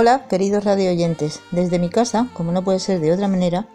Hola, 0.00 0.28
queridos 0.28 0.62
radio 0.62 0.92
oyentes. 0.92 1.40
Desde 1.50 1.80
mi 1.80 1.88
casa, 1.88 2.28
como 2.32 2.52
no 2.52 2.62
puede 2.62 2.78
ser 2.78 3.00
de 3.00 3.12
otra 3.12 3.26
manera, 3.26 3.66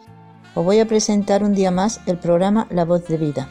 os 0.56 0.64
voy 0.64 0.80
a 0.80 0.88
presentar 0.88 1.44
un 1.44 1.54
día 1.54 1.70
más 1.70 2.00
el 2.06 2.18
programa 2.18 2.66
La 2.70 2.86
Voz 2.86 3.06
de 3.10 3.18
Vida. 3.18 3.50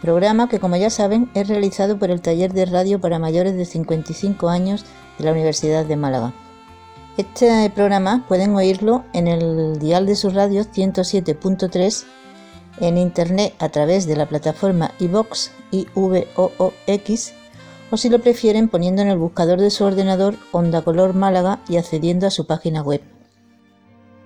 Programa 0.00 0.48
que, 0.48 0.58
como 0.58 0.74
ya 0.74 0.90
saben, 0.90 1.30
es 1.34 1.46
realizado 1.46 2.00
por 2.00 2.10
el 2.10 2.20
Taller 2.20 2.52
de 2.54 2.66
Radio 2.66 3.00
para 3.00 3.20
Mayores 3.20 3.54
de 3.54 3.64
55 3.66 4.48
años 4.48 4.84
de 5.16 5.26
la 5.26 5.30
Universidad 5.30 5.84
de 5.84 5.94
Málaga. 5.94 6.34
Este 7.18 7.70
programa 7.70 8.24
pueden 8.26 8.52
oírlo 8.56 9.04
en 9.12 9.28
el 9.28 9.78
dial 9.78 10.04
de 10.04 10.16
su 10.16 10.30
radio 10.30 10.64
107.3, 10.64 12.04
en 12.80 12.98
internet 12.98 13.54
a 13.60 13.68
través 13.68 14.08
de 14.08 14.16
la 14.16 14.26
plataforma 14.26 14.90
iVox, 14.98 15.52
I-V-O-O-X, 15.70 17.34
o 17.92 17.98
si 17.98 18.08
lo 18.08 18.20
prefieren 18.20 18.68
poniendo 18.68 19.02
en 19.02 19.08
el 19.08 19.18
buscador 19.18 19.60
de 19.60 19.68
su 19.68 19.84
ordenador 19.84 20.34
Onda 20.50 20.80
Color 20.80 21.12
Málaga 21.12 21.60
y 21.68 21.76
accediendo 21.76 22.26
a 22.26 22.30
su 22.30 22.46
página 22.46 22.80
web. 22.80 23.02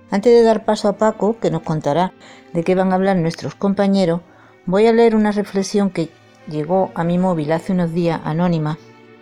Antes 0.09 0.33
de 0.33 0.41
dar 0.41 0.63
paso 0.63 0.87
a 0.87 0.93
Paco, 0.93 1.37
que 1.41 1.51
nos 1.51 1.63
contará 1.63 2.13
de 2.53 2.63
qué 2.63 2.75
van 2.75 2.93
a 2.93 2.95
hablar 2.95 3.17
nuestros 3.17 3.55
compañeros, 3.55 4.21
voy 4.65 4.87
a 4.87 4.93
leer 4.93 5.17
una 5.17 5.33
reflexión 5.33 5.89
que 5.89 6.09
llegó 6.49 6.91
a 6.95 7.03
mi 7.03 7.17
móvil 7.17 7.51
hace 7.51 7.73
unos 7.73 7.93
días 7.93 8.21
anónima 8.23 8.77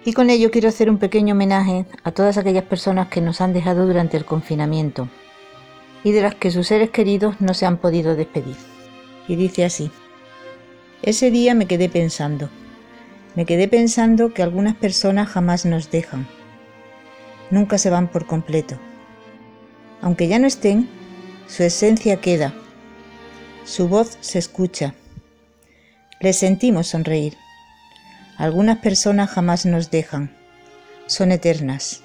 y 0.05 0.13
con 0.13 0.29
ello 0.29 0.51
quiero 0.51 0.69
hacer 0.69 0.91
un 0.91 0.99
pequeño 0.99 1.33
homenaje 1.33 1.87
a 2.03 2.11
todas 2.11 2.37
aquellas 2.37 2.65
personas 2.65 3.07
que 3.07 3.21
nos 3.21 3.41
han 3.41 3.51
dejado 3.51 3.87
durante 3.87 4.15
el 4.15 4.25
confinamiento 4.25 5.09
y 6.03 6.11
de 6.11 6.21
las 6.21 6.35
que 6.35 6.51
sus 6.51 6.67
seres 6.67 6.91
queridos 6.91 7.41
no 7.41 7.55
se 7.55 7.65
han 7.65 7.77
podido 7.77 8.15
despedir. 8.15 8.57
Y 9.27 9.37
dice 9.37 9.65
así, 9.65 9.89
ese 11.01 11.31
día 11.31 11.55
me 11.55 11.65
quedé 11.65 11.89
pensando, 11.89 12.47
me 13.35 13.45
quedé 13.45 13.67
pensando 13.67 14.33
que 14.33 14.43
algunas 14.43 14.75
personas 14.75 15.27
jamás 15.29 15.65
nos 15.65 15.91
dejan, 15.91 16.27
nunca 17.51 17.77
se 17.77 17.89
van 17.89 18.07
por 18.07 18.25
completo. 18.25 18.79
Aunque 20.01 20.27
ya 20.27 20.39
no 20.39 20.47
estén, 20.47 20.87
su 21.47 21.63
esencia 21.63 22.21
queda, 22.21 22.53
su 23.65 23.87
voz 23.87 24.17
se 24.21 24.39
escucha, 24.39 24.93
les 26.21 26.37
sentimos 26.37 26.87
sonreír. 26.87 27.37
Algunas 28.37 28.79
personas 28.79 29.29
jamás 29.29 29.65
nos 29.65 29.91
dejan, 29.91 30.35
son 31.07 31.31
eternas. 31.31 32.04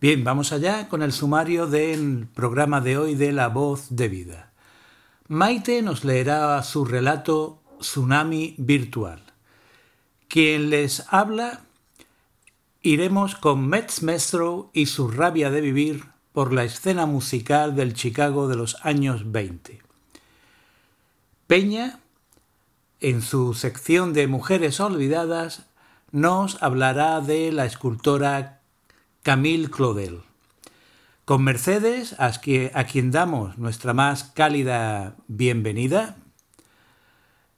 Bien, 0.00 0.24
vamos 0.24 0.52
allá 0.52 0.88
con 0.88 1.02
el 1.02 1.12
sumario 1.12 1.66
del 1.66 2.26
programa 2.34 2.80
de 2.80 2.96
hoy 2.96 3.16
de 3.16 3.32
La 3.32 3.48
Voz 3.48 3.88
de 3.90 4.08
Vida. 4.08 4.50
Maite 5.28 5.82
nos 5.82 6.04
leerá 6.06 6.62
su 6.62 6.86
relato 6.86 7.60
Tsunami 7.80 8.54
Virtual. 8.56 9.22
Quien 10.26 10.70
les 10.70 11.04
habla, 11.10 11.60
iremos 12.80 13.34
con 13.34 13.68
Metz 13.68 14.00
Mestro 14.00 14.70
y 14.72 14.86
su 14.86 15.10
rabia 15.10 15.50
de 15.50 15.60
vivir 15.60 16.04
por 16.32 16.54
la 16.54 16.64
escena 16.64 17.04
musical 17.04 17.76
del 17.76 17.92
Chicago 17.92 18.48
de 18.48 18.56
los 18.56 18.78
años 18.86 19.30
20. 19.30 19.82
Peña, 21.46 22.00
en 23.00 23.20
su 23.20 23.52
sección 23.52 24.14
de 24.14 24.28
Mujeres 24.28 24.80
Olvidadas, 24.80 25.66
nos 26.10 26.62
hablará 26.62 27.20
de 27.20 27.52
la 27.52 27.66
escultora 27.66 28.59
Camille 29.22 29.68
Claudel. 29.68 30.22
Con 31.26 31.44
Mercedes, 31.44 32.16
a 32.18 32.32
quien 32.84 33.10
damos 33.10 33.58
nuestra 33.58 33.92
más 33.92 34.24
cálida 34.24 35.14
bienvenida, 35.28 36.16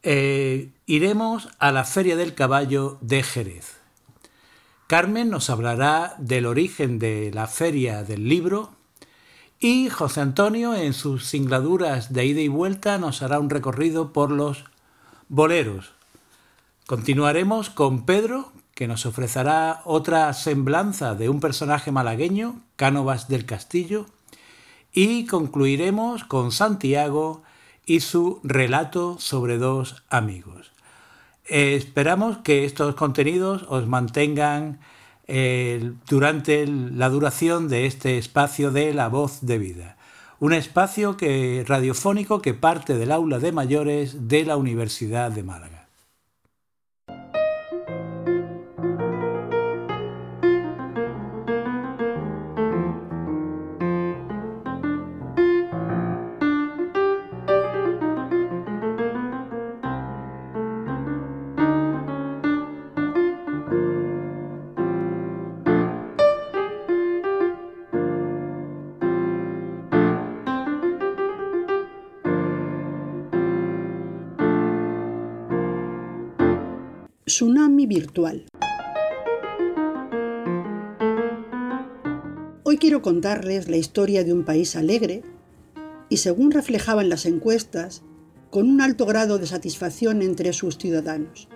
eh, 0.03 0.73
iremos 0.87 1.49
a 1.61 1.71
la 1.71 1.85
Feria 1.85 2.17
del 2.17 2.35
Caballo 2.35 2.99
de 3.01 3.23
Jerez. 3.23 3.77
Carmen 4.89 5.31
nos 5.31 5.51
hablará 5.51 6.17
del 6.19 6.47
origen 6.47 6.99
de 6.99 7.31
la 7.33 7.47
Feria 7.47 8.03
del 8.03 8.29
Libro 8.29 8.75
y 9.61 9.89
José 9.89 10.21
Antonio 10.21 10.75
en 10.75 10.93
sus 10.93 11.27
singladuras 11.27 12.13
de 12.13 12.27
ida 12.27 12.41
y 12.41 12.49
vuelta 12.49 12.99
nos 12.99 13.23
hará 13.23 13.39
un 13.39 13.49
recorrido 13.49 14.13
por 14.13 14.33
los 14.33 14.65
boleros. 15.29 15.93
Continuaremos 16.87 17.71
con 17.71 18.05
Pedro, 18.05 18.52
que 18.75 18.89
nos 18.89 19.07
ofrecerá 19.07 19.83
otra 19.85 20.33
semblanza 20.33 21.15
de 21.15 21.29
un 21.29 21.41
personaje 21.41 21.93
malagueño, 21.93 22.61
Cánovas 22.77 23.29
del 23.29 23.45
Castillo, 23.45 24.07
y 24.93 25.27
concluiremos 25.27 26.25
con 26.25 26.53
Santiago 26.53 27.43
y 27.87 28.01
su 28.01 28.41
relato 28.43 29.19
sobre 29.19 29.59
dos 29.59 30.03
amigos. 30.09 30.73
esperamos 31.45 32.39
que 32.39 32.65
estos 32.65 32.95
contenidos 32.95 33.65
os 33.69 33.87
mantengan 33.87 34.79
eh, 35.27 35.93
durante 36.09 36.67
la 36.67 37.09
duración 37.09 37.69
de 37.69 37.87
este 37.87 38.17
espacio 38.17 38.71
de 38.71 38.95
La 38.95 39.09
Voz 39.09 39.41
de 39.43 39.59
Vida, 39.59 39.97
un 40.39 40.53
espacio 40.53 41.17
radiofónico 41.67 42.43
que 42.43 42.55
parte 42.55 42.97
del 42.97 43.13
aula 43.13 43.39
de 43.39 43.53
mayores 43.53 44.29
de 44.29 44.45
la 44.45 44.57
Universidad 44.57 45.31
de 45.31 45.43
Málaga. 45.43 45.82
Tsunami 77.33 77.87
Virtual. 77.87 78.45
Hoy 82.63 82.77
quiero 82.77 83.01
contarles 83.01 83.71
la 83.71 83.79
historia 83.79 84.23
de 84.23 84.35
un 84.35 84.45
país 84.45 84.77
alegre 84.77 85.23
y, 86.11 86.19
según 86.19 86.51
reflejaban 86.51 87.09
las 87.09 87.25
encuestas, 87.25 88.03
con 88.51 88.69
un 88.69 88.83
alto 88.83 89.07
grado 89.07 89.39
de 89.39 89.47
satisfacción 89.47 90.21
entre 90.21 90.53
sus 90.53 90.77
ciudadanos. 90.77 91.49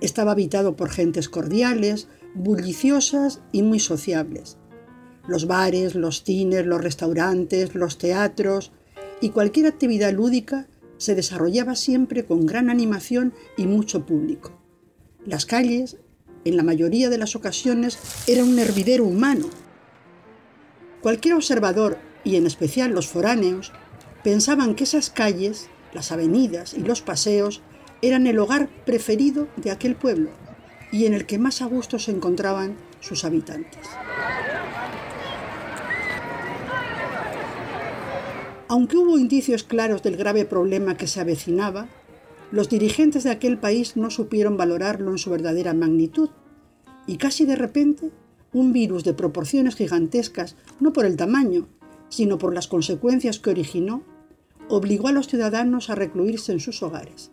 Estaba 0.00 0.32
habitado 0.32 0.74
por 0.74 0.88
gentes 0.88 1.28
cordiales, 1.28 2.08
bulliciosas 2.34 3.42
y 3.52 3.60
muy 3.60 3.78
sociables. 3.78 4.56
Los 5.28 5.46
bares, 5.46 5.94
los 5.94 6.24
cines, 6.24 6.64
los 6.64 6.80
restaurantes, 6.80 7.74
los 7.74 7.98
teatros 7.98 8.72
y 9.20 9.28
cualquier 9.28 9.66
actividad 9.66 10.14
lúdica 10.14 10.66
se 10.96 11.14
desarrollaba 11.14 11.76
siempre 11.76 12.24
con 12.24 12.46
gran 12.46 12.70
animación 12.70 13.34
y 13.58 13.66
mucho 13.66 14.06
público. 14.06 14.61
Las 15.24 15.46
calles, 15.46 15.98
en 16.44 16.56
la 16.56 16.64
mayoría 16.64 17.08
de 17.08 17.16
las 17.16 17.36
ocasiones, 17.36 17.98
eran 18.26 18.48
un 18.48 18.58
hervidero 18.58 19.04
humano. 19.04 19.46
Cualquier 21.00 21.34
observador, 21.34 21.98
y 22.24 22.34
en 22.34 22.46
especial 22.46 22.90
los 22.90 23.06
foráneos, 23.06 23.72
pensaban 24.24 24.74
que 24.74 24.82
esas 24.82 25.10
calles, 25.10 25.68
las 25.92 26.10
avenidas 26.10 26.74
y 26.74 26.80
los 26.80 27.02
paseos 27.02 27.62
eran 28.00 28.26
el 28.26 28.40
hogar 28.40 28.68
preferido 28.84 29.46
de 29.56 29.70
aquel 29.70 29.94
pueblo 29.94 30.30
y 30.90 31.06
en 31.06 31.14
el 31.14 31.24
que 31.24 31.38
más 31.38 31.62
a 31.62 31.66
gusto 31.66 32.00
se 32.00 32.10
encontraban 32.10 32.76
sus 33.00 33.24
habitantes. 33.24 33.86
Aunque 38.66 38.96
hubo 38.96 39.18
indicios 39.18 39.62
claros 39.62 40.02
del 40.02 40.16
grave 40.16 40.44
problema 40.44 40.96
que 40.96 41.06
se 41.06 41.20
avecinaba, 41.20 41.88
los 42.52 42.68
dirigentes 42.68 43.24
de 43.24 43.30
aquel 43.30 43.58
país 43.58 43.96
no 43.96 44.10
supieron 44.10 44.58
valorarlo 44.58 45.10
en 45.10 45.18
su 45.18 45.30
verdadera 45.30 45.72
magnitud 45.72 46.28
y 47.06 47.16
casi 47.16 47.46
de 47.46 47.56
repente 47.56 48.10
un 48.52 48.74
virus 48.74 49.04
de 49.04 49.14
proporciones 49.14 49.74
gigantescas, 49.74 50.56
no 50.78 50.92
por 50.92 51.06
el 51.06 51.16
tamaño, 51.16 51.66
sino 52.10 52.36
por 52.36 52.52
las 52.52 52.68
consecuencias 52.68 53.38
que 53.38 53.48
originó, 53.48 54.02
obligó 54.68 55.08
a 55.08 55.12
los 55.12 55.28
ciudadanos 55.28 55.88
a 55.88 55.94
recluirse 55.94 56.52
en 56.52 56.60
sus 56.60 56.82
hogares. 56.82 57.30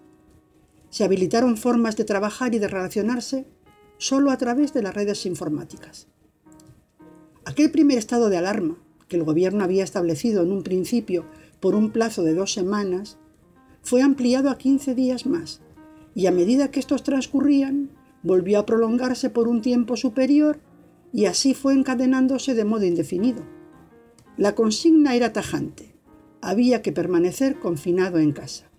Se 0.89 1.03
habilitaron 1.03 1.57
formas 1.57 1.97
de 1.97 2.05
trabajar 2.05 2.55
y 2.55 2.59
de 2.59 2.69
relacionarse 2.69 3.45
solo 3.97 4.31
a 4.31 4.37
través 4.37 4.73
de 4.73 4.81
las 4.81 4.95
redes 4.95 5.25
informáticas. 5.25 6.07
Aquel 7.43 7.71
primer 7.71 7.97
estado 7.97 8.29
de 8.29 8.37
alarma, 8.37 8.77
que 9.09 9.17
el 9.17 9.23
gobierno 9.23 9.65
había 9.65 9.83
establecido 9.83 10.43
en 10.43 10.53
un 10.53 10.63
principio 10.63 11.25
por 11.59 11.75
un 11.75 11.91
plazo 11.91 12.23
de 12.23 12.33
dos 12.33 12.53
semanas, 12.53 13.17
fue 13.81 14.01
ampliado 14.01 14.49
a 14.49 14.57
15 14.57 14.95
días 14.95 15.25
más 15.25 15.61
y 16.15 16.27
a 16.27 16.31
medida 16.31 16.71
que 16.71 16.79
estos 16.79 17.03
transcurrían, 17.03 17.91
volvió 18.23 18.59
a 18.59 18.65
prolongarse 18.65 19.29
por 19.29 19.47
un 19.47 19.61
tiempo 19.61 19.95
superior 19.95 20.59
y 21.13 21.25
así 21.25 21.53
fue 21.53 21.73
encadenándose 21.73 22.53
de 22.53 22.65
modo 22.65 22.85
indefinido. 22.85 23.43
La 24.37 24.55
consigna 24.55 25.15
era 25.15 25.33
tajante. 25.33 25.95
Había 26.41 26.81
que 26.81 26.91
permanecer 26.91 27.59
confinado 27.59 28.19
en 28.19 28.31
casa. 28.31 28.69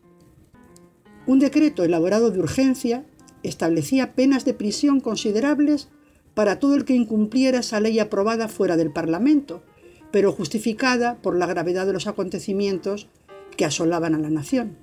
Un 1.26 1.38
decreto 1.38 1.84
elaborado 1.84 2.30
de 2.30 2.40
urgencia 2.40 3.04
establecía 3.42 4.14
penas 4.14 4.44
de 4.44 4.54
prisión 4.54 5.00
considerables 5.00 5.88
para 6.34 6.58
todo 6.58 6.74
el 6.74 6.84
que 6.84 6.94
incumpliera 6.94 7.60
esa 7.60 7.80
ley 7.80 7.98
aprobada 7.98 8.48
fuera 8.48 8.76
del 8.76 8.92
Parlamento, 8.92 9.62
pero 10.10 10.32
justificada 10.32 11.20
por 11.20 11.36
la 11.36 11.46
gravedad 11.46 11.86
de 11.86 11.92
los 11.92 12.06
acontecimientos 12.06 13.08
que 13.56 13.64
asolaban 13.64 14.14
a 14.14 14.18
la 14.18 14.30
nación. 14.30 14.76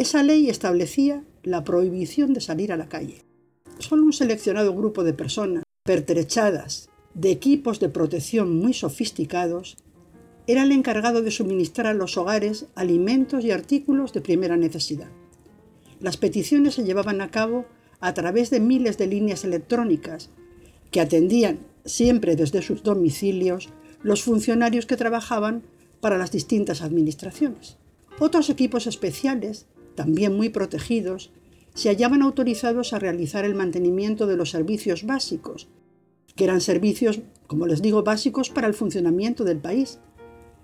Esa 0.00 0.22
ley 0.22 0.48
establecía 0.48 1.22
la 1.42 1.62
prohibición 1.62 2.32
de 2.32 2.40
salir 2.40 2.72
a 2.72 2.78
la 2.78 2.88
calle. 2.88 3.22
Solo 3.80 4.04
un 4.04 4.14
seleccionado 4.14 4.74
grupo 4.74 5.04
de 5.04 5.12
personas, 5.12 5.62
pertrechadas 5.82 6.88
de 7.12 7.30
equipos 7.30 7.80
de 7.80 7.90
protección 7.90 8.58
muy 8.58 8.72
sofisticados, 8.72 9.76
era 10.46 10.62
el 10.62 10.72
encargado 10.72 11.20
de 11.20 11.30
suministrar 11.30 11.86
a 11.86 11.92
los 11.92 12.16
hogares 12.16 12.64
alimentos 12.74 13.44
y 13.44 13.50
artículos 13.50 14.14
de 14.14 14.22
primera 14.22 14.56
necesidad. 14.56 15.10
Las 16.00 16.16
peticiones 16.16 16.76
se 16.76 16.84
llevaban 16.84 17.20
a 17.20 17.30
cabo 17.30 17.66
a 18.00 18.14
través 18.14 18.48
de 18.48 18.60
miles 18.60 18.96
de 18.96 19.06
líneas 19.06 19.44
electrónicas 19.44 20.30
que 20.90 21.02
atendían 21.02 21.58
siempre 21.84 22.36
desde 22.36 22.62
sus 22.62 22.82
domicilios 22.82 23.68
los 24.02 24.22
funcionarios 24.22 24.86
que 24.86 24.96
trabajaban 24.96 25.62
para 26.00 26.16
las 26.16 26.32
distintas 26.32 26.80
administraciones. 26.80 27.76
Otros 28.18 28.50
equipos 28.50 28.86
especiales, 28.86 29.66
también 29.94 30.36
muy 30.36 30.48
protegidos, 30.48 31.30
se 31.74 31.88
hallaban 31.88 32.22
autorizados 32.22 32.92
a 32.92 32.98
realizar 32.98 33.44
el 33.44 33.54
mantenimiento 33.54 34.26
de 34.26 34.36
los 34.36 34.50
servicios 34.50 35.04
básicos, 35.04 35.68
que 36.34 36.44
eran 36.44 36.60
servicios, 36.60 37.20
como 37.46 37.66
les 37.66 37.82
digo, 37.82 38.02
básicos 38.02 38.50
para 38.50 38.66
el 38.66 38.74
funcionamiento 38.74 39.44
del 39.44 39.58
país. 39.58 39.98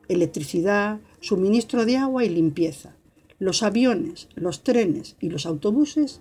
Electricidad, 0.08 1.00
suministro 1.20 1.84
de 1.84 1.96
agua 1.96 2.24
y 2.24 2.28
limpieza. 2.28 2.96
Los 3.38 3.62
aviones, 3.62 4.28
los 4.34 4.62
trenes 4.62 5.16
y 5.20 5.28
los 5.28 5.46
autobuses 5.46 6.20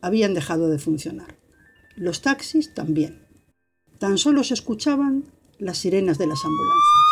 habían 0.00 0.34
dejado 0.34 0.68
de 0.68 0.78
funcionar. 0.78 1.36
Los 1.96 2.22
taxis 2.22 2.74
también. 2.74 3.26
Tan 3.98 4.18
solo 4.18 4.44
se 4.44 4.54
escuchaban 4.54 5.24
las 5.58 5.78
sirenas 5.78 6.18
de 6.18 6.26
las 6.26 6.44
ambulancias. 6.44 7.04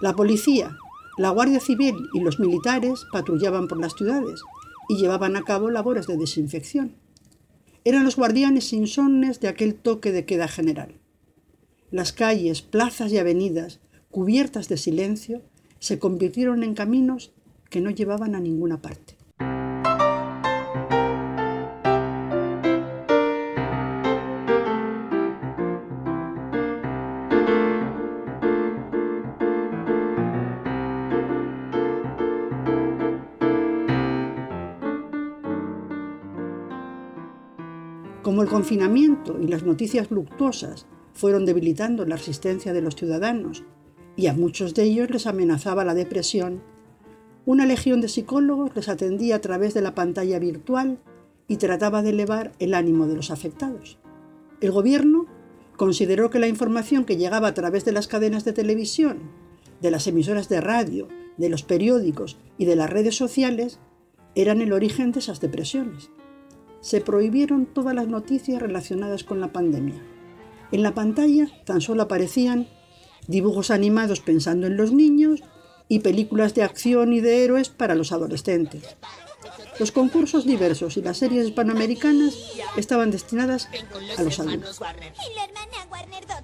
La 0.00 0.14
policía, 0.14 0.76
la 1.22 1.30
Guardia 1.30 1.60
Civil 1.60 1.94
y 2.14 2.20
los 2.20 2.40
militares 2.40 3.06
patrullaban 3.12 3.68
por 3.68 3.78
las 3.78 3.94
ciudades 3.94 4.42
y 4.88 4.96
llevaban 4.96 5.36
a 5.36 5.44
cabo 5.44 5.70
labores 5.70 6.08
de 6.08 6.16
desinfección. 6.16 6.96
Eran 7.84 8.02
los 8.02 8.16
guardianes 8.16 8.72
insomnes 8.72 9.38
de 9.38 9.46
aquel 9.46 9.76
toque 9.76 10.10
de 10.10 10.24
queda 10.24 10.48
general. 10.48 10.96
Las 11.92 12.12
calles, 12.12 12.60
plazas 12.60 13.12
y 13.12 13.18
avenidas, 13.18 13.78
cubiertas 14.10 14.68
de 14.68 14.76
silencio, 14.76 15.42
se 15.78 16.00
convirtieron 16.00 16.64
en 16.64 16.74
caminos 16.74 17.30
que 17.70 17.80
no 17.80 17.90
llevaban 17.90 18.34
a 18.34 18.40
ninguna 18.40 18.82
parte. 18.82 19.14
El 38.42 38.48
confinamiento 38.48 39.38
y 39.40 39.46
las 39.46 39.62
noticias 39.62 40.10
luctuosas 40.10 40.86
fueron 41.14 41.46
debilitando 41.46 42.04
la 42.04 42.16
resistencia 42.16 42.72
de 42.72 42.82
los 42.82 42.96
ciudadanos 42.96 43.62
y 44.16 44.26
a 44.26 44.34
muchos 44.34 44.74
de 44.74 44.82
ellos 44.82 45.10
les 45.10 45.28
amenazaba 45.28 45.84
la 45.84 45.94
depresión, 45.94 46.60
una 47.46 47.66
legión 47.66 48.00
de 48.00 48.08
psicólogos 48.08 48.74
les 48.74 48.88
atendía 48.88 49.36
a 49.36 49.40
través 49.40 49.74
de 49.74 49.80
la 49.80 49.94
pantalla 49.94 50.40
virtual 50.40 50.98
y 51.46 51.58
trataba 51.58 52.02
de 52.02 52.10
elevar 52.10 52.50
el 52.58 52.74
ánimo 52.74 53.06
de 53.06 53.14
los 53.14 53.30
afectados. 53.30 53.98
El 54.60 54.72
gobierno 54.72 55.26
consideró 55.76 56.28
que 56.30 56.40
la 56.40 56.48
información 56.48 57.04
que 57.04 57.18
llegaba 57.18 57.46
a 57.46 57.54
través 57.54 57.84
de 57.84 57.92
las 57.92 58.08
cadenas 58.08 58.44
de 58.44 58.52
televisión, 58.52 59.18
de 59.80 59.92
las 59.92 60.08
emisoras 60.08 60.48
de 60.48 60.60
radio, 60.60 61.06
de 61.36 61.48
los 61.48 61.62
periódicos 61.62 62.38
y 62.58 62.64
de 62.64 62.74
las 62.74 62.90
redes 62.90 63.14
sociales 63.14 63.78
eran 64.34 64.60
el 64.62 64.72
origen 64.72 65.12
de 65.12 65.20
esas 65.20 65.40
depresiones 65.40 66.10
se 66.82 67.00
prohibieron 67.00 67.64
todas 67.64 67.94
las 67.94 68.08
noticias 68.08 68.60
relacionadas 68.60 69.24
con 69.24 69.40
la 69.40 69.52
pandemia. 69.52 70.02
En 70.72 70.82
la 70.82 70.92
pantalla 70.94 71.46
tan 71.64 71.80
solo 71.80 72.02
aparecían 72.02 72.68
dibujos 73.28 73.70
animados 73.70 74.20
pensando 74.20 74.66
en 74.66 74.76
los 74.76 74.92
niños 74.92 75.42
y 75.88 76.00
películas 76.00 76.54
de 76.54 76.64
acción 76.64 77.12
y 77.12 77.20
de 77.20 77.44
héroes 77.44 77.68
para 77.68 77.94
los 77.94 78.12
adolescentes. 78.12 78.96
Los 79.78 79.92
concursos 79.92 80.44
diversos 80.44 80.96
y 80.96 81.02
las 81.02 81.18
series 81.18 81.46
hispanoamericanas 81.46 82.34
estaban 82.76 83.10
destinadas 83.10 83.68
a 84.18 84.22
los 84.22 84.38
adultos. 84.38 84.80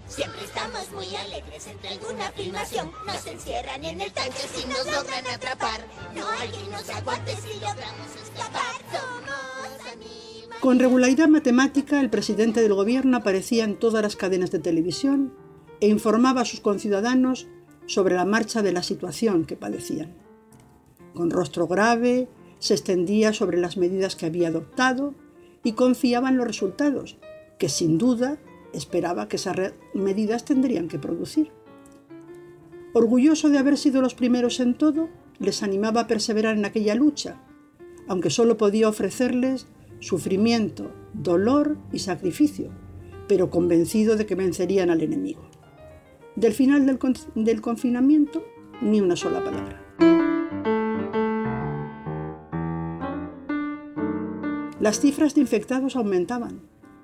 Siempre 0.09 0.45
estamos 0.45 0.91
muy 0.93 1.15
alegres 1.15 1.67
entre 1.67 1.91
alguna 1.91 2.31
filmación. 2.33 2.91
Nos 3.07 3.27
encierran 3.27 3.85
en 3.85 4.01
el 4.01 4.13
tanque 4.13 4.43
si 4.55 4.67
nos 4.67 4.87
logran 4.87 5.27
atrapar. 5.27 5.87
No 6.15 6.29
hay 6.29 6.49
quien 6.49 6.71
nos 6.71 6.89
aguante 6.89 7.37
si 7.37 7.55
logramos 7.55 8.17
escapar. 8.23 8.75
Somos 8.91 9.93
amigos. 9.93 10.28
Con 10.61 10.81
regularidad 10.81 11.29
matemática, 11.29 12.01
el 12.01 12.11
presidente 12.11 12.61
del 12.61 12.75
gobierno 12.75 13.17
aparecía 13.17 13.63
en 13.63 13.79
todas 13.79 14.03
las 14.03 14.17
cadenas 14.17 14.51
de 14.51 14.59
televisión 14.59 15.33
e 15.81 15.87
informaba 15.87 16.41
a 16.41 16.45
sus 16.45 16.59
conciudadanos 16.59 17.47
sobre 17.87 18.17
la 18.17 18.25
marcha 18.25 18.61
de 18.61 18.73
la 18.73 18.83
situación 18.83 19.45
que 19.45 19.57
padecían. 19.57 20.17
Con 21.15 21.31
rostro 21.31 21.69
grave, 21.69 22.29
se 22.59 22.75
extendía 22.75 23.33
sobre 23.33 23.59
las 23.59 23.77
medidas 23.77 24.17
que 24.17 24.27
había 24.27 24.49
adoptado 24.49 25.15
y 25.63 25.73
confiaba 25.73 26.29
en 26.29 26.39
los 26.39 26.47
resultados, 26.49 27.19
que 27.61 27.69
sin 27.69 27.97
duda 27.97 28.39
esperaba 28.73 29.29
que 29.29 29.37
esas 29.37 29.57
medidas 29.95 30.45
tendrían 30.45 30.89
que 30.89 30.99
producir. 30.99 31.53
Orgulloso 32.95 33.49
de 33.49 33.59
haber 33.59 33.79
sido 33.79 34.03
los 34.03 34.15
primeros 34.15 34.59
en 34.59 34.75
todo, 34.75 35.09
les 35.39 35.63
animaba 35.63 36.03
a 36.03 36.07
perseverar 36.09 36.57
en 36.57 36.65
aquella 36.65 36.97
lucha, 36.97 37.41
aunque 38.09 38.31
solo 38.31 38.57
podía 38.57 38.89
ofrecerles 38.89 39.69
sufrimiento, 40.01 40.91
dolor 41.13 41.77
y 41.93 42.01
sacrificio, 42.01 42.71
pero 43.27 43.51
convencido 43.51 44.17
de 44.17 44.27
que 44.27 44.35
vencerían 44.35 44.91
al 44.91 45.03
enemigo. 45.03 45.43
Del 46.37 46.53
final 46.53 46.87
del, 46.87 47.61
confinamiento, 47.61 48.45
ni 48.81 49.01
una 49.01 49.17
sola 49.17 49.43
palabra. 49.43 49.85
Las 54.81 55.01
cifras 55.01 55.35
de 55.35 55.41
infectados 55.41 55.97
aumentaban 55.97 56.61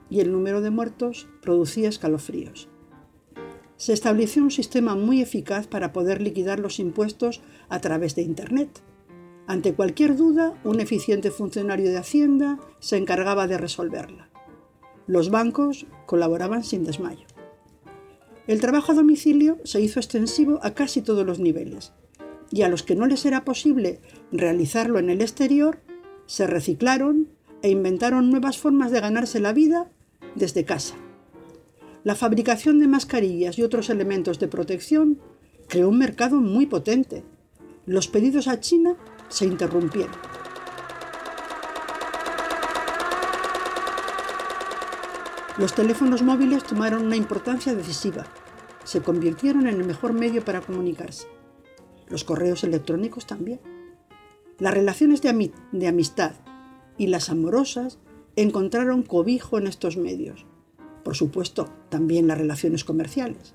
y 0.09 0.21
el 0.21 0.31
número 0.31 0.61
de 0.61 0.71
muertos 0.71 1.29
producía 1.43 1.89
escalofríos. 1.89 2.69
Se 3.77 3.93
estableció 3.93 4.43
un 4.43 4.53
sistema 4.53 4.95
muy 4.95 5.21
eficaz 5.21 5.67
para 5.67 5.93
poder 5.93 6.23
liquidar 6.23 6.61
los 6.61 6.79
impuestos 6.79 7.43
a 7.69 7.81
través 7.81 8.15
de 8.15 8.23
Internet 8.23 8.81
ante 9.47 9.75
cualquier 9.75 10.17
duda, 10.17 10.59
un 10.65 10.81
eficiente 10.81 11.31
funcionario 11.31 11.91
de 11.91 11.99
Hacienda 11.99 12.59
se 12.79 12.97
encargaba 12.97 13.47
de 13.47 13.59
resolverla. 13.59 14.31
Los 15.07 15.31
bancos 15.31 15.87
colaboraban 16.07 16.65
sin 16.65 16.85
desmayo. 16.85 17.27
El 18.47 18.61
trabajo 18.61 18.93
a 18.93 18.95
domicilio 18.95 19.59
se 19.65 19.83
hizo 19.83 20.01
extensivo 20.01 20.61
a 20.63 20.73
casi 20.73 21.03
todos 21.03 21.27
los 21.27 21.41
niveles, 21.41 21.93
y 22.51 22.63
a 22.63 22.69
los 22.69 22.83
que 22.83 22.95
no 22.95 23.07
les 23.07 23.27
era 23.27 23.45
posible 23.45 24.01
realizarlo 24.33 24.99
en 24.99 25.11
el 25.11 25.21
exterior, 25.21 25.81
se 26.27 26.47
reciclaron 26.47 27.29
e 27.63 27.71
inventaron 27.71 28.31
nuevas 28.31 28.59
formas 28.59 28.93
de 28.93 29.01
ganarse 29.01 29.41
la 29.41 29.53
vida 29.53 29.91
desde 30.35 30.65
casa. 30.65 30.95
La 32.03 32.15
fabricación 32.15 32.79
de 32.79 32.89
mascarillas 32.89 33.59
y 33.59 33.63
otros 33.63 33.91
elementos 33.91 34.39
de 34.39 34.49
protección 34.49 35.19
creó 35.69 35.89
un 35.89 35.99
mercado 35.99 36.41
muy 36.41 36.67
potente. 36.67 37.25
Los 37.87 38.09
pedidos 38.09 38.49
a 38.49 38.61
China 38.61 38.97
se 39.35 39.47
interrumpieron. 39.47 40.15
Los 45.59 45.75
teléfonos 45.75 46.23
móviles 46.23 46.63
tomaron 46.63 47.07
una 47.07 47.17
importancia 47.17 47.75
decisiva. 47.75 48.27
Se 48.85 49.03
convirtieron 49.03 49.67
en 49.67 49.75
el 49.75 49.85
mejor 49.85 50.13
medio 50.13 50.45
para 50.45 50.61
comunicarse. 50.61 51.27
Los 52.09 52.23
correos 52.23 52.63
electrónicos 52.63 53.27
también. 53.27 53.61
Las 54.61 54.73
relaciones 54.73 55.21
de, 55.21 55.53
de 55.73 55.89
amistad 55.89 56.33
y 56.97 57.09
las 57.09 57.29
amorosas 57.29 57.99
encontraron 58.37 59.03
cobijo 59.03 59.59
en 59.59 59.67
estos 59.67 59.97
medios. 59.97 60.47
Por 61.03 61.17
supuesto, 61.17 61.73
también 61.89 62.29
las 62.29 62.39
relaciones 62.39 62.85
comerciales. 62.85 63.55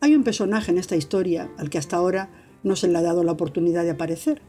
Hay 0.00 0.14
un 0.14 0.22
personaje 0.22 0.70
en 0.70 0.78
esta 0.78 0.94
historia 0.94 1.50
al 1.58 1.68
que 1.68 1.78
hasta 1.78 1.96
ahora 1.96 2.39
no 2.62 2.76
se 2.76 2.88
le 2.88 2.98
ha 2.98 3.02
dado 3.02 3.24
la 3.24 3.32
oportunidad 3.32 3.84
de 3.84 3.90
aparecer. 3.90 4.42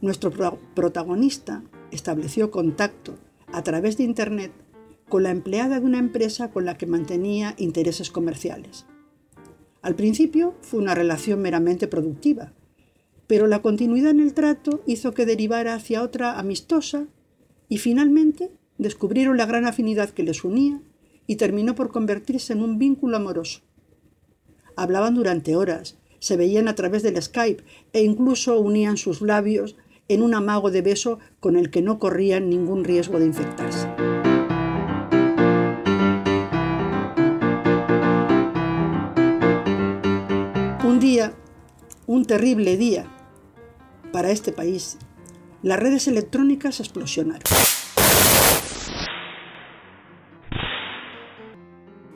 Nuestro 0.00 0.30
protagonista 0.74 1.62
estableció 1.90 2.50
contacto 2.50 3.14
a 3.52 3.62
través 3.62 3.96
de 3.96 4.04
Internet 4.04 4.52
con 5.08 5.22
la 5.22 5.30
empleada 5.30 5.80
de 5.80 5.86
una 5.86 5.98
empresa 5.98 6.50
con 6.50 6.64
la 6.64 6.76
que 6.76 6.86
mantenía 6.86 7.54
intereses 7.58 8.10
comerciales. 8.10 8.86
Al 9.82 9.94
principio 9.94 10.54
fue 10.62 10.80
una 10.80 10.94
relación 10.94 11.40
meramente 11.40 11.86
productiva, 11.86 12.52
pero 13.26 13.46
la 13.46 13.62
continuidad 13.62 14.10
en 14.10 14.20
el 14.20 14.34
trato 14.34 14.82
hizo 14.86 15.12
que 15.12 15.26
derivara 15.26 15.74
hacia 15.74 16.02
otra 16.02 16.38
amistosa 16.38 17.06
y 17.68 17.78
finalmente 17.78 18.50
descubrieron 18.78 19.36
la 19.36 19.46
gran 19.46 19.64
afinidad 19.64 20.10
que 20.10 20.22
les 20.22 20.44
unía 20.44 20.80
y 21.26 21.36
terminó 21.36 21.74
por 21.74 21.90
convertirse 21.90 22.52
en 22.52 22.62
un 22.62 22.78
vínculo 22.78 23.16
amoroso. 23.16 23.60
Hablaban 24.76 25.14
durante 25.14 25.56
horas, 25.56 25.96
se 26.26 26.36
veían 26.36 26.66
a 26.66 26.74
través 26.74 27.04
del 27.04 27.22
Skype 27.22 27.62
e 27.92 28.02
incluso 28.02 28.58
unían 28.58 28.96
sus 28.96 29.20
labios 29.20 29.76
en 30.08 30.22
un 30.22 30.34
amago 30.34 30.72
de 30.72 30.82
beso 30.82 31.20
con 31.38 31.54
el 31.54 31.70
que 31.70 31.82
no 31.82 32.00
corrían 32.00 32.50
ningún 32.50 32.82
riesgo 32.82 33.20
de 33.20 33.26
infectarse. 33.26 33.86
Un 40.84 40.98
día, 40.98 41.32
un 42.08 42.24
terrible 42.24 42.76
día 42.76 43.06
para 44.10 44.32
este 44.32 44.50
país, 44.50 44.98
las 45.62 45.78
redes 45.78 46.08
electrónicas 46.08 46.80
explosionaron. 46.80 47.44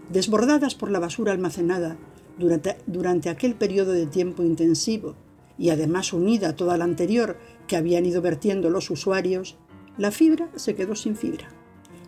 Desbordadas 0.08 0.74
por 0.74 0.90
la 0.90 0.98
basura 0.98 1.30
almacenada 1.30 1.96
durante, 2.38 3.28
aquel 3.28 3.54
periodo 3.54 3.92
de 3.92 4.06
tiempo 4.06 4.42
intensivo 4.42 5.16
y 5.58 5.70
además 5.70 6.12
unida 6.12 6.50
a 6.50 6.56
toda 6.56 6.76
la 6.78 6.84
anterior 6.84 7.38
que 7.66 7.76
habían 7.76 8.06
ido 8.06 8.22
vertiendo 8.22 8.70
los 8.70 8.90
usuarios, 8.90 9.56
la 9.98 10.10
fibra 10.10 10.48
se 10.56 10.74
quedó 10.74 10.94
sin 10.94 11.16
fibra. 11.16 11.48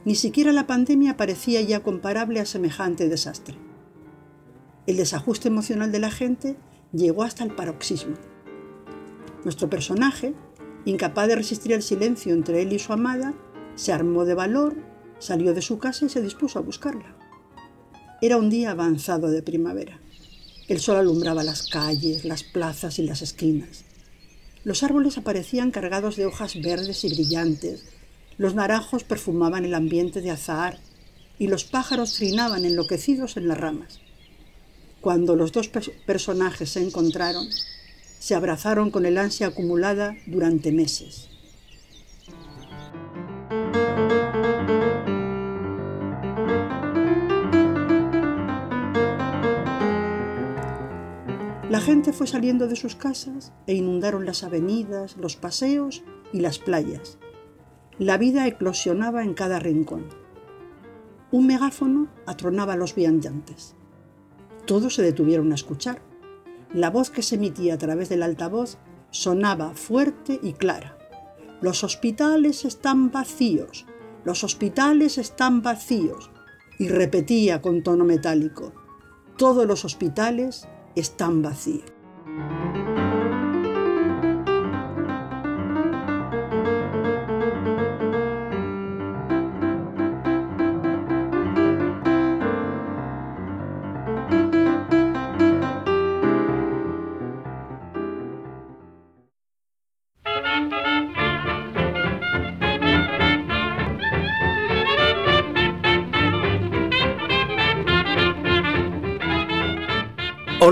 Ni 0.05 0.15
siquiera 0.15 0.53
la 0.53 0.67
pandemia 0.67 1.17
parecía 1.17 1.61
ya 1.61 1.83
comparable 1.83 2.41
a 2.41 2.47
semejante 2.47 3.09
desastre. 3.09 3.57
El 4.87 4.97
desajuste 4.97 5.49
emocional 5.49 5.93
de 5.93 6.01
la 6.01 6.11
gente 6.11 6.57
llegó 6.93 7.23
hasta 7.23 7.45
el 7.45 7.55
paroxismo. 7.55 8.17
Nuestro 9.45 9.71
personaje, 9.71 10.35
incapaz 10.85 11.29
de 11.29 11.37
resistir 11.37 11.73
el 11.73 11.83
silencio 11.83 12.33
entre 12.33 12.63
él 12.63 12.73
y 12.73 12.79
su 12.79 12.93
amada, 12.93 13.35
se 13.75 13.93
armó 13.93 14.25
de 14.25 14.35
valor, 14.35 14.75
salió 15.19 15.55
de 15.55 15.63
su 15.63 15.79
casa 15.79 16.07
y 16.07 16.09
se 16.09 16.21
dispuso 16.21 16.59
a 16.59 16.63
buscarla. 16.63 17.17
Era 18.21 18.37
un 18.37 18.51
día 18.51 18.73
avanzado 18.73 19.31
de 19.31 19.43
primavera. 19.43 20.02
El 20.69 20.81
sol 20.81 20.97
alumbraba 20.97 21.43
las 21.43 21.69
calles, 21.69 22.25
las 22.25 22.45
plazas 22.45 22.99
y 22.99 23.03
las 23.03 23.21
esquinas. 23.21 23.85
Los 24.65 24.83
árboles 24.83 25.19
aparecían 25.19 25.73
cargados 25.73 26.17
de 26.17 26.27
hojas 26.27 26.61
verdes 26.61 27.05
y 27.05 27.09
brillantes, 27.09 27.85
los 28.39 28.55
naranjos 28.55 29.05
perfumaban 29.05 29.65
el 29.65 29.75
ambiente 29.75 30.21
de 30.21 30.31
azahar 30.31 30.79
y 31.39 31.49
los 31.49 31.65
pájaros 31.65 32.15
trinaban 32.15 32.65
enloquecidos 32.65 33.37
en 33.37 33.49
las 33.49 33.59
ramas. 33.59 34.01
Cuando 35.01 35.35
los 35.35 35.51
dos 35.51 35.69
personajes 35.69 36.71
se 36.71 36.81
encontraron, 36.81 37.49
se 38.21 38.37
abrazaron 38.37 38.93
con 38.93 39.05
el 39.05 39.19
ansia 39.19 39.49
acumulada 39.49 40.17
durante 40.27 40.71
meses. 40.71 41.29
La 51.73 51.81
gente 51.81 52.13
fue 52.13 52.27
saliendo 52.27 52.69
de 52.69 52.77
sus 52.77 52.97
casas 52.97 53.51
e 53.67 53.73
inundaron 53.73 54.27
las 54.27 54.45
avenidas, 54.45 55.17
los 55.17 55.37
paseos 55.37 56.05
y 56.31 56.41
las 56.41 56.59
playas. 56.59 57.17
La 57.99 58.19
vida 58.19 58.47
eclosionaba 58.47 59.23
en 59.23 59.33
cada 59.33 59.59
rincón. 59.59 60.05
Un 61.31 61.47
megáfono 61.47 62.09
atronaba 62.27 62.75
a 62.75 62.77
los 62.77 62.95
viandantes. 62.95 63.75
Todos 64.67 64.97
se 64.97 65.03
detuvieron 65.03 65.51
a 65.51 65.55
escuchar. 65.55 66.03
La 66.75 66.91
voz 66.91 67.09
que 67.09 67.23
se 67.23 67.37
emitía 67.37 67.73
a 67.73 67.79
través 67.79 68.11
del 68.11 68.23
altavoz 68.23 68.77
sonaba 69.11 69.73
fuerte 69.73 70.39
y 70.43 70.53
clara. 70.53 70.99
Los 71.63 71.85
hospitales 71.85 72.67
están 72.67 73.11
vacíos, 73.11 73.87
los 74.27 74.45
hospitales 74.45 75.17
están 75.17 75.63
vacíos. 75.63 76.31
Y 76.79 76.89
repetía 76.89 77.63
con 77.63 77.83
tono 77.83 78.05
metálico, 78.05 78.75
todos 79.39 79.67
los 79.67 79.87
hospitales 79.87 80.69
están 80.95 81.43
vacíos. 81.43 81.92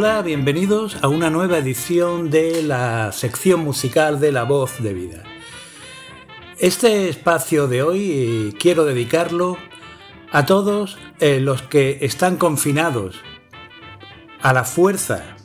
Hola, 0.03 0.23
bienvenidos 0.23 0.97
a 1.03 1.09
una 1.09 1.29
nueva 1.29 1.59
edición 1.59 2.31
de 2.31 2.63
la 2.63 3.13
sección 3.13 3.61
musical 3.61 4.19
de 4.19 4.33
La 4.33 4.45
Voz 4.45 4.83
de 4.83 4.95
Vida. 4.95 5.25
Este 6.59 7.11
espacio 7.11 7.69
de 7.69 7.83
hoy 7.83 8.11
eh, 8.11 8.55
quiero 8.59 8.87
dedicarlo 8.87 9.59
a 10.33 10.47
todos 10.47 10.97
eh, 11.19 11.39
los 11.41 11.61
que 11.61 11.99
están 12.01 12.39
confinados 12.39 13.21
a 14.41 14.55
la 14.55 14.65
fuerza 14.65 15.37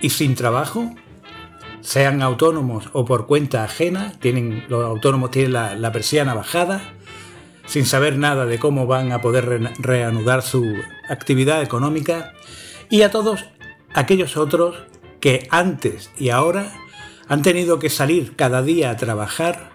y 0.00 0.10
sin 0.10 0.34
trabajo, 0.34 0.92
sean 1.80 2.20
autónomos 2.20 2.90
o 2.92 3.04
por 3.04 3.28
cuenta 3.28 3.62
ajena, 3.62 4.14
tienen, 4.18 4.64
los 4.68 4.84
autónomos 4.84 5.30
tienen 5.30 5.52
la, 5.52 5.76
la 5.76 5.92
persiana 5.92 6.34
bajada, 6.34 6.82
sin 7.64 7.86
saber 7.86 8.18
nada 8.18 8.44
de 8.44 8.58
cómo 8.58 8.88
van 8.88 9.12
a 9.12 9.20
poder 9.20 9.72
reanudar 9.78 10.42
su 10.42 10.66
actividad 11.08 11.62
económica, 11.62 12.32
y 12.88 13.02
a 13.02 13.12
todos 13.12 13.44
aquellos 13.94 14.36
otros 14.36 14.76
que 15.20 15.46
antes 15.50 16.10
y 16.18 16.30
ahora 16.30 16.72
han 17.28 17.42
tenido 17.42 17.78
que 17.78 17.90
salir 17.90 18.34
cada 18.34 18.62
día 18.62 18.90
a 18.90 18.96
trabajar 18.96 19.70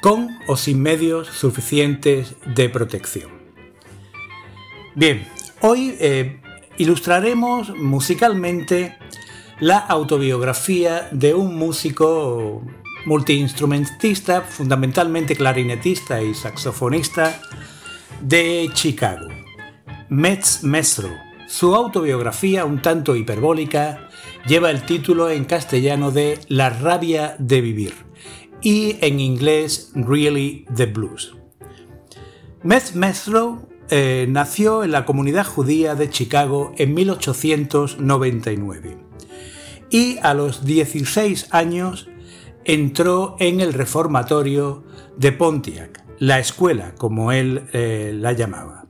con 0.00 0.38
o 0.46 0.56
sin 0.56 0.80
medios 0.80 1.28
suficientes 1.28 2.36
de 2.54 2.68
protección. 2.68 3.30
Bien, 4.94 5.26
hoy 5.60 5.96
eh, 6.00 6.40
ilustraremos 6.78 7.76
musicalmente 7.76 8.96
la 9.60 9.78
autobiografía 9.78 11.08
de 11.12 11.34
un 11.34 11.56
músico 11.56 12.62
multiinstrumentista, 13.04 14.42
fundamentalmente 14.42 15.36
clarinetista 15.36 16.22
y 16.22 16.34
saxofonista 16.34 17.40
de 18.20 18.70
Chicago, 18.74 19.28
Metz 20.08 20.62
Mestro 20.62 21.25
su 21.46 21.74
autobiografía, 21.74 22.64
un 22.64 22.80
tanto 22.82 23.16
hiperbólica, 23.16 24.08
lleva 24.46 24.70
el 24.70 24.84
título 24.84 25.30
en 25.30 25.44
castellano 25.44 26.10
de 26.10 26.40
La 26.48 26.70
rabia 26.70 27.36
de 27.38 27.60
vivir 27.60 27.94
y 28.60 28.96
en 29.00 29.20
inglés 29.20 29.92
Really 29.94 30.66
the 30.74 30.86
Blues. 30.86 31.36
Meth 32.62 32.94
Methrow 32.94 33.68
eh, 33.90 34.26
nació 34.28 34.82
en 34.82 34.90
la 34.90 35.04
comunidad 35.04 35.46
judía 35.46 35.94
de 35.94 36.10
Chicago 36.10 36.72
en 36.76 36.94
1899 36.94 38.98
y 39.90 40.18
a 40.18 40.34
los 40.34 40.64
16 40.64 41.46
años 41.52 42.08
entró 42.64 43.36
en 43.38 43.60
el 43.60 43.72
reformatorio 43.72 44.82
de 45.16 45.30
Pontiac, 45.30 46.02
la 46.18 46.40
escuela 46.40 46.96
como 46.96 47.30
él 47.30 47.68
eh, 47.72 48.10
la 48.14 48.32
llamaba 48.32 48.85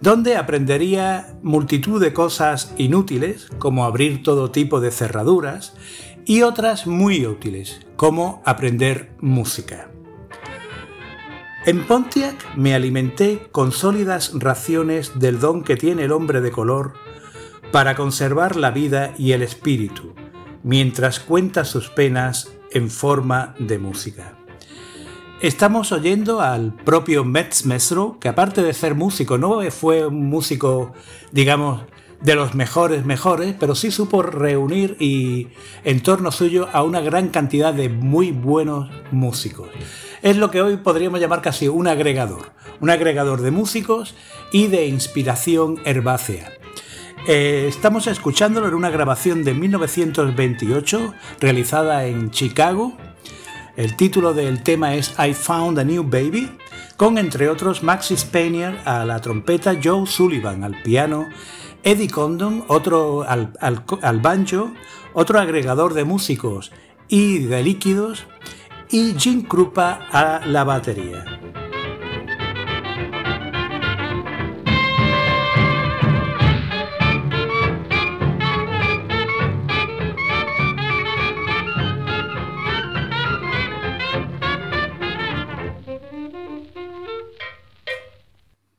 donde 0.00 0.36
aprendería 0.36 1.38
multitud 1.42 2.00
de 2.00 2.12
cosas 2.12 2.72
inútiles, 2.76 3.48
como 3.58 3.84
abrir 3.84 4.22
todo 4.22 4.50
tipo 4.50 4.80
de 4.80 4.90
cerraduras, 4.90 5.74
y 6.24 6.42
otras 6.42 6.86
muy 6.86 7.26
útiles, 7.26 7.80
como 7.96 8.42
aprender 8.44 9.12
música. 9.20 9.90
En 11.66 11.86
Pontiac 11.86 12.56
me 12.56 12.74
alimenté 12.74 13.48
con 13.50 13.72
sólidas 13.72 14.32
raciones 14.34 15.18
del 15.18 15.40
don 15.40 15.64
que 15.64 15.76
tiene 15.76 16.04
el 16.04 16.12
hombre 16.12 16.40
de 16.40 16.50
color 16.50 16.94
para 17.72 17.94
conservar 17.94 18.56
la 18.56 18.70
vida 18.70 19.12
y 19.18 19.32
el 19.32 19.42
espíritu, 19.42 20.14
mientras 20.62 21.20
cuenta 21.20 21.64
sus 21.64 21.90
penas 21.90 22.52
en 22.70 22.88
forma 22.90 23.54
de 23.58 23.78
música. 23.78 24.38
Estamos 25.40 25.92
oyendo 25.92 26.40
al 26.40 26.72
propio 26.72 27.24
Metz 27.24 27.64
Mesro, 27.64 28.18
que 28.20 28.28
aparte 28.28 28.60
de 28.60 28.74
ser 28.74 28.96
músico, 28.96 29.38
no 29.38 29.60
fue 29.70 30.04
un 30.04 30.28
músico, 30.28 30.92
digamos, 31.30 31.82
de 32.20 32.34
los 32.34 32.56
mejores 32.56 33.04
mejores, 33.04 33.54
pero 33.56 33.76
sí 33.76 33.92
supo 33.92 34.22
reunir 34.22 34.96
y 34.98 35.46
en 35.84 36.00
torno 36.00 36.32
suyo 36.32 36.68
a 36.72 36.82
una 36.82 37.00
gran 37.00 37.28
cantidad 37.28 37.72
de 37.72 37.88
muy 37.88 38.32
buenos 38.32 38.90
músicos. 39.12 39.68
Es 40.22 40.36
lo 40.36 40.50
que 40.50 40.60
hoy 40.60 40.78
podríamos 40.78 41.20
llamar 41.20 41.40
casi 41.40 41.68
un 41.68 41.86
agregador, 41.86 42.50
un 42.80 42.90
agregador 42.90 43.40
de 43.40 43.52
músicos 43.52 44.16
y 44.50 44.66
de 44.66 44.86
inspiración 44.88 45.80
herbácea. 45.84 46.50
Eh, 47.28 47.66
estamos 47.68 48.08
escuchándolo 48.08 48.66
en 48.66 48.74
una 48.74 48.90
grabación 48.90 49.44
de 49.44 49.54
1928 49.54 51.14
realizada 51.40 52.06
en 52.06 52.32
Chicago. 52.32 52.96
El 53.78 53.94
título 53.94 54.34
del 54.34 54.64
tema 54.64 54.96
es 54.96 55.14
I 55.20 55.34
Found 55.34 55.78
a 55.78 55.84
New 55.84 56.02
Baby, 56.02 56.50
con 56.96 57.16
entre 57.16 57.48
otros 57.48 57.84
Maxi 57.84 58.16
Spanier 58.16 58.76
a 58.84 59.04
la 59.04 59.20
trompeta, 59.20 59.78
Joe 59.80 60.04
Sullivan 60.04 60.64
al 60.64 60.82
piano 60.82 61.28
Eddie 61.84 62.10
Condon, 62.10 62.64
otro 62.66 63.22
al, 63.22 64.20
banjo, 64.20 64.72
otro 65.14 65.38
agregador 65.38 65.94
de 65.94 66.02
músicos 66.02 66.72
y 67.06 67.38
de 67.38 67.62
líquidos, 67.62 68.26
y 68.90 69.14
Jim 69.16 69.42
Krupa 69.42 70.08
a 70.10 70.44
la 70.44 70.64
batería. 70.64 71.24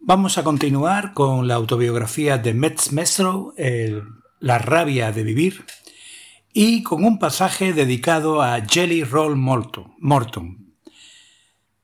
Vamos 0.10 0.39
a 0.39 0.44
continuar 0.44 1.13
con 1.13 1.48
la 1.48 1.54
autobiografía 1.54 2.39
de 2.39 2.56
Metz 2.56 2.92
Mestro, 2.92 3.54
La 4.39 4.58
rabia 4.58 5.12
de 5.12 5.22
vivir, 5.22 5.66
y 6.51 6.82
con 6.82 7.04
un 7.04 7.20
pasaje 7.20 7.74
dedicado 7.74 8.42
a 8.42 8.60
Jelly 8.60 9.04
Roll 9.04 9.36
Morton, 9.36 10.74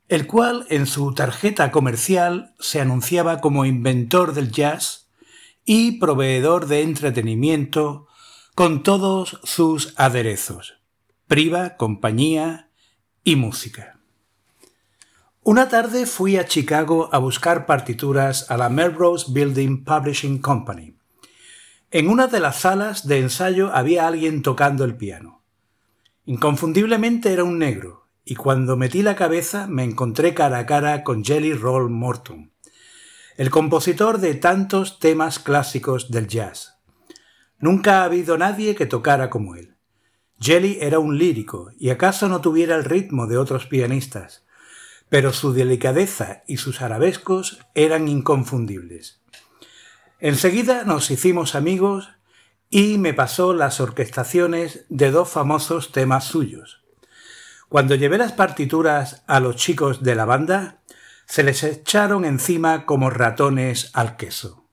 el 0.08 0.26
cual 0.26 0.66
en 0.70 0.86
su 0.88 1.14
tarjeta 1.14 1.70
comercial 1.70 2.52
se 2.58 2.80
anunciaba 2.80 3.40
como 3.40 3.64
inventor 3.64 4.34
del 4.34 4.50
jazz 4.50 5.08
y 5.64 6.00
proveedor 6.00 6.66
de 6.66 6.82
entretenimiento 6.82 8.08
con 8.56 8.82
todos 8.82 9.38
sus 9.44 9.94
aderezos, 9.96 10.80
priva, 11.28 11.76
compañía 11.76 12.72
y 13.22 13.36
música. 13.36 13.95
Una 15.48 15.68
tarde 15.68 16.06
fui 16.06 16.36
a 16.38 16.44
Chicago 16.44 17.08
a 17.12 17.18
buscar 17.18 17.66
partituras 17.66 18.50
a 18.50 18.56
la 18.56 18.68
Melrose 18.68 19.26
Building 19.28 19.84
Publishing 19.84 20.38
Company. 20.40 20.96
En 21.92 22.08
una 22.08 22.26
de 22.26 22.40
las 22.40 22.56
salas 22.62 23.06
de 23.06 23.20
ensayo 23.20 23.70
había 23.72 24.08
alguien 24.08 24.42
tocando 24.42 24.82
el 24.82 24.96
piano. 24.96 25.44
Inconfundiblemente 26.24 27.32
era 27.32 27.44
un 27.44 27.60
negro, 27.60 28.08
y 28.24 28.34
cuando 28.34 28.76
metí 28.76 29.02
la 29.02 29.14
cabeza 29.14 29.68
me 29.68 29.84
encontré 29.84 30.34
cara 30.34 30.58
a 30.58 30.66
cara 30.66 31.04
con 31.04 31.24
Jelly 31.24 31.52
Roll 31.52 31.90
Morton, 31.90 32.50
el 33.36 33.50
compositor 33.50 34.18
de 34.18 34.34
tantos 34.34 34.98
temas 34.98 35.38
clásicos 35.38 36.10
del 36.10 36.26
jazz. 36.26 36.80
Nunca 37.60 38.00
ha 38.00 38.06
habido 38.06 38.36
nadie 38.36 38.74
que 38.74 38.86
tocara 38.86 39.30
como 39.30 39.54
él. 39.54 39.76
Jelly 40.40 40.78
era 40.80 40.98
un 40.98 41.16
lírico, 41.18 41.70
y 41.78 41.90
acaso 41.90 42.28
no 42.28 42.40
tuviera 42.40 42.74
el 42.74 42.82
ritmo 42.82 43.28
de 43.28 43.38
otros 43.38 43.66
pianistas, 43.66 44.45
pero 45.08 45.32
su 45.32 45.52
delicadeza 45.52 46.42
y 46.46 46.56
sus 46.56 46.82
arabescos 46.82 47.60
eran 47.74 48.08
inconfundibles. 48.08 49.20
Enseguida 50.18 50.84
nos 50.84 51.10
hicimos 51.10 51.54
amigos 51.54 52.10
y 52.70 52.98
me 52.98 53.14
pasó 53.14 53.52
las 53.54 53.80
orquestaciones 53.80 54.84
de 54.88 55.10
dos 55.10 55.28
famosos 55.28 55.92
temas 55.92 56.24
suyos. 56.24 56.82
Cuando 57.68 57.94
llevé 57.94 58.18
las 58.18 58.32
partituras 58.32 59.22
a 59.26 59.40
los 59.40 59.56
chicos 59.56 60.02
de 60.02 60.14
la 60.14 60.24
banda, 60.24 60.82
se 61.26 61.42
les 61.42 61.62
echaron 61.64 62.24
encima 62.24 62.86
como 62.86 63.10
ratones 63.10 63.90
al 63.92 64.16
queso. 64.16 64.65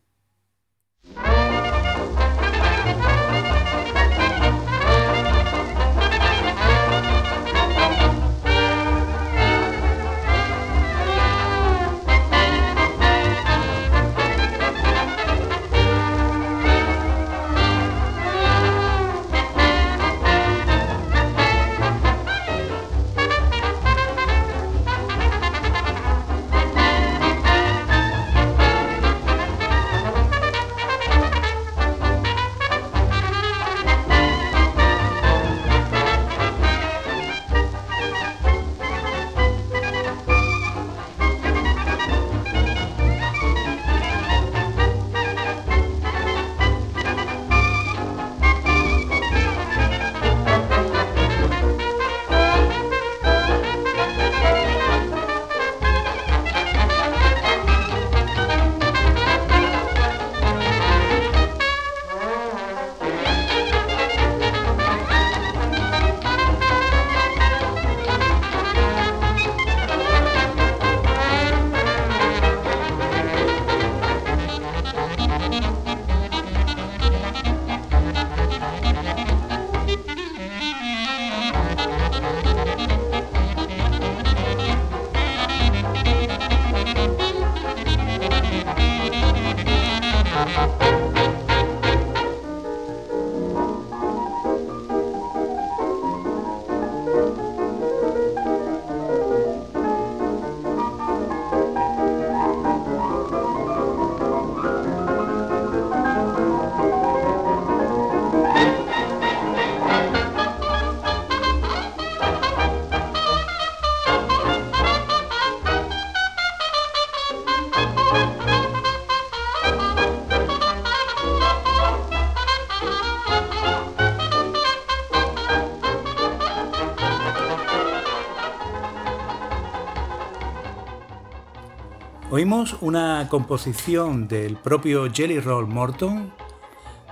Oímos 132.44 132.76
una 132.82 133.30
composición 133.30 134.28
del 134.28 134.58
propio 134.58 135.10
Jelly 135.10 135.40
Roll 135.40 135.66
Morton, 135.66 136.34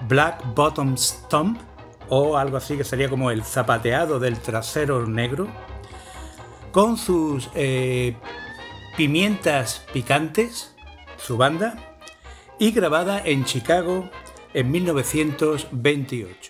Black 0.05 0.43
Bottom 0.53 0.97
Stomp, 0.97 1.57
o 2.09 2.35
algo 2.35 2.57
así 2.57 2.75
que 2.75 2.83
sería 2.83 3.07
como 3.07 3.31
el 3.31 3.41
zapateado 3.45 4.19
del 4.19 4.41
trasero 4.41 5.07
negro, 5.07 5.47
con 6.73 6.97
sus 6.97 7.49
eh, 7.55 8.17
pimientas 8.97 9.85
picantes, 9.93 10.75
su 11.15 11.37
banda, 11.37 11.95
y 12.59 12.71
grabada 12.71 13.21
en 13.23 13.45
Chicago 13.45 14.09
en 14.53 14.69
1928. 14.69 16.40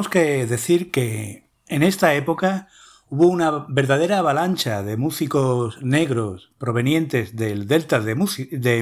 Tenemos 0.00 0.12
que 0.12 0.46
decir 0.46 0.90
que 0.90 1.50
en 1.68 1.82
esta 1.82 2.14
época 2.14 2.68
hubo 3.10 3.26
una 3.26 3.66
verdadera 3.68 4.20
avalancha 4.20 4.82
de 4.82 4.96
músicos 4.96 5.82
negros 5.82 6.52
provenientes 6.56 7.36
del 7.36 7.66
delta 7.66 8.00
de, 8.00 8.14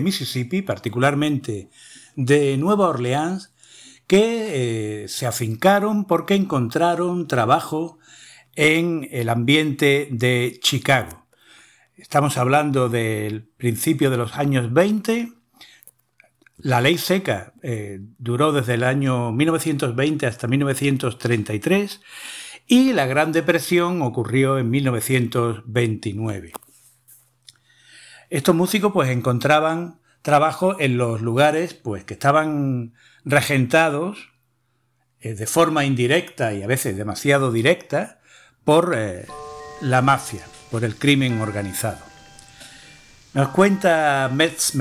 Mississippi, 0.00 0.62
particularmente 0.62 1.70
de 2.14 2.56
Nueva 2.56 2.90
Orleans, 2.90 3.52
que 4.06 5.02
eh, 5.02 5.08
se 5.08 5.26
afincaron 5.26 6.04
porque 6.04 6.36
encontraron 6.36 7.26
trabajo 7.26 7.98
en 8.54 9.08
el 9.10 9.28
ambiente 9.28 10.06
de 10.12 10.60
Chicago. 10.62 11.26
Estamos 11.96 12.38
hablando 12.38 12.88
del 12.88 13.42
principio 13.42 14.10
de 14.10 14.18
los 14.18 14.36
años 14.36 14.72
20. 14.72 15.32
La 16.58 16.80
ley 16.80 16.98
seca 16.98 17.52
eh, 17.62 18.00
duró 18.18 18.50
desde 18.50 18.74
el 18.74 18.82
año 18.82 19.30
1920 19.30 20.26
hasta 20.26 20.48
1933 20.48 22.00
y 22.66 22.92
la 22.92 23.06
Gran 23.06 23.30
Depresión 23.30 24.02
ocurrió 24.02 24.58
en 24.58 24.68
1929. 24.68 26.52
Estos 28.28 28.54
músicos 28.56 28.92
pues 28.92 29.08
encontraban 29.08 30.00
trabajo 30.22 30.78
en 30.80 30.98
los 30.98 31.22
lugares 31.22 31.74
pues 31.74 32.02
que 32.04 32.14
estaban 32.14 32.92
regentados 33.24 34.30
eh, 35.20 35.34
de 35.34 35.46
forma 35.46 35.84
indirecta 35.84 36.54
y 36.54 36.62
a 36.62 36.66
veces 36.66 36.96
demasiado 36.96 37.52
directa 37.52 38.20
por 38.64 38.94
eh, 38.96 39.26
la 39.80 40.02
mafia, 40.02 40.42
por 40.72 40.82
el 40.84 40.96
crimen 40.96 41.40
organizado. 41.40 42.00
Nos 43.32 43.48
cuenta 43.50 44.28
Metz. 44.32 44.74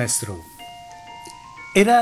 Era 1.77 1.99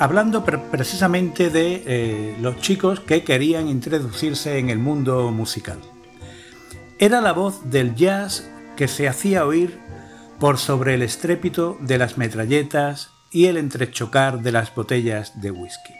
hablando 0.00 0.44
precisamente 0.44 1.48
de 1.48 1.84
eh, 1.86 2.36
los 2.40 2.60
chicos 2.60 2.98
que 2.98 3.22
querían 3.22 3.68
introducirse 3.68 4.58
en 4.58 4.68
el 4.68 4.80
mundo 4.80 5.30
musical. 5.30 5.78
Era 6.98 7.20
la 7.20 7.30
voz 7.32 7.70
del 7.70 7.94
jazz 7.94 8.50
que 8.76 8.88
se 8.88 9.06
hacía 9.06 9.46
oír 9.46 9.78
por 10.40 10.58
sobre 10.58 10.94
el 10.94 11.02
estrépito 11.02 11.78
de 11.80 11.98
las 11.98 12.18
metralletas 12.18 13.10
y 13.30 13.46
el 13.46 13.58
entrechocar 13.58 14.42
de 14.42 14.50
las 14.50 14.74
botellas 14.74 15.40
de 15.40 15.52
whisky. 15.52 15.94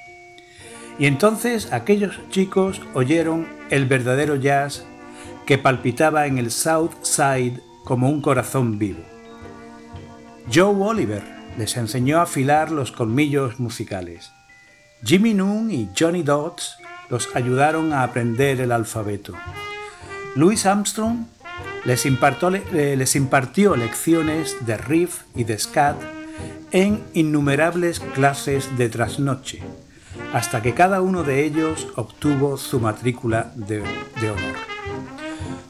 Y 0.99 1.07
entonces 1.07 1.73
aquellos 1.73 2.19
chicos 2.31 2.81
oyeron 2.93 3.47
el 3.71 3.87
verdadero 3.87 4.35
jazz 4.35 4.85
que 5.47 5.59
palpitaba 5.59 6.27
en 6.27 6.39
el 6.39 6.51
South 6.51 6.95
Side 7.03 7.61
como 7.85 8.11
un 8.11 8.21
corazón 8.21 8.81
vivo. 8.81 9.05
Joe 10.53 10.75
Oliver 10.75 11.36
les 11.57 11.77
enseñó 11.77 12.19
a 12.19 12.23
afilar 12.23 12.71
los 12.71 12.93
colmillos 12.93 13.59
musicales. 13.61 14.33
Jimmy 15.03 15.35
Noon 15.35 15.71
y 15.71 15.91
Johnny 15.99 16.23
Dodds 16.23 16.77
los 17.09 17.29
ayudaron 17.35 17.93
a 17.93 18.03
aprender 18.03 18.61
el 18.61 18.73
alfabeto. 18.73 19.35
Louis 20.35 20.67
Armstrong 20.67 21.27
les 21.85 22.05
impartió, 22.05 22.51
les 22.51 23.17
impartió 23.17 23.77
lecciones 23.77 24.57
de 24.67 24.77
riff 24.77 25.23
y 25.35 25.45
de 25.45 25.59
scat 25.59 25.97
en 26.73 27.03
innumerables 27.15 28.01
clases 28.01 28.77
de 28.77 28.89
trasnoche, 28.89 29.63
hasta 30.33 30.63
que 30.63 30.75
cada 30.75 31.01
uno 31.01 31.23
de 31.23 31.45
ellos 31.45 31.89
obtuvo 31.97 32.57
su 32.57 32.81
matrícula 32.81 33.53
de, 33.55 33.81
honor. 33.81 34.57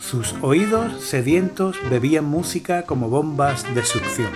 Sus 0.00 0.34
oídos 0.40 1.04
sedientos 1.04 1.76
bebían 1.90 2.24
música 2.24 2.82
como 2.82 3.08
bombas 3.08 3.72
de 3.74 3.84
succión. 3.84 4.30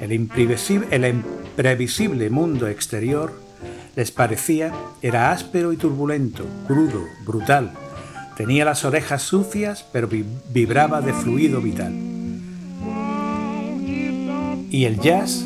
El 0.00 0.12
imprevisible, 0.12 2.30
mundo 2.30 2.68
exterior 2.68 3.32
les 3.96 4.10
parecía 4.10 4.72
era 5.02 5.32
áspero 5.32 5.72
y 5.72 5.76
turbulento, 5.76 6.44
crudo, 6.66 7.04
brutal. 7.24 7.72
Tenía 8.36 8.64
las 8.64 8.84
orejas 8.84 9.22
sucias, 9.22 9.86
pero 9.92 10.08
vibraba 10.52 11.00
de 11.00 11.12
fluido 11.12 11.60
vital. 11.60 11.92
Y 14.70 14.86
el 14.86 14.98
jazz 14.98 15.44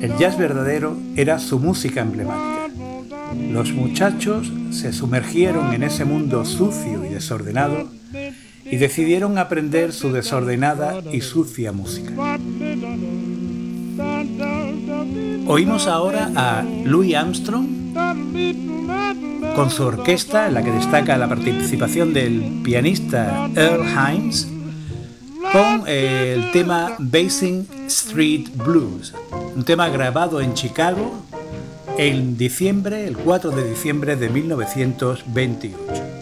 el 0.00 0.16
jazz 0.16 0.38
verdadero 0.38 0.96
era 1.16 1.40
su 1.40 1.58
música 1.58 2.02
emblemática. 2.02 2.68
Los 3.50 3.72
muchachos 3.72 4.52
se 4.70 4.92
sumergieron 4.92 5.74
en 5.74 5.82
ese 5.82 6.04
mundo 6.04 6.44
sucio 6.44 7.04
y 7.04 7.08
desordenado 7.08 7.88
y 8.64 8.76
decidieron 8.76 9.38
aprender 9.38 9.92
su 9.92 10.12
desordenada 10.12 11.00
y 11.12 11.22
sucia 11.22 11.72
música. 11.72 12.12
Oímos 15.50 15.86
ahora 15.86 16.30
a 16.36 16.62
Louis 16.84 17.14
Armstrong 17.14 17.66
con 19.56 19.70
su 19.70 19.82
orquesta 19.82 20.46
en 20.46 20.52
la 20.52 20.62
que 20.62 20.70
destaca 20.70 21.16
la 21.16 21.26
participación 21.26 22.12
del 22.12 22.60
pianista 22.62 23.48
Earl 23.56 23.86
Hines 23.86 24.46
con 25.50 25.88
el 25.88 26.50
tema 26.52 26.96
Basing 26.98 27.66
Street 27.86 28.50
Blues, 28.56 29.14
un 29.56 29.64
tema 29.64 29.88
grabado 29.88 30.42
en 30.42 30.52
Chicago 30.52 31.14
en 31.96 32.36
diciembre, 32.36 33.06
el 33.06 33.16
4 33.16 33.50
de 33.50 33.70
diciembre 33.70 34.16
de 34.16 34.28
1928. 34.28 36.17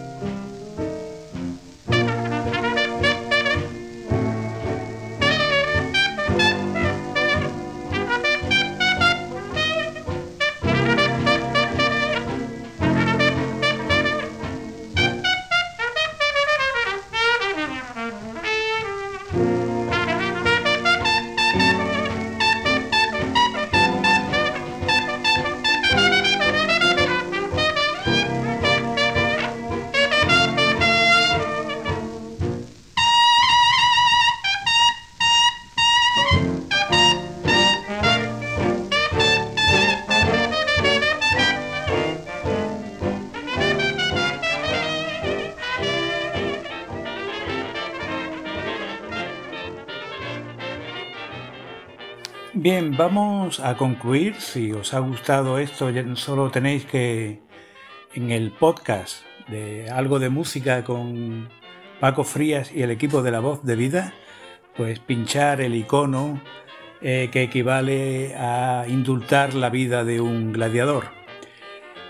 Vamos 52.97 53.59
a 53.59 53.77
concluir. 53.77 54.35
Si 54.41 54.71
os 54.71 54.93
ha 54.93 54.99
gustado 54.99 55.59
esto, 55.59 55.89
solo 56.15 56.49
tenéis 56.49 56.85
que 56.85 57.39
en 58.13 58.31
el 58.31 58.51
podcast 58.51 59.21
de 59.47 59.89
algo 59.89 60.19
de 60.19 60.29
música 60.29 60.83
con 60.83 61.49
Paco 61.99 62.23
Frías 62.23 62.71
y 62.73 62.81
el 62.81 62.91
equipo 62.91 63.21
de 63.21 63.31
la 63.31 63.39
voz 63.39 63.63
de 63.63 63.75
vida, 63.75 64.13
pues 64.75 64.99
pinchar 64.99 65.61
el 65.61 65.75
icono 65.75 66.41
eh, 67.01 67.29
que 67.31 67.43
equivale 67.43 68.35
a 68.35 68.85
indultar 68.87 69.53
la 69.53 69.69
vida 69.69 70.03
de 70.03 70.19
un 70.19 70.51
gladiador. 70.51 71.05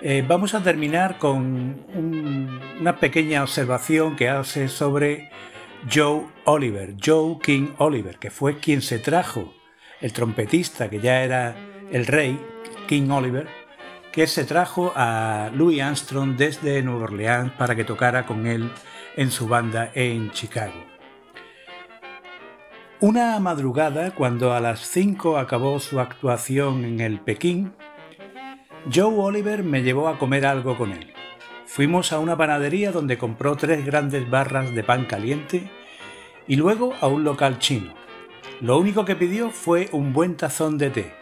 Eh, 0.02 0.23
vamos 0.26 0.54
a 0.54 0.63
terminar 0.63 1.17
con 1.17 1.86
una 2.80 2.97
pequeña 2.97 3.43
observación 3.43 4.15
que 4.15 4.30
hace 4.30 4.69
sobre 4.69 5.30
Joe 5.91 6.28
Oliver, 6.45 6.95
Joe 7.04 7.39
King 7.41 7.73
Oliver, 7.78 8.17
que 8.17 8.32
fue 8.32 8.60
quien 8.60 8.82
se 8.82 9.00
trajo 9.00 9.57
el 10.02 10.14
trompetista 10.14 10.90
que 10.90 11.00
ya 11.00 11.24
era 11.24 11.56
el 11.92 12.06
rey, 12.06 12.40
King 12.88 13.10
Oliver, 13.10 13.48
que 14.12 14.28
se 14.28 14.46
trajo 14.46 14.94
a 14.96 15.52
Louis 15.54 15.82
Armstrong 15.82 16.36
desde 16.36 16.82
Nueva 16.82 17.04
Orleans 17.04 17.52
para 17.54 17.76
que 17.76 17.84
tocara 17.84 18.26
con 18.26 18.48
él 18.48 18.72
en 19.16 19.32
su 19.32 19.48
banda 19.48 19.92
en 19.94 20.32
Chicago. 20.32 20.74
Una 23.00 23.40
madrugada, 23.40 24.12
cuando 24.16 24.54
a 24.54 24.60
las 24.60 24.88
5 24.88 25.38
acabó 25.38 25.80
su 25.80 26.00
actuación 26.00 26.84
en 26.84 27.00
el 27.00 27.20
Pekín, 27.20 27.74
Joe 28.92 29.14
Oliver 29.16 29.64
me 29.64 29.84
llevó 29.84 30.08
a 30.08 30.18
comer 30.18 30.48
algo 30.48 30.78
con 30.78 30.92
él. 30.92 31.14
Fuimos 31.68 32.12
a 32.12 32.20
una 32.20 32.38
panadería 32.38 32.92
donde 32.92 33.20
compró 33.20 33.56
tres 33.56 33.86
grandes 33.86 34.28
barras 34.28 34.74
de 34.74 34.84
pan 34.84 35.06
caliente 35.06 35.70
y 36.48 36.56
luego 36.56 36.96
a 37.02 37.08
un 37.08 37.24
local 37.24 37.60
chino. 37.60 37.94
Lo 38.60 38.80
único 38.80 39.06
que 39.06 39.15
pidió 39.15 39.52
fue 39.52 39.88
un 39.91 40.13
buen 40.13 40.36
tazón 40.36 40.80
de 40.80 40.89
té. 40.89 41.13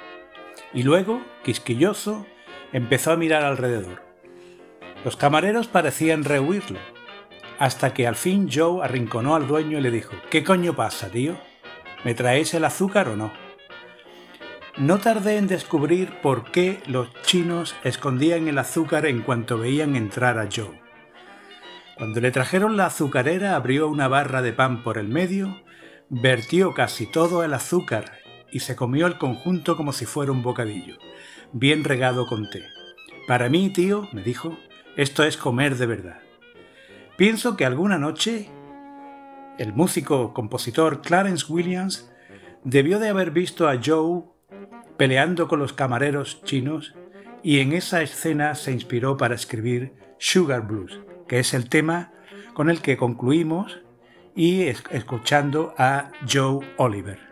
Y 0.73 0.83
luego, 0.83 1.21
quisquilloso, 1.43 2.25
empezó 2.71 3.11
a 3.11 3.17
mirar 3.17 3.43
alrededor. 3.43 4.01
Los 5.03 5.17
camareros 5.17 5.67
parecían 5.67 6.23
rehuirlo, 6.23 6.79
hasta 7.59 7.93
que 7.93 8.07
al 8.07 8.15
fin 8.15 8.49
Joe 8.51 8.83
arrinconó 8.83 9.35
al 9.35 9.47
dueño 9.47 9.79
y 9.79 9.81
le 9.81 9.91
dijo, 9.91 10.15
¿Qué 10.29 10.45
coño 10.45 10.77
pasa, 10.77 11.09
tío? 11.09 11.35
¿Me 12.05 12.13
traéis 12.13 12.53
el 12.53 12.63
azúcar 12.63 13.09
o 13.09 13.17
no? 13.17 13.33
No 14.77 14.99
tardé 14.99 15.37
en 15.37 15.47
descubrir 15.47 16.21
por 16.21 16.51
qué 16.51 16.79
los 16.85 17.09
chinos 17.23 17.75
escondían 17.83 18.47
el 18.47 18.57
azúcar 18.57 19.05
en 19.05 19.21
cuanto 19.21 19.57
veían 19.57 19.97
entrar 19.97 20.39
a 20.39 20.47
Joe. 20.53 20.81
Cuando 21.97 22.21
le 22.21 22.31
trajeron 22.31 22.77
la 22.77 22.87
azucarera 22.87 23.55
abrió 23.55 23.89
una 23.89 24.07
barra 24.07 24.41
de 24.41 24.53
pan 24.53 24.83
por 24.83 24.97
el 24.97 25.07
medio, 25.07 25.64
vertió 26.09 26.73
casi 26.73 27.05
todo 27.05 27.43
el 27.43 27.53
azúcar 27.53 28.19
y 28.51 28.59
se 28.59 28.75
comió 28.75 29.07
el 29.07 29.17
conjunto 29.17 29.75
como 29.75 29.91
si 29.91 30.05
fuera 30.05 30.31
un 30.31 30.43
bocadillo, 30.43 30.97
bien 31.51 31.83
regado 31.83 32.27
con 32.27 32.49
té. 32.49 32.63
Para 33.27 33.49
mí, 33.49 33.69
tío, 33.69 34.07
me 34.13 34.21
dijo, 34.21 34.57
esto 34.95 35.23
es 35.23 35.35
comer 35.37 35.75
de 35.77 35.85
verdad. 35.85 36.19
Pienso 37.17 37.57
que 37.57 37.65
alguna 37.65 37.97
noche 37.97 38.49
el 39.57 39.73
músico 39.73 40.33
compositor 40.33 41.01
Clarence 41.01 41.45
Williams 41.51 42.11
debió 42.63 42.99
de 42.99 43.09
haber 43.09 43.31
visto 43.31 43.69
a 43.69 43.79
Joe 43.83 44.23
peleando 44.97 45.47
con 45.47 45.59
los 45.59 45.73
camareros 45.73 46.43
chinos 46.43 46.93
y 47.41 47.59
en 47.59 47.73
esa 47.73 48.01
escena 48.01 48.55
se 48.55 48.71
inspiró 48.71 49.17
para 49.17 49.35
escribir 49.35 49.93
Sugar 50.17 50.67
Blues, 50.67 50.99
que 51.27 51.39
es 51.39 51.53
el 51.53 51.69
tema 51.69 52.11
con 52.53 52.69
el 52.69 52.81
que 52.81 52.97
concluimos 52.97 53.84
y 54.35 54.63
escuchando 54.63 55.73
a 55.77 56.11
Joe 56.29 56.65
Oliver. 56.77 57.24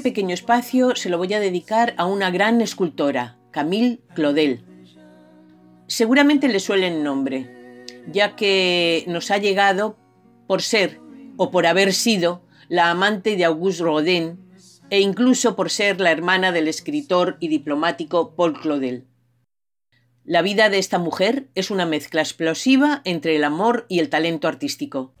Pequeño 0.00 0.34
espacio 0.34 0.96
se 0.96 1.08
lo 1.08 1.18
voy 1.18 1.32
a 1.34 1.40
dedicar 1.40 1.94
a 1.96 2.06
una 2.06 2.30
gran 2.30 2.60
escultora, 2.60 3.38
Camille 3.50 4.00
Claudel. 4.14 4.64
Seguramente 5.86 6.48
le 6.48 6.60
suelen 6.60 7.02
nombre, 7.02 7.84
ya 8.10 8.36
que 8.36 9.04
nos 9.06 9.30
ha 9.30 9.38
llegado 9.38 9.96
por 10.46 10.62
ser 10.62 11.00
o 11.36 11.50
por 11.50 11.66
haber 11.66 11.92
sido 11.92 12.42
la 12.68 12.90
amante 12.90 13.36
de 13.36 13.44
Auguste 13.44 13.82
Rodin 13.82 14.38
e 14.90 15.00
incluso 15.00 15.56
por 15.56 15.70
ser 15.70 16.00
la 16.00 16.10
hermana 16.10 16.52
del 16.52 16.68
escritor 16.68 17.36
y 17.40 17.48
diplomático 17.48 18.34
Paul 18.34 18.60
Claudel. 18.60 19.06
La 20.24 20.42
vida 20.42 20.68
de 20.68 20.78
esta 20.78 20.98
mujer 20.98 21.48
es 21.54 21.70
una 21.70 21.86
mezcla 21.86 22.20
explosiva 22.20 23.00
entre 23.04 23.36
el 23.36 23.44
amor 23.44 23.86
y 23.88 23.98
el 23.98 24.08
talento 24.08 24.48
artístico. 24.48 25.14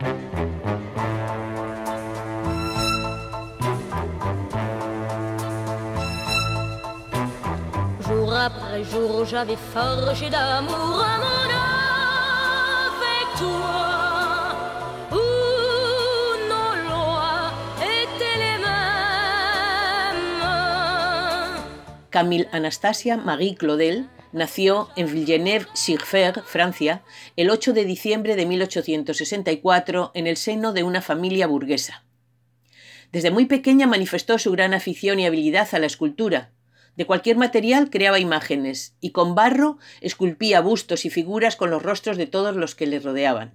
Camille 22.10 22.48
Anastasia 22.52 23.16
Marie 23.16 23.54
Claudel 23.54 24.08
nació 24.32 24.88
en 24.96 25.12
Villeneuve-sur-Fer, 25.12 26.42
Francia, 26.44 27.02
el 27.36 27.50
8 27.50 27.72
de 27.72 27.84
diciembre 27.84 28.36
de 28.36 28.46
1864 28.46 30.10
en 30.14 30.26
el 30.26 30.36
seno 30.36 30.72
de 30.72 30.82
una 30.82 31.02
familia 31.02 31.46
burguesa. 31.46 32.04
Desde 33.12 33.30
muy 33.30 33.46
pequeña 33.46 33.86
manifestó 33.86 34.38
su 34.38 34.52
gran 34.52 34.74
afición 34.74 35.18
y 35.20 35.26
habilidad 35.26 35.68
a 35.72 35.78
la 35.78 35.86
escultura. 35.86 36.50
De 36.96 37.06
cualquier 37.06 37.36
material 37.36 37.90
creaba 37.90 38.18
imágenes 38.18 38.94
y 39.00 39.10
con 39.10 39.34
barro 39.34 39.78
esculpía 40.00 40.60
bustos 40.60 41.04
y 41.04 41.10
figuras 41.10 41.56
con 41.56 41.70
los 41.70 41.82
rostros 41.82 42.16
de 42.16 42.26
todos 42.26 42.56
los 42.56 42.74
que 42.74 42.86
le 42.86 43.00
rodeaban. 43.00 43.54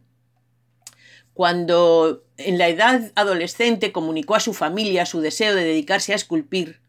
Cuando 1.33 2.23
en 2.37 2.57
la 2.57 2.69
edad 2.69 3.11
adolescente 3.15 3.91
comunicó 3.91 4.35
a 4.35 4.39
su 4.39 4.53
familia 4.53 5.05
su 5.05 5.19
deseo 5.19 5.53
de 5.53 5.65
dedicarse 5.65 6.13
a 6.13 6.15
esculpir, 6.15 6.79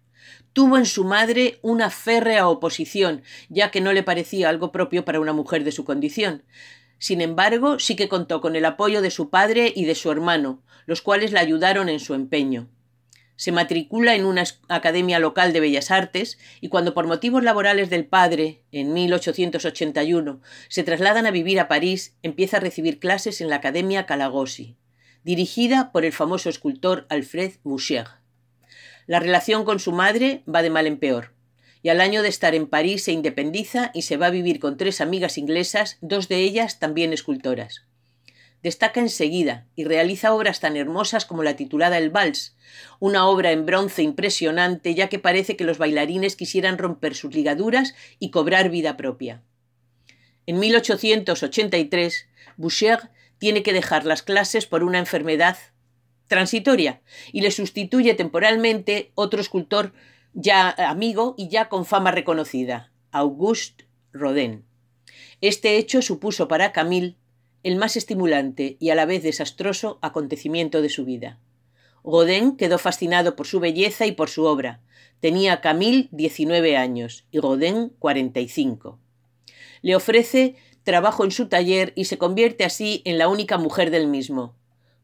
tuvo 0.52 0.78
en 0.78 0.86
su 0.86 1.04
madre 1.04 1.58
una 1.62 1.90
férrea 1.90 2.48
oposición, 2.48 3.22
ya 3.48 3.70
que 3.70 3.80
no 3.80 3.92
le 3.92 4.02
parecía 4.02 4.48
algo 4.48 4.72
propio 4.72 5.04
para 5.04 5.20
una 5.20 5.32
mujer 5.32 5.64
de 5.64 5.72
su 5.72 5.84
condición. 5.84 6.44
Sin 6.98 7.20
embargo, 7.20 7.78
sí 7.78 7.96
que 7.96 8.08
contó 8.08 8.40
con 8.40 8.56
el 8.56 8.64
apoyo 8.64 9.02
de 9.02 9.10
su 9.10 9.28
padre 9.28 9.72
y 9.74 9.84
de 9.84 9.94
su 9.94 10.10
hermano, 10.10 10.62
los 10.86 11.02
cuales 11.02 11.32
la 11.32 11.40
ayudaron 11.40 11.88
en 11.88 12.00
su 12.00 12.14
empeño. 12.14 12.68
Se 13.36 13.52
matricula 13.52 14.14
en 14.14 14.24
una 14.24 14.44
academia 14.68 15.18
local 15.18 15.52
de 15.52 15.60
bellas 15.60 15.90
artes 15.90 16.38
y 16.60 16.68
cuando 16.68 16.94
por 16.94 17.06
motivos 17.06 17.44
laborales 17.44 17.90
del 17.90 18.06
padre, 18.06 18.62
en 18.72 18.94
1881, 18.94 20.40
se 20.68 20.82
trasladan 20.82 21.26
a 21.26 21.30
vivir 21.30 21.60
a 21.60 21.68
París, 21.68 22.16
empieza 22.22 22.56
a 22.56 22.60
recibir 22.60 22.98
clases 22.98 23.42
en 23.42 23.50
la 23.50 23.56
Academia 23.56 24.06
Calagosi, 24.06 24.76
dirigida 25.22 25.92
por 25.92 26.06
el 26.06 26.12
famoso 26.12 26.48
escultor 26.48 27.06
Alfred 27.10 27.52
Boucher. 27.62 28.06
La 29.06 29.20
relación 29.20 29.64
con 29.64 29.80
su 29.80 29.92
madre 29.92 30.42
va 30.52 30.62
de 30.62 30.70
mal 30.70 30.86
en 30.86 30.98
peor, 30.98 31.34
y 31.82 31.90
al 31.90 32.00
año 32.00 32.22
de 32.22 32.28
estar 32.28 32.54
en 32.54 32.66
París 32.66 33.04
se 33.04 33.12
independiza 33.12 33.90
y 33.94 34.02
se 34.02 34.16
va 34.16 34.26
a 34.26 34.30
vivir 34.30 34.60
con 34.60 34.76
tres 34.76 35.00
amigas 35.00 35.36
inglesas, 35.36 35.98
dos 36.00 36.28
de 36.28 36.38
ellas 36.38 36.78
también 36.78 37.12
escultoras. 37.12 37.86
Destaca 38.66 38.98
enseguida 38.98 39.64
y 39.76 39.84
realiza 39.84 40.34
obras 40.34 40.58
tan 40.58 40.76
hermosas 40.76 41.24
como 41.24 41.44
la 41.44 41.54
titulada 41.54 41.98
El 41.98 42.10
Vals, 42.10 42.56
una 42.98 43.28
obra 43.28 43.52
en 43.52 43.64
bronce 43.64 44.02
impresionante 44.02 44.92
ya 44.96 45.08
que 45.08 45.20
parece 45.20 45.56
que 45.56 45.62
los 45.62 45.78
bailarines 45.78 46.34
quisieran 46.34 46.76
romper 46.76 47.14
sus 47.14 47.32
ligaduras 47.32 47.94
y 48.18 48.32
cobrar 48.32 48.68
vida 48.68 48.96
propia. 48.96 49.44
En 50.46 50.58
1883, 50.58 52.26
Boucher 52.56 53.12
tiene 53.38 53.62
que 53.62 53.72
dejar 53.72 54.04
las 54.04 54.24
clases 54.24 54.66
por 54.66 54.82
una 54.82 54.98
enfermedad 54.98 55.56
transitoria 56.26 57.02
y 57.30 57.42
le 57.42 57.52
sustituye 57.52 58.14
temporalmente 58.14 59.12
otro 59.14 59.40
escultor 59.40 59.92
ya 60.32 60.70
amigo 60.70 61.36
y 61.38 61.50
ya 61.50 61.68
con 61.68 61.86
fama 61.86 62.10
reconocida, 62.10 62.90
Auguste 63.12 63.86
Rodin. 64.12 64.64
Este 65.40 65.76
hecho 65.76 66.02
supuso 66.02 66.48
para 66.48 66.72
Camille 66.72 67.16
el 67.66 67.74
más 67.74 67.96
estimulante 67.96 68.76
y 68.78 68.90
a 68.90 68.94
la 68.94 69.06
vez 69.06 69.24
desastroso 69.24 69.98
acontecimiento 70.00 70.82
de 70.82 70.88
su 70.88 71.04
vida. 71.04 71.40
Rodin 72.04 72.56
quedó 72.56 72.78
fascinado 72.78 73.34
por 73.34 73.48
su 73.48 73.58
belleza 73.58 74.06
y 74.06 74.12
por 74.12 74.28
su 74.28 74.44
obra. 74.44 74.80
Tenía 75.18 75.60
Camille 75.60 76.08
19 76.12 76.76
años 76.76 77.24
y 77.32 77.40
Rodin 77.40 77.92
45. 77.98 79.00
Le 79.82 79.96
ofrece 79.96 80.54
trabajo 80.84 81.24
en 81.24 81.32
su 81.32 81.48
taller 81.48 81.92
y 81.96 82.04
se 82.04 82.18
convierte 82.18 82.64
así 82.64 83.02
en 83.04 83.18
la 83.18 83.26
única 83.26 83.58
mujer 83.58 83.90
del 83.90 84.06
mismo 84.06 84.54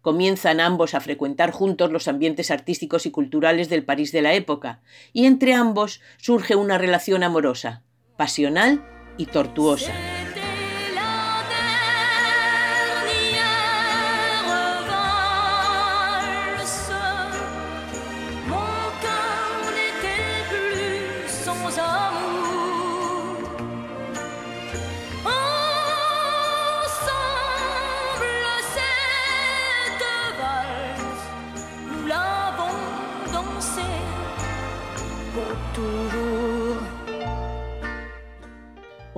comienzan 0.01 0.59
ambos 0.59 0.95
a 0.95 1.01
frecuentar 1.01 1.53
juntos 1.53 1.93
los 1.93 2.09
ambientes 2.09 2.51
artísticos 2.51 3.07
y 3.07 3.13
culturales 3.13 3.69
del 3.69 3.85
París 3.85 4.11
de 4.11 4.21
la 4.21 4.35
época, 4.35 4.83
y 5.13 5.27
entre 5.27 5.55
ambos 5.55 6.01
surge 6.19 6.57
una 6.57 6.77
relación 6.77 7.23
amorosa, 7.23 7.85
pasional 8.17 8.85
y 9.17 9.27
tortuosa. 9.27 9.93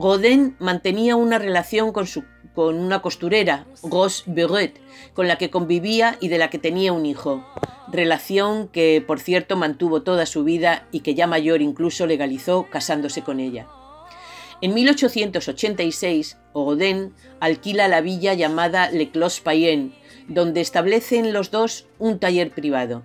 Godin 0.05 0.55
mantenía 0.59 1.17
una 1.17 1.39
relación 1.39 1.91
con, 1.91 2.07
su, 2.07 2.25
con 2.55 2.79
una 2.79 3.01
costurera, 3.01 3.67
Rose 3.83 4.23
Beret, 4.27 4.79
con 5.15 5.29
la 5.29 5.39
que 5.39 5.49
convivía 5.49 6.19
y 6.21 6.29
de 6.29 6.37
la 6.37 6.51
que 6.51 6.59
tenía 6.59 6.93
un 6.93 7.07
hijo. 7.07 7.43
Relación 7.91 8.69
que, 8.69 9.03
por 9.07 9.19
cierto, 9.19 9.57
mantuvo 9.57 10.03
toda 10.03 10.27
su 10.27 10.45
vida 10.45 10.87
y 10.93 11.01
que 11.01 11.15
ya 11.15 11.27
mayor 11.27 11.63
incluso 11.63 12.07
legalizó 12.07 12.69
casándose 12.69 13.23
con 13.23 13.41
ella. 13.41 13.67
En 14.61 14.75
1886, 14.75 16.37
Godin 16.53 17.15
alquila 17.41 17.89
la 17.89 18.03
villa 18.03 18.35
llamada 18.35 18.91
Le 18.91 19.09
Clos 19.11 19.41
Payen, 19.41 19.95
donde 20.29 20.61
establecen 20.61 21.33
los 21.33 21.51
dos 21.51 21.87
un 21.99 22.19
taller 22.19 22.51
privado. 22.51 23.05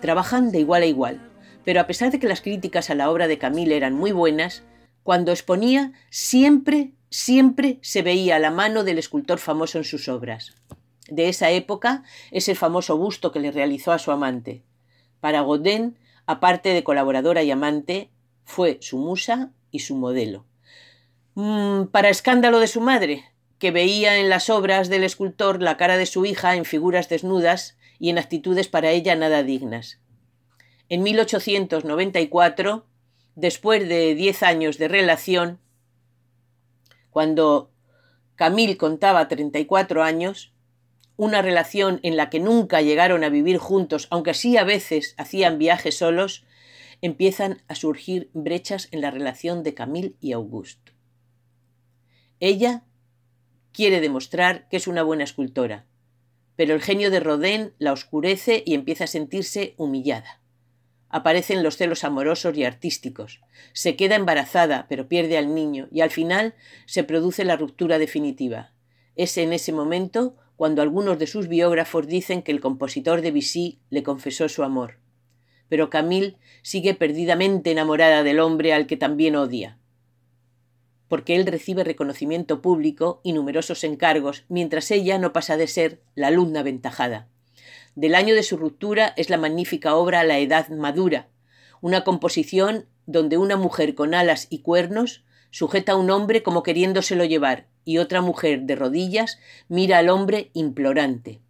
Trabajan 0.00 0.50
de 0.50 0.58
igual 0.58 0.82
a 0.82 0.86
igual, 0.86 1.30
pero 1.64 1.80
a 1.80 1.86
pesar 1.86 2.10
de 2.10 2.18
que 2.18 2.26
las 2.26 2.40
críticas 2.40 2.90
a 2.90 2.96
la 2.96 3.12
obra 3.12 3.28
de 3.28 3.38
Camille 3.38 3.76
eran 3.76 3.94
muy 3.94 4.10
buenas, 4.10 4.64
cuando 5.02 5.32
exponía, 5.32 5.92
siempre, 6.10 6.92
siempre 7.10 7.78
se 7.82 8.02
veía 8.02 8.38
la 8.38 8.50
mano 8.50 8.84
del 8.84 8.98
escultor 8.98 9.38
famoso 9.38 9.78
en 9.78 9.84
sus 9.84 10.08
obras. 10.08 10.54
De 11.08 11.28
esa 11.28 11.50
época 11.50 12.04
es 12.30 12.48
el 12.48 12.56
famoso 12.56 12.96
busto 12.96 13.32
que 13.32 13.40
le 13.40 13.50
realizó 13.50 13.92
a 13.92 13.98
su 13.98 14.12
amante. 14.12 14.62
Para 15.20 15.40
Godin, 15.40 15.98
aparte 16.26 16.70
de 16.70 16.84
colaboradora 16.84 17.42
y 17.42 17.50
amante, 17.50 18.10
fue 18.44 18.78
su 18.80 18.98
musa 18.98 19.52
y 19.70 19.80
su 19.80 19.96
modelo. 19.96 20.46
Mm, 21.34 21.84
para 21.86 22.08
escándalo 22.08 22.60
de 22.60 22.66
su 22.66 22.80
madre, 22.80 23.24
que 23.58 23.70
veía 23.70 24.18
en 24.18 24.28
las 24.28 24.50
obras 24.50 24.88
del 24.88 25.04
escultor 25.04 25.62
la 25.62 25.76
cara 25.76 25.96
de 25.96 26.06
su 26.06 26.24
hija 26.24 26.56
en 26.56 26.64
figuras 26.64 27.08
desnudas 27.08 27.76
y 27.98 28.10
en 28.10 28.18
actitudes 28.18 28.68
para 28.68 28.90
ella 28.90 29.14
nada 29.14 29.42
dignas. 29.42 30.00
En 30.88 31.02
1894 31.02 32.84
después 33.34 33.88
de 33.88 34.14
diez 34.14 34.42
años 34.42 34.78
de 34.78 34.88
relación, 34.88 35.58
cuando 37.10 37.70
Camille 38.36 38.76
contaba 38.76 39.28
34 39.28 40.02
años, 40.02 40.52
una 41.16 41.42
relación 41.42 42.00
en 42.02 42.16
la 42.16 42.30
que 42.30 42.40
nunca 42.40 42.80
llegaron 42.80 43.22
a 43.22 43.28
vivir 43.28 43.58
juntos, 43.58 44.08
aunque 44.10 44.34
sí 44.34 44.56
a 44.56 44.64
veces 44.64 45.14
hacían 45.18 45.58
viajes 45.58 45.98
solos, 45.98 46.44
empiezan 47.00 47.62
a 47.68 47.74
surgir 47.74 48.30
brechas 48.32 48.88
en 48.90 49.00
la 49.00 49.10
relación 49.10 49.62
de 49.62 49.74
Camille 49.74 50.14
y 50.20 50.32
Auguste. 50.32 50.92
Ella 52.40 52.84
quiere 53.72 54.00
demostrar 54.00 54.68
que 54.68 54.76
es 54.76 54.86
una 54.86 55.02
buena 55.02 55.24
escultora, 55.24 55.86
pero 56.56 56.74
el 56.74 56.82
genio 56.82 57.10
de 57.10 57.20
Rodin 57.20 57.72
la 57.78 57.92
oscurece 57.92 58.62
y 58.66 58.74
empieza 58.74 59.04
a 59.04 59.08
sentirse 59.08 59.74
humillada. 59.76 60.41
Aparecen 61.12 61.62
los 61.62 61.76
celos 61.76 62.02
amorosos 62.02 62.56
y 62.56 62.64
artísticos. 62.64 63.40
Se 63.72 63.94
queda 63.94 64.16
embarazada, 64.16 64.86
pero 64.88 65.06
pierde 65.06 65.38
al 65.38 65.54
niño, 65.54 65.86
y 65.92 66.00
al 66.00 66.10
final 66.10 66.54
se 66.86 67.04
produce 67.04 67.44
la 67.44 67.56
ruptura 67.56 67.98
definitiva. 67.98 68.72
Es 69.14 69.38
en 69.38 69.52
ese 69.52 69.72
momento 69.72 70.34
cuando 70.56 70.82
algunos 70.82 71.20
de 71.20 71.28
sus 71.28 71.46
biógrafos 71.46 72.08
dicen 72.08 72.42
que 72.42 72.50
el 72.50 72.60
compositor 72.60 73.20
de 73.20 73.30
Vichy 73.30 73.78
le 73.90 74.02
confesó 74.02 74.48
su 74.48 74.64
amor. 74.64 74.98
Pero 75.68 75.88
Camille 75.88 76.36
sigue 76.62 76.94
perdidamente 76.94 77.70
enamorada 77.70 78.24
del 78.24 78.40
hombre 78.40 78.72
al 78.72 78.88
que 78.88 78.96
también 78.96 79.36
odia 79.36 79.78
porque 81.12 81.36
él 81.36 81.44
recibe 81.44 81.84
reconocimiento 81.84 82.62
público 82.62 83.20
y 83.22 83.34
numerosos 83.34 83.84
encargos, 83.84 84.46
mientras 84.48 84.90
ella 84.90 85.18
no 85.18 85.34
pasa 85.34 85.58
de 85.58 85.66
ser 85.66 86.00
la 86.14 86.28
alumna 86.28 86.60
aventajada. 86.60 87.28
Del 87.94 88.14
año 88.14 88.34
de 88.34 88.42
su 88.42 88.56
ruptura 88.56 89.12
es 89.16 89.28
la 89.28 89.36
magnífica 89.36 89.94
obra 89.96 90.24
La 90.24 90.38
Edad 90.38 90.68
Madura, 90.70 91.28
una 91.82 92.04
composición 92.04 92.86
donde 93.04 93.36
una 93.36 93.56
mujer 93.56 93.94
con 93.94 94.14
alas 94.14 94.46
y 94.48 94.62
cuernos 94.62 95.24
sujeta 95.50 95.92
a 95.92 95.96
un 95.96 96.10
hombre 96.10 96.42
como 96.42 96.62
queriéndoselo 96.62 97.24
llevar 97.26 97.66
y 97.84 97.98
otra 97.98 98.22
mujer 98.22 98.62
de 98.62 98.76
rodillas 98.76 99.38
mira 99.68 99.98
al 99.98 100.08
hombre 100.08 100.50
implorante. 100.54 101.42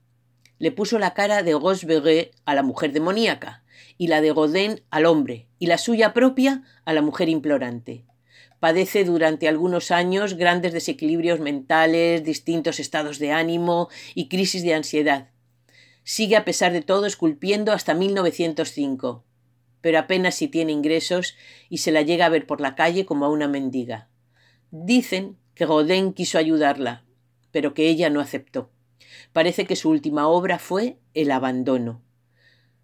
Le 0.59 0.73
puso 0.73 0.99
la 0.99 1.15
cara 1.15 1.45
de 1.45 1.53
Rose 1.53 2.31
a 2.45 2.55
la 2.55 2.63
mujer 2.65 2.93
demoníaca 2.93 3.63
y 3.97 4.09
la 4.09 4.21
de 4.21 4.33
Godin 4.33 4.81
al 4.91 5.07
hombre 5.07 5.47
y 5.61 5.67
la 5.67 5.79
suya 5.79 6.13
propia 6.13 6.65
a 6.85 6.93
la 6.93 7.03
mujer 7.03 7.29
implorante. 7.29 8.05
Padece 8.59 9.05
durante 9.05 9.47
algunos 9.47 9.91
años 9.91 10.35
grandes 10.35 10.73
desequilibrios 10.73 11.41
mentales, 11.41 12.25
distintos 12.25 12.81
estados 12.81 13.19
de 13.19 13.33
ánimo 13.33 13.89
y 14.15 14.29
crisis 14.29 14.63
de 14.63 14.75
ansiedad. 14.75 15.32
Sigue 16.05 16.37
a 16.37 16.45
pesar 16.45 16.73
de 16.73 16.83
todo 16.83 17.07
esculpiendo 17.07 17.73
hasta 17.73 17.95
1905, 17.95 19.25
pero 19.81 19.99
apenas 19.99 20.35
si 20.35 20.49
tiene 20.49 20.73
ingresos 20.73 21.37
y 21.69 21.79
se 21.79 21.93
la 21.93 22.03
llega 22.03 22.27
a 22.27 22.31
ver 22.31 22.47
por 22.47 22.61
la 22.61 22.75
calle 22.75 23.07
como 23.07 23.25
a 23.25 23.31
una 23.31 23.49
mendiga. 23.49 24.09
Dicen 24.71 25.37
que 25.55 25.65
Godin 25.65 26.12
quiso 26.12 26.38
ayudarla, 26.38 27.05
pero 27.51 27.75
que 27.75 27.88
ella 27.88 28.11
no 28.11 28.21
aceptó. 28.21 28.71
Parece 29.33 29.67
que 29.67 29.77
su 29.77 29.91
última 29.91 30.27
obra 30.27 30.59
fue 30.59 30.99
El 31.15 31.31
abandono. 31.31 32.03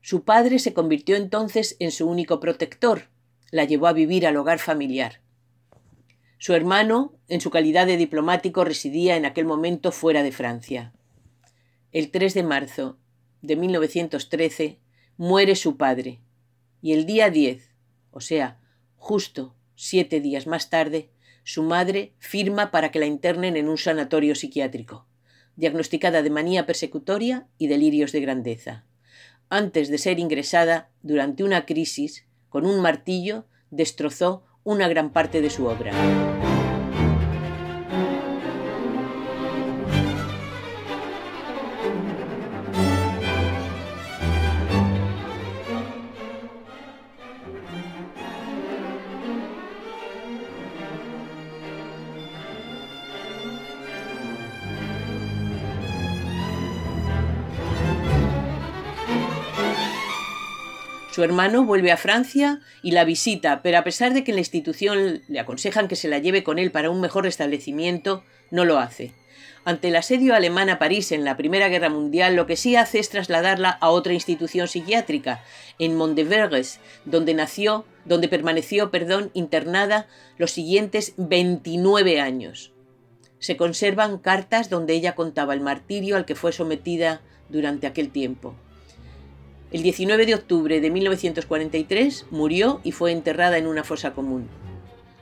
Su 0.00 0.24
padre 0.24 0.59
se 0.59 0.72
convirtió 0.72 1.16
entonces 1.16 1.76
en 1.81 1.90
su 1.90 2.09
único 2.09 2.38
protector, 2.40 3.09
la 3.50 3.64
llevó 3.64 3.87
a 3.88 3.92
vivir 3.92 4.26
al 4.26 4.37
hogar 4.37 4.59
familiar. 4.59 5.20
Su 6.38 6.54
hermano, 6.54 7.14
en 7.26 7.40
su 7.40 7.50
calidad 7.50 7.87
de 7.87 7.96
diplomático, 7.96 8.64
residía 8.64 9.16
en 9.16 9.24
aquel 9.24 9.44
momento 9.44 9.90
fuera 9.90 10.22
de 10.22 10.31
Francia. 10.31 10.92
El 11.90 12.11
3 12.11 12.35
de 12.35 12.42
marzo 12.44 12.98
de 13.42 13.57
1913 13.57 14.79
muere 15.16 15.57
su 15.57 15.77
padre 15.77 16.20
y 16.81 16.92
el 16.92 17.07
día 17.07 17.31
10, 17.31 17.74
o 18.11 18.20
sea, 18.20 18.61
justo 18.96 19.57
siete 19.74 20.20
días 20.20 20.46
más 20.46 20.70
tarde, 20.70 21.11
su 21.44 21.62
madre 21.62 22.14
firma 22.18 22.70
para 22.70 22.90
que 22.90 22.98
la 22.98 23.07
internen 23.07 23.57
en 23.57 23.68
un 23.68 23.79
sanatorio 23.79 24.35
psiquiátrico, 24.35 25.07
diagnosticada 25.57 26.22
de 26.22 26.31
manía 26.31 26.66
persecutoria 26.66 27.48
y 27.59 27.68
delirios 27.68 28.12
de 28.12 28.20
grandeza. 28.20 28.85
Antes 29.48 29.88
de 29.88 29.98
ser 29.98 30.18
ingresada, 30.18 30.90
durante 31.03 31.42
una 31.42 31.64
crisis, 31.64 32.27
con 32.48 32.66
un 32.66 32.81
martillo, 32.81 33.46
destrozó 33.70 34.44
una 34.62 34.88
gran 34.88 35.12
parte 35.12 35.40
de 35.40 35.51
su 35.51 35.66
obra. 35.66 36.58
Su 61.19 61.25
hermano 61.25 61.64
vuelve 61.64 61.90
a 61.90 61.96
Francia 61.96 62.60
y 62.81 62.92
la 62.92 63.04
visita, 63.04 63.60
pero 63.60 63.77
a 63.79 63.83
pesar 63.83 64.14
de 64.14 64.23
que 64.23 64.33
la 64.33 64.38
institución 64.38 65.21
le 65.27 65.40
aconsejan 65.40 65.88
que 65.88 65.96
se 65.96 66.06
la 66.06 66.21
lleve 66.21 66.44
con 66.44 66.60
él 66.60 66.71
para 66.71 66.90
un 66.90 67.00
mejor 67.00 67.25
restablecimiento, 67.25 68.23
no 68.52 68.64
lo 68.64 68.79
hace. 68.79 69.14
Ante 69.64 69.88
el 69.88 69.96
asedio 69.96 70.37
alemán 70.37 70.71
a 70.71 70.79
París 70.79 71.10
en 71.10 71.25
la 71.25 71.37
Primera 71.37 71.69
Guerra 71.69 71.88
Mundial, 71.88 72.37
lo 72.37 72.46
que 72.46 72.54
sí 72.54 72.77
hace 72.77 73.00
es 73.00 73.08
trasladarla 73.08 73.69
a 73.69 73.90
otra 73.90 74.12
institución 74.12 74.69
psiquiátrica, 74.69 75.42
en 75.81 75.96
Mondeverges, 75.96 76.79
donde 77.04 77.35
nació, 77.35 77.85
donde 78.04 78.29
permaneció, 78.29 78.92
perdón, 78.92 79.33
internada 79.35 80.06
los 80.37 80.52
siguientes 80.52 81.14
29 81.16 82.21
años. 82.21 82.71
Se 83.40 83.56
conservan 83.56 84.19
cartas 84.19 84.71
donde 84.71 84.94
ella 84.94 85.16
contaba 85.16 85.54
el 85.54 85.62
martirio 85.62 86.14
al 86.14 86.27
que 86.27 86.37
fue 86.37 86.52
sometida 86.52 87.23
durante 87.48 87.88
aquel 87.88 88.10
tiempo. 88.12 88.54
El 89.71 89.83
19 89.83 90.25
de 90.25 90.35
octubre 90.35 90.81
de 90.81 90.90
1943 90.90 92.27
murió 92.31 92.81
y 92.85 92.92
fue 92.92 93.12
enterrada 93.12 93.58
en 93.58 93.66
una 93.66 93.85
fosa 93.85 94.14
común. 94.14 94.48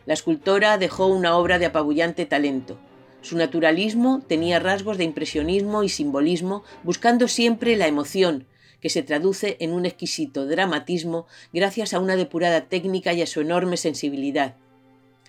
La 0.06 0.14
escultora 0.14 0.78
dejó 0.78 1.08
una 1.08 1.36
obra 1.36 1.58
de 1.58 1.66
apabullante 1.66 2.26
talento. 2.26 2.78
Su 3.22 3.36
naturalismo 3.36 4.22
tenía 4.28 4.60
rasgos 4.60 4.98
de 4.98 5.04
impresionismo 5.04 5.82
y 5.82 5.88
simbolismo, 5.88 6.62
buscando 6.84 7.26
siempre 7.26 7.74
la 7.74 7.88
emoción, 7.88 8.46
que 8.80 8.88
se 8.88 9.02
traduce 9.02 9.56
en 9.58 9.72
un 9.72 9.84
exquisito 9.84 10.46
dramatismo 10.46 11.26
gracias 11.52 11.92
a 11.92 11.98
una 11.98 12.14
depurada 12.14 12.66
técnica 12.66 13.12
y 13.14 13.22
a 13.22 13.26
su 13.26 13.40
enorme 13.40 13.76
sensibilidad. 13.76 14.54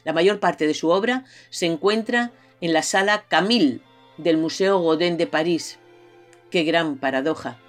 La 0.03 0.13
mayor 0.13 0.39
parte 0.39 0.68
de 0.68 0.76
su 0.76 0.89
obra 0.89 1.26
se 1.49 1.65
encuentra 1.65 2.34
en 2.61 2.72
la 2.72 2.84
sala 2.84 3.26
Camille 3.28 3.80
del 4.18 4.38
Museo 4.38 4.78
Godin 4.78 5.18
de 5.18 5.26
París. 5.26 5.80
¡Qué 6.51 6.63
gran 6.63 6.97
paradoja! 6.97 7.59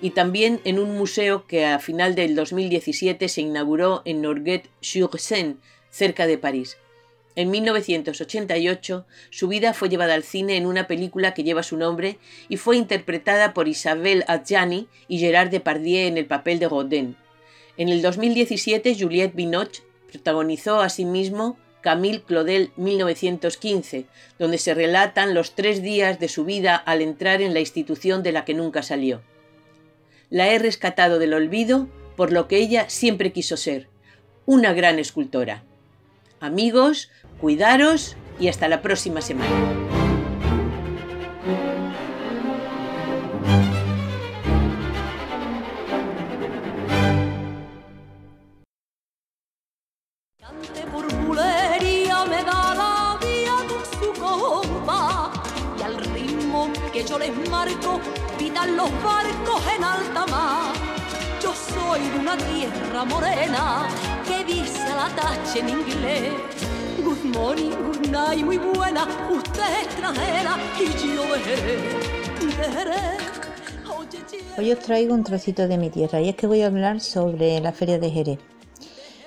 Y 0.00 0.10
también 0.10 0.60
en 0.64 0.78
un 0.78 0.96
museo 0.96 1.46
que 1.46 1.64
a 1.64 1.78
final 1.78 2.14
del 2.14 2.34
2017 2.34 3.28
se 3.28 3.40
inauguró 3.40 4.02
en 4.04 4.22
Norguet-sur-Seine, 4.22 5.56
cerca 5.90 6.26
de 6.26 6.38
París. 6.38 6.76
En 7.36 7.50
1988, 7.50 9.06
su 9.28 9.48
vida 9.48 9.74
fue 9.74 9.90
llevada 9.90 10.14
al 10.14 10.22
cine 10.22 10.56
en 10.56 10.64
una 10.64 10.86
película 10.86 11.34
que 11.34 11.44
lleva 11.44 11.62
su 11.62 11.76
nombre 11.76 12.18
y 12.48 12.56
fue 12.56 12.78
interpretada 12.78 13.52
por 13.52 13.68
Isabelle 13.68 14.24
Adjani 14.26 14.88
y 15.06 15.18
Gérard 15.18 15.50
Depardieu 15.50 16.08
en 16.08 16.16
el 16.16 16.24
papel 16.24 16.58
de 16.58 16.66
Godin. 16.66 17.16
En 17.76 17.90
el 17.90 18.00
2017, 18.00 18.96
Juliette 18.98 19.34
Binoche 19.34 19.82
protagonizó 20.10 20.80
asimismo 20.80 21.58
Camille 21.82 22.22
Claudel 22.22 22.72
1915, 22.76 24.06
donde 24.38 24.56
se 24.56 24.72
relatan 24.72 25.34
los 25.34 25.54
tres 25.54 25.82
días 25.82 26.18
de 26.18 26.28
su 26.28 26.46
vida 26.46 26.74
al 26.74 27.02
entrar 27.02 27.42
en 27.42 27.52
la 27.52 27.60
institución 27.60 28.22
de 28.22 28.32
la 28.32 28.46
que 28.46 28.54
nunca 28.54 28.82
salió. 28.82 29.20
La 30.30 30.48
he 30.48 30.58
rescatado 30.58 31.18
del 31.18 31.34
olvido 31.34 31.88
por 32.16 32.32
lo 32.32 32.48
que 32.48 32.56
ella 32.56 32.88
siempre 32.88 33.32
quiso 33.32 33.56
ser, 33.56 33.88
una 34.46 34.72
gran 34.72 34.98
escultora. 34.98 35.62
Amigos, 36.40 37.10
cuidaros 37.40 38.16
y 38.40 38.48
hasta 38.48 38.68
la 38.68 38.82
próxima 38.82 39.20
semana. 39.20 39.95
Yo 57.06 57.18
les 57.18 57.30
marco, 57.48 58.00
pitan 58.36 58.76
los 58.76 58.90
barcos 59.02 59.62
en 59.76 59.84
alta 59.84 60.26
mar. 60.26 60.74
Yo 61.40 61.52
soy 61.54 62.00
de 62.00 62.18
una 62.18 62.36
tierra 62.36 63.04
morena 63.04 63.86
que 64.26 64.44
dice 64.44 64.80
la 64.88 65.08
tache 65.14 65.60
en 65.60 65.68
inglés. 65.68 66.32
Good 67.04 67.36
morning, 67.36 67.70
good 67.70 68.08
night, 68.08 68.44
muy 68.44 68.58
buena, 68.58 69.06
usted 69.30 69.62
es 69.62 69.86
extranjera 69.86 70.56
y 70.80 70.86
yo 71.06 71.22
Hoy 74.58 74.72
os 74.72 74.78
traigo 74.80 75.14
un 75.14 75.22
trocito 75.22 75.68
de 75.68 75.78
mi 75.78 75.90
tierra 75.90 76.20
y 76.20 76.30
es 76.30 76.34
que 76.34 76.46
voy 76.48 76.62
a 76.62 76.66
hablar 76.66 77.00
sobre 77.00 77.60
la 77.60 77.72
Feria 77.72 77.98
de 77.98 78.10
Jerez. 78.10 78.38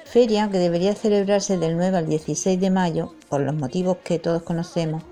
Feria 0.03 0.49
que 0.51 0.57
debería 0.57 0.95
celebrarse 0.95 1.57
del 1.57 1.77
9 1.77 1.97
al 1.97 2.07
16 2.07 2.59
de 2.59 2.71
mayo, 2.71 3.13
por 3.29 3.41
los 3.41 3.53
motivos 3.53 3.97
que 4.03 4.17
todos 4.19 4.41
conocemos, 4.41 5.03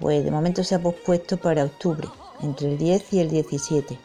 pues 0.00 0.24
de 0.24 0.30
momento 0.30 0.64
se 0.64 0.74
ha 0.74 0.78
pospuesto 0.78 1.36
para 1.36 1.64
octubre, 1.64 2.08
entre 2.42 2.68
el 2.68 2.78
10 2.78 3.12
y 3.12 3.20
el 3.20 3.30
17. 3.30 3.98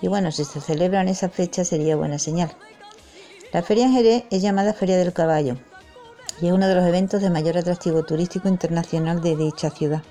Y 0.00 0.08
bueno, 0.08 0.32
si 0.32 0.44
se 0.44 0.60
celebra 0.60 1.02
en 1.02 1.08
esa 1.08 1.28
fecha 1.28 1.64
sería 1.64 1.96
buena 1.96 2.18
señal. 2.18 2.50
La 3.52 3.62
feria 3.62 3.86
en 3.86 3.92
Jerez 3.92 4.24
es 4.30 4.42
llamada 4.42 4.72
Feria 4.72 4.96
del 4.96 5.12
Caballo 5.12 5.56
y 6.40 6.46
es 6.46 6.52
uno 6.52 6.66
de 6.68 6.74
los 6.74 6.86
eventos 6.86 7.20
de 7.20 7.30
mayor 7.30 7.58
atractivo 7.58 8.04
turístico 8.04 8.48
internacional 8.48 9.20
de 9.20 9.36
dicha 9.36 9.70
ciudad. 9.70 10.02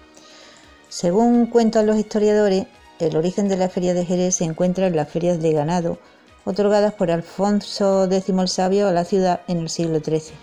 Según 0.89 1.47
cuentan 1.47 1.87
los 1.87 1.97
historiadores, 1.97 2.67
el 2.99 3.15
origen 3.15 3.47
de 3.47 3.57
la 3.57 3.69
feria 3.69 3.93
de 3.93 4.05
Jerez 4.05 4.35
se 4.35 4.43
encuentra 4.43 4.87
en 4.87 4.95
las 4.95 5.09
ferias 5.09 5.41
de 5.41 5.53
ganado 5.53 5.97
otorgadas 6.45 6.93
por 6.93 7.11
Alfonso 7.11 8.05
X 8.05 8.29
el 8.29 8.47
Sabio 8.47 8.87
a 8.87 8.91
la 8.91 9.05
ciudad 9.05 9.41
en 9.47 9.59
el 9.59 9.69
siglo 9.69 9.99
XIII. 9.99 10.33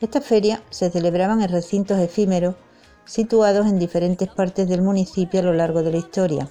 Estas 0.00 0.24
ferias 0.24 0.60
se 0.70 0.90
celebraban 0.90 1.42
en 1.42 1.50
recintos 1.50 1.98
efímeros 1.98 2.54
situados 3.08 3.66
en 3.66 3.78
diferentes 3.78 4.28
partes 4.28 4.68
del 4.68 4.82
municipio 4.82 5.40
a 5.40 5.42
lo 5.42 5.54
largo 5.54 5.82
de 5.82 5.92
la 5.92 5.96
historia. 5.96 6.48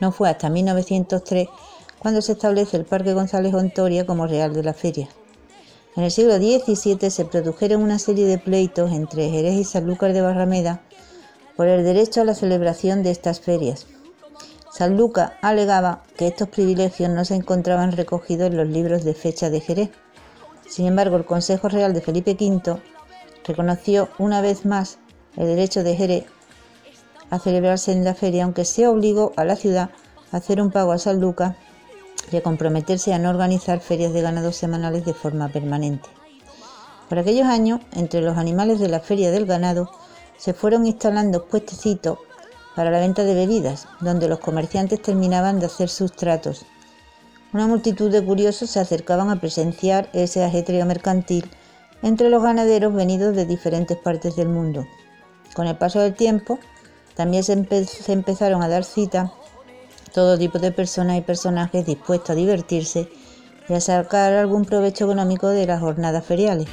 No 0.00 0.10
fue 0.10 0.28
hasta 0.28 0.50
1903 0.50 1.48
cuando 2.00 2.20
se 2.22 2.32
establece 2.32 2.76
el 2.76 2.84
Parque 2.84 3.14
González 3.14 3.54
Ontoria 3.54 4.04
como 4.04 4.26
real 4.26 4.52
de 4.52 4.64
la 4.64 4.74
feria. 4.74 5.08
En 5.96 6.02
el 6.02 6.10
siglo 6.10 6.36
XVII 6.36 7.10
se 7.10 7.24
produjeron 7.24 7.82
una 7.82 7.98
serie 7.98 8.26
de 8.26 8.38
pleitos 8.38 8.90
entre 8.90 9.30
Jerez 9.30 9.54
y 9.54 9.64
Sanlúcar 9.64 10.12
de 10.12 10.22
Barrameda 10.22 10.82
por 11.56 11.68
el 11.68 11.84
derecho 11.84 12.20
a 12.20 12.24
la 12.24 12.34
celebración 12.34 13.02
de 13.02 13.12
estas 13.12 13.40
ferias. 13.40 13.86
Sanlúcar 14.72 15.36
alegaba 15.40 16.02
que 16.16 16.26
estos 16.26 16.48
privilegios 16.48 17.10
no 17.10 17.24
se 17.24 17.34
encontraban 17.34 17.92
recogidos 17.92 18.48
en 18.48 18.56
los 18.56 18.68
libros 18.68 19.04
de 19.04 19.14
fecha 19.14 19.50
de 19.50 19.60
Jerez. 19.60 19.90
Sin 20.68 20.86
embargo, 20.86 21.16
el 21.16 21.26
Consejo 21.26 21.68
Real 21.68 21.92
de 21.92 22.00
Felipe 22.00 22.36
V 22.38 22.80
reconoció 23.44 24.08
una 24.18 24.40
vez 24.40 24.64
más 24.64 24.98
el 25.36 25.46
derecho 25.46 25.82
de 25.82 25.96
Jerez 25.96 26.24
a 27.30 27.38
celebrarse 27.38 27.92
en 27.92 28.04
la 28.04 28.14
feria, 28.14 28.44
aunque 28.44 28.64
se 28.64 28.86
obligó 28.86 29.32
a 29.36 29.44
la 29.44 29.56
ciudad 29.56 29.90
a 30.32 30.36
hacer 30.36 30.60
un 30.60 30.70
pago 30.70 30.92
a 30.92 30.98
San 30.98 31.20
Lucas 31.20 31.56
y 32.32 32.36
a 32.36 32.42
comprometerse 32.42 33.12
a 33.12 33.18
no 33.18 33.30
organizar 33.30 33.80
ferias 33.80 34.12
de 34.12 34.22
ganado 34.22 34.52
semanales 34.52 35.04
de 35.04 35.14
forma 35.14 35.48
permanente. 35.48 36.08
Por 37.08 37.18
aquellos 37.18 37.46
años, 37.46 37.80
entre 37.92 38.20
los 38.20 38.36
animales 38.36 38.78
de 38.78 38.88
la 38.88 39.00
feria 39.00 39.30
del 39.30 39.46
ganado, 39.46 39.90
se 40.36 40.54
fueron 40.54 40.86
instalando 40.86 41.46
puestecitos 41.46 42.18
para 42.76 42.90
la 42.90 43.00
venta 43.00 43.24
de 43.24 43.34
bebidas, 43.34 43.88
donde 44.00 44.28
los 44.28 44.38
comerciantes 44.38 45.02
terminaban 45.02 45.60
de 45.60 45.66
hacer 45.66 45.88
sus 45.88 46.12
tratos. 46.12 46.64
Una 47.52 47.66
multitud 47.66 48.10
de 48.12 48.24
curiosos 48.24 48.70
se 48.70 48.80
acercaban 48.80 49.28
a 49.28 49.40
presenciar 49.40 50.08
ese 50.12 50.44
ajetreo 50.44 50.86
mercantil 50.86 51.50
entre 52.02 52.30
los 52.30 52.42
ganaderos 52.42 52.94
venidos 52.94 53.34
de 53.34 53.44
diferentes 53.44 53.98
partes 53.98 54.36
del 54.36 54.48
mundo. 54.48 54.86
Con 55.54 55.66
el 55.66 55.76
paso 55.76 56.00
del 56.00 56.14
tiempo, 56.14 56.58
también 57.14 57.44
se, 57.44 57.52
empezaron 58.12 58.62
a 58.62 58.68
dar 58.68 58.84
cita 58.84 59.32
todo 60.14 60.38
tipo 60.38 60.58
de 60.58 60.72
personas 60.72 61.18
y 61.18 61.20
personajes 61.20 61.86
dispuestos 61.86 62.30
a 62.30 62.34
divertirse 62.34 63.08
y 63.68 63.74
a 63.74 63.80
sacar 63.80 64.32
algún 64.32 64.64
provecho 64.64 65.04
económico 65.04 65.48
de 65.48 65.66
las 65.66 65.80
jornadas 65.80 66.24
feriales. 66.24 66.66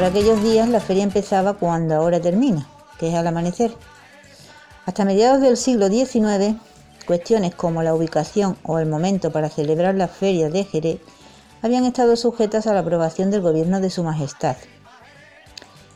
Por 0.00 0.08
aquellos 0.08 0.42
días 0.42 0.66
la 0.66 0.80
feria 0.80 1.02
empezaba 1.02 1.52
cuando 1.52 1.94
ahora 1.94 2.20
termina, 2.20 2.66
que 2.98 3.08
es 3.10 3.14
al 3.14 3.26
amanecer. 3.26 3.70
Hasta 4.86 5.04
mediados 5.04 5.42
del 5.42 5.58
siglo 5.58 5.88
XIX, 5.88 6.56
cuestiones 7.06 7.54
como 7.54 7.82
la 7.82 7.94
ubicación 7.94 8.56
o 8.62 8.78
el 8.78 8.88
momento 8.88 9.30
para 9.30 9.50
celebrar 9.50 9.96
la 9.96 10.08
feria 10.08 10.48
de 10.48 10.64
Jerez 10.64 11.00
habían 11.60 11.84
estado 11.84 12.16
sujetas 12.16 12.66
a 12.66 12.72
la 12.72 12.80
aprobación 12.80 13.30
del 13.30 13.42
gobierno 13.42 13.78
de 13.82 13.90
Su 13.90 14.02
Majestad. 14.02 14.56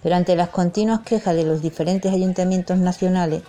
Pero 0.03 0.17
ante 0.17 0.37
las 0.37 0.51
continuas 0.51 1.01
quejas 1.01 1.35
de 1.35 1.45
los 1.45 1.63
diferentes 1.63 2.13
ayuntamientos 2.13 2.77
nacionales, 2.77 3.43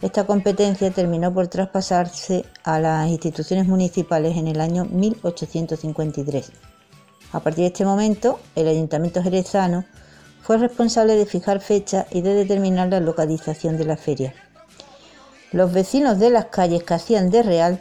esta 0.00 0.24
competencia 0.24 0.90
terminó 0.92 1.34
por 1.34 1.48
traspasarse 1.48 2.46
a 2.64 2.78
las 2.78 3.06
instituciones 3.10 3.66
municipales 3.66 4.38
en 4.38 4.48
el 4.48 4.62
año 4.62 4.86
1853. 4.86 6.52
A 7.32 7.40
partir 7.40 7.62
de 7.62 7.68
este 7.68 7.84
momento, 7.84 8.40
el 8.56 8.66
Ayuntamiento 8.66 9.22
jerezano 9.22 9.84
fue 10.42 10.58
responsable 10.58 11.14
de 11.14 11.26
fijar 11.26 11.60
fecha 11.60 12.06
y 12.10 12.22
de 12.22 12.34
determinar 12.34 12.88
la 12.88 12.98
localización 12.98 13.76
de 13.76 13.84
la 13.84 13.96
feria. 13.96 14.34
Los 15.52 15.72
vecinos 15.72 16.18
de 16.18 16.30
las 16.30 16.46
calles 16.46 16.82
que 16.82 16.94
hacían 16.94 17.30
de 17.30 17.42
real 17.42 17.80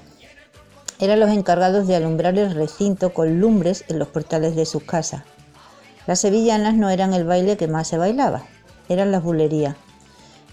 eran 0.99 1.19
los 1.19 1.29
encargados 1.29 1.87
de 1.87 1.95
alumbrar 1.95 2.37
el 2.37 2.53
recinto 2.53 3.13
con 3.13 3.39
lumbres 3.39 3.85
en 3.87 3.97
los 3.97 4.09
portales 4.09 4.55
de 4.55 4.65
sus 4.65 4.83
casas. 4.83 5.23
Las 6.05 6.19
sevillanas 6.19 6.75
no 6.75 6.89
eran 6.89 7.13
el 7.13 7.25
baile 7.25 7.57
que 7.57 7.67
más 7.67 7.87
se 7.87 7.97
bailaba, 7.97 8.43
eran 8.87 9.11
las 9.11 9.23
bulerías. 9.23 9.75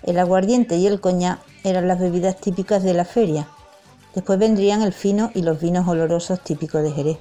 El 0.02 0.18
aguardiente 0.18 0.76
y 0.76 0.86
el 0.86 1.00
coñac 1.00 1.40
eran 1.64 1.88
las 1.88 1.98
bebidas 1.98 2.36
típicas 2.36 2.82
de 2.82 2.94
la 2.94 3.04
feria. 3.04 3.48
Después 4.14 4.38
vendrían 4.38 4.82
el 4.82 4.92
fino 4.92 5.30
y 5.34 5.42
los 5.42 5.60
vinos 5.60 5.88
olorosos 5.88 6.40
típicos 6.40 6.82
de 6.82 6.92
Jerez. 6.92 7.18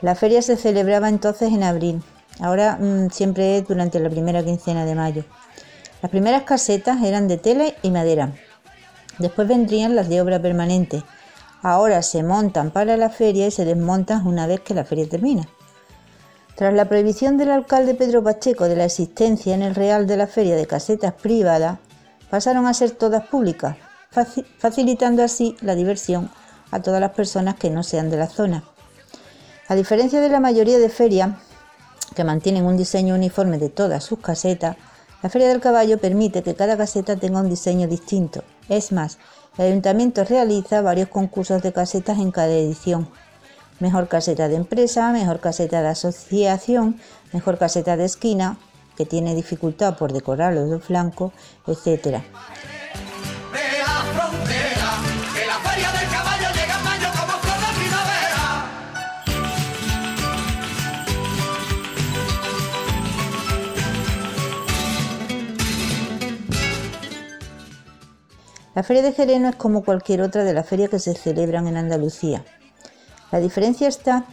La 0.00 0.14
feria 0.14 0.42
se 0.42 0.56
celebraba 0.56 1.08
entonces 1.08 1.52
en 1.52 1.64
abril, 1.64 2.02
ahora 2.38 2.76
mm, 2.76 3.10
siempre 3.10 3.62
durante 3.62 3.98
la 3.98 4.08
primera 4.08 4.44
quincena 4.44 4.84
de 4.84 4.94
mayo. 4.94 5.24
Las 6.00 6.10
primeras 6.10 6.44
casetas 6.44 7.02
eran 7.02 7.26
de 7.26 7.36
tela 7.36 7.64
y 7.82 7.90
madera. 7.90 8.32
Después 9.18 9.48
vendrían 9.48 9.96
las 9.96 10.08
de 10.08 10.20
obra 10.20 10.40
permanente. 10.40 11.02
Ahora 11.62 12.02
se 12.02 12.22
montan 12.22 12.70
para 12.70 12.96
la 12.96 13.10
feria 13.10 13.48
y 13.48 13.50
se 13.50 13.64
desmontan 13.64 14.24
una 14.24 14.46
vez 14.46 14.60
que 14.60 14.74
la 14.74 14.84
feria 14.84 15.08
termina. 15.08 15.48
Tras 16.54 16.72
la 16.72 16.88
prohibición 16.88 17.36
del 17.36 17.50
alcalde 17.50 17.94
Pedro 17.94 18.22
Pacheco 18.22 18.68
de 18.68 18.76
la 18.76 18.84
existencia 18.84 19.54
en 19.54 19.62
el 19.62 19.74
Real 19.74 20.06
de 20.06 20.16
la 20.16 20.28
feria 20.28 20.54
de 20.54 20.66
casetas 20.66 21.14
privadas, 21.14 21.78
pasaron 22.30 22.68
a 22.68 22.74
ser 22.74 22.92
todas 22.92 23.26
públicas, 23.26 23.76
facilitando 24.58 25.24
así 25.24 25.56
la 25.60 25.74
diversión 25.74 26.30
a 26.70 26.80
todas 26.82 27.00
las 27.00 27.12
personas 27.12 27.56
que 27.56 27.70
no 27.70 27.82
sean 27.82 28.10
de 28.10 28.18
la 28.18 28.28
zona. 28.28 28.62
A 29.68 29.74
diferencia 29.74 30.22
de 30.22 30.30
la 30.30 30.40
mayoría 30.40 30.78
de 30.78 30.88
ferias 30.88 31.28
que 32.16 32.24
mantienen 32.24 32.64
un 32.64 32.78
diseño 32.78 33.14
uniforme 33.14 33.58
de 33.58 33.68
todas 33.68 34.02
sus 34.02 34.18
casetas, 34.18 34.76
la 35.22 35.28
Feria 35.28 35.48
del 35.48 35.60
Caballo 35.60 35.98
permite 35.98 36.42
que 36.42 36.54
cada 36.54 36.78
caseta 36.78 37.16
tenga 37.16 37.40
un 37.40 37.50
diseño 37.50 37.86
distinto. 37.86 38.42
Es 38.70 38.92
más, 38.92 39.18
el 39.58 39.66
ayuntamiento 39.66 40.24
realiza 40.24 40.80
varios 40.80 41.08
concursos 41.08 41.60
de 41.60 41.74
casetas 41.74 42.18
en 42.18 42.30
cada 42.30 42.52
edición. 42.52 43.10
Mejor 43.78 44.08
caseta 44.08 44.48
de 44.48 44.56
empresa, 44.56 45.12
mejor 45.12 45.40
caseta 45.40 45.82
de 45.82 45.88
asociación, 45.88 46.98
mejor 47.34 47.58
caseta 47.58 47.98
de 47.98 48.06
esquina, 48.06 48.56
que 48.96 49.04
tiene 49.04 49.34
dificultad 49.34 49.98
por 49.98 50.14
decorar 50.14 50.54
los 50.54 50.70
dos 50.70 50.82
flancos, 50.82 51.32
etc. 51.66 52.22
La 68.78 68.84
Feria 68.84 69.02
de 69.02 69.12
Jerez 69.12 69.40
no 69.40 69.48
es 69.48 69.56
como 69.56 69.82
cualquier 69.82 70.22
otra 70.22 70.44
de 70.44 70.54
las 70.54 70.64
ferias 70.64 70.88
que 70.88 71.00
se 71.00 71.12
celebran 71.12 71.66
en 71.66 71.76
Andalucía. 71.76 72.44
La 73.32 73.40
diferencia 73.40 73.88
está 73.88 74.24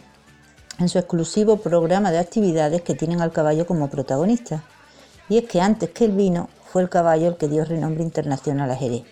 en 0.78 0.88
su 0.88 0.98
exclusivo 0.98 1.56
programa 1.56 2.12
de 2.12 2.20
actividades 2.20 2.82
que 2.82 2.94
tienen 2.94 3.20
al 3.20 3.32
caballo 3.32 3.66
como 3.66 3.90
protagonista. 3.90 4.62
Y 5.28 5.38
es 5.38 5.48
que 5.48 5.60
antes 5.60 5.90
que 5.90 6.04
el 6.04 6.12
vino 6.12 6.48
fue 6.64 6.82
el 6.82 6.88
caballo 6.88 7.26
el 7.26 7.36
que 7.36 7.48
dio 7.48 7.64
renombre 7.64 8.04
internacional 8.04 8.70
a 8.70 8.76
Jerez. 8.76 9.02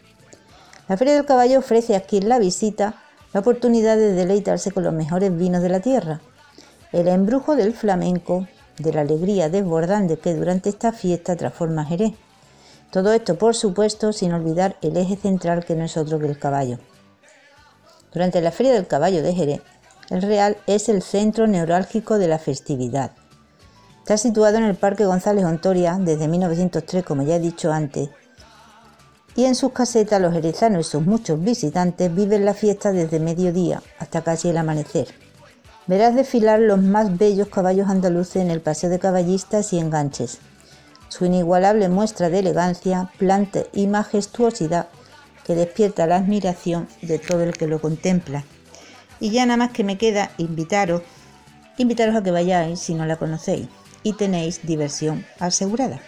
La 0.87 0.97
Feria 0.97 1.15
del 1.15 1.27
Caballo 1.27 1.59
ofrece 1.59 1.97
a 1.97 2.03
quien 2.03 2.29
la 2.29 2.39
visita 2.39 3.03
la 3.33 3.41
oportunidad 3.41 3.97
de 3.97 4.13
deleitarse 4.13 4.71
con 4.71 4.85
los 4.85 4.95
mejores 4.95 5.37
vinos 5.37 5.63
de 5.63 5.69
la 5.69 5.81
tierra, 5.81 6.21
el 6.93 7.09
embrujo 7.09 7.57
del 7.57 7.75
flamenco, 7.75 8.47
de 8.79 8.93
la 8.93 9.01
alegría 9.01 9.49
desbordante 9.49 10.17
que 10.17 10.33
durante 10.33 10.69
esta 10.69 10.93
fiesta 10.93 11.35
transforma 11.35 11.85
Jerez. 11.85 12.13
Todo 12.95 13.13
esto, 13.13 13.37
por 13.37 13.57
supuesto, 13.57 14.13
sin 14.13 14.33
olvidar 14.33 14.77
el 14.81 14.97
eje 14.97 15.17
central 15.17 15.65
que 15.65 15.75
no 15.75 15.85
es 15.85 15.97
otro 15.97 16.21
que 16.21 16.27
el 16.27 16.39
caballo. 16.39 16.79
Durante 18.13 18.41
la 18.41 18.53
Feria 18.53 18.73
del 18.73 18.87
Caballo 18.87 19.21
de 19.21 19.35
Jerez, 19.35 19.63
el 20.11 20.23
Real 20.23 20.59
es 20.69 20.89
el 20.89 21.03
centro 21.03 21.49
neurálgico 21.49 22.19
de 22.19 22.29
la 22.29 22.39
festividad. 22.39 23.11
Está 23.99 24.17
situado 24.17 24.59
en 24.59 24.63
el 24.63 24.77
Parque 24.77 25.07
González 25.07 25.45
Ontoria 25.45 25.99
desde 25.99 26.29
1903, 26.29 27.05
como 27.05 27.25
ya 27.25 27.35
he 27.35 27.41
dicho 27.41 27.73
antes, 27.73 28.11
y 29.35 29.47
en 29.47 29.57
sus 29.57 29.73
casetas 29.73 30.23
los 30.23 30.33
jerezanos 30.33 30.87
y 30.87 30.91
sus 30.93 31.05
muchos 31.05 31.43
visitantes 31.43 32.15
viven 32.15 32.45
la 32.45 32.55
fiesta 32.55 32.93
desde 32.93 33.19
mediodía 33.19 33.83
hasta 33.99 34.23
casi 34.23 34.51
el 34.51 34.57
amanecer. 34.57 35.09
Verás 35.89 36.15
desfilar 36.15 36.61
los 36.61 36.81
más 36.81 37.19
bellos 37.19 37.49
caballos 37.49 37.89
andaluces 37.89 38.37
en 38.37 38.53
el 38.53 38.61
paseo 38.61 38.89
de 38.89 39.01
caballistas 39.01 39.73
y 39.73 39.81
enganches. 39.81 40.39
Su 41.17 41.27
inigualable 41.27 41.89
muestra 41.89 42.29
de 42.29 42.41
elegancia, 42.41 43.09
plante 43.19 43.69
y 43.73 43.87
majestuosidad 43.87 44.89
que 45.47 45.55
despierta 45.55 46.09
la 46.09 46.17
admiración 46.17 46.89
de 47.03 47.21
todo 47.21 47.45
el 47.45 47.57
que 47.57 47.69
lo 47.69 47.81
contempla. 47.81 48.43
Y 49.21 49.31
ya 49.31 49.47
nada 49.47 49.59
más 49.59 49.71
que 49.71 49.85
me 49.85 49.97
queda 49.97 50.33
invitaros, 50.39 51.03
invitaros 51.79 52.17
a 52.17 52.23
que 52.25 52.33
vayáis 52.33 52.81
si 52.81 52.95
no 52.95 53.07
la 53.07 53.15
conocéis 53.15 53.69
y 54.03 54.15
tenéis 54.15 54.67
diversión 54.67 55.25
asegurada. 55.39 56.01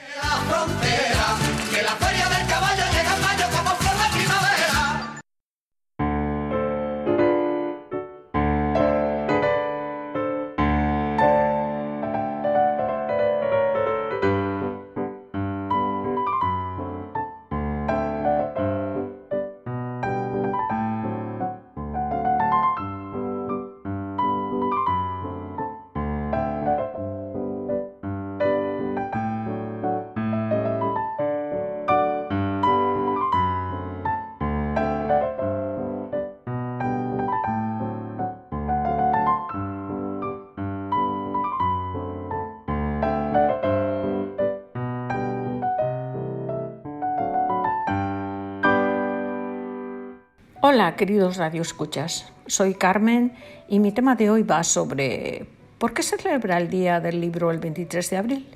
Hola, 50.68 50.96
queridos 50.96 51.36
radioescuchas. 51.36 52.32
Soy 52.48 52.74
Carmen 52.74 53.34
y 53.68 53.78
mi 53.78 53.92
tema 53.92 54.16
de 54.16 54.30
hoy 54.30 54.42
va 54.42 54.64
sobre 54.64 55.46
¿por 55.78 55.94
qué 55.94 56.02
se 56.02 56.18
celebra 56.18 56.58
el 56.58 56.68
Día 56.70 56.98
del 56.98 57.20
Libro 57.20 57.52
el 57.52 57.58
23 57.58 58.10
de 58.10 58.16
abril? 58.16 58.48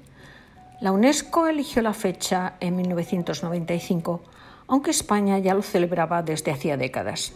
La 0.81 0.91
UNESCO 0.91 1.47
eligió 1.47 1.83
la 1.83 1.95
fecha 1.95 2.55
en 2.59 2.75
1995, 2.75 4.23
aunque 4.67 4.91
España 4.91 5.39
ya 5.39 5.55
lo 5.55 5.63
celebraba 5.63 6.25
desde 6.25 6.51
hacía 6.51 6.77
décadas. 6.77 7.33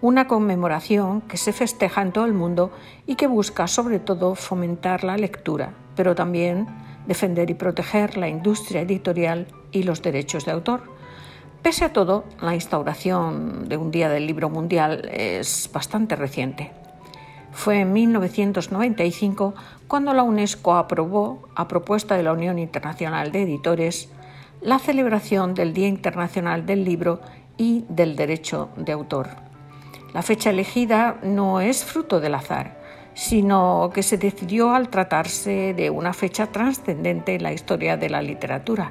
Una 0.00 0.26
conmemoración 0.26 1.20
que 1.20 1.36
se 1.36 1.52
festeja 1.52 2.00
en 2.00 2.12
todo 2.12 2.24
el 2.24 2.32
mundo 2.32 2.72
y 3.06 3.16
que 3.16 3.26
busca 3.26 3.66
sobre 3.66 3.98
todo 3.98 4.36
fomentar 4.36 5.04
la 5.04 5.18
lectura, 5.18 5.74
pero 5.96 6.14
también 6.14 6.66
defender 7.06 7.50
y 7.50 7.54
proteger 7.54 8.16
la 8.16 8.30
industria 8.30 8.80
editorial 8.80 9.48
y 9.70 9.82
los 9.82 10.00
derechos 10.00 10.46
de 10.46 10.52
autor 10.52 11.01
Pese 11.62 11.84
a 11.84 11.92
todo, 11.92 12.24
la 12.40 12.56
instauración 12.56 13.68
de 13.68 13.76
un 13.76 13.92
Día 13.92 14.08
del 14.08 14.26
Libro 14.26 14.50
Mundial 14.50 15.08
es 15.12 15.70
bastante 15.72 16.16
reciente. 16.16 16.72
Fue 17.52 17.80
en 17.80 17.92
1995 17.92 19.54
cuando 19.86 20.12
la 20.12 20.24
UNESCO 20.24 20.74
aprobó, 20.74 21.48
a 21.54 21.68
propuesta 21.68 22.16
de 22.16 22.24
la 22.24 22.32
Unión 22.32 22.58
Internacional 22.58 23.30
de 23.30 23.42
Editores, 23.42 24.10
la 24.60 24.80
celebración 24.80 25.54
del 25.54 25.72
Día 25.72 25.86
Internacional 25.86 26.66
del 26.66 26.84
Libro 26.84 27.20
y 27.56 27.84
del 27.88 28.16
Derecho 28.16 28.70
de 28.74 28.90
Autor. 28.90 29.28
La 30.14 30.22
fecha 30.22 30.50
elegida 30.50 31.20
no 31.22 31.60
es 31.60 31.84
fruto 31.84 32.18
del 32.18 32.34
azar, 32.34 32.82
sino 33.14 33.92
que 33.94 34.02
se 34.02 34.18
decidió 34.18 34.74
al 34.74 34.88
tratarse 34.88 35.74
de 35.74 35.90
una 35.90 36.12
fecha 36.12 36.48
trascendente 36.48 37.36
en 37.36 37.44
la 37.44 37.52
historia 37.52 37.96
de 37.96 38.10
la 38.10 38.20
literatura 38.20 38.90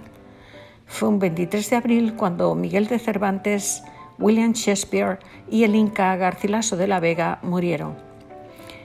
fue 0.92 1.08
un 1.08 1.20
23 1.20 1.70
de 1.70 1.76
abril 1.78 2.14
cuando 2.18 2.54
Miguel 2.54 2.88
de 2.88 3.00
Cervantes, 3.00 3.82
William 4.20 4.52
Shakespeare 4.52 5.20
y 5.50 5.64
el 5.64 5.74
Inca 5.74 6.16
Garcilaso 6.18 6.76
de 6.76 6.86
la 6.86 7.00
Vega 7.00 7.40
murieron. 7.44 7.96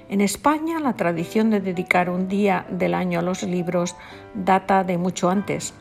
En 0.08 0.20
España 0.20 0.78
la 0.78 0.94
tradición 0.94 1.50
de 1.50 1.60
dedicar 1.60 2.08
un 2.08 2.28
día 2.28 2.64
del 2.70 2.94
año 2.94 3.18
a 3.18 3.22
los 3.22 3.42
libros 3.42 3.96
data 4.34 4.84
de 4.84 4.98
mucho 4.98 5.28
antes. 5.28 5.74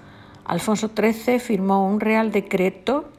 Alfonso 0.46 0.90
XIII 0.98 1.40
firmó 1.40 1.88
un 1.88 2.00
real 2.00 2.32
decreto 2.32 3.12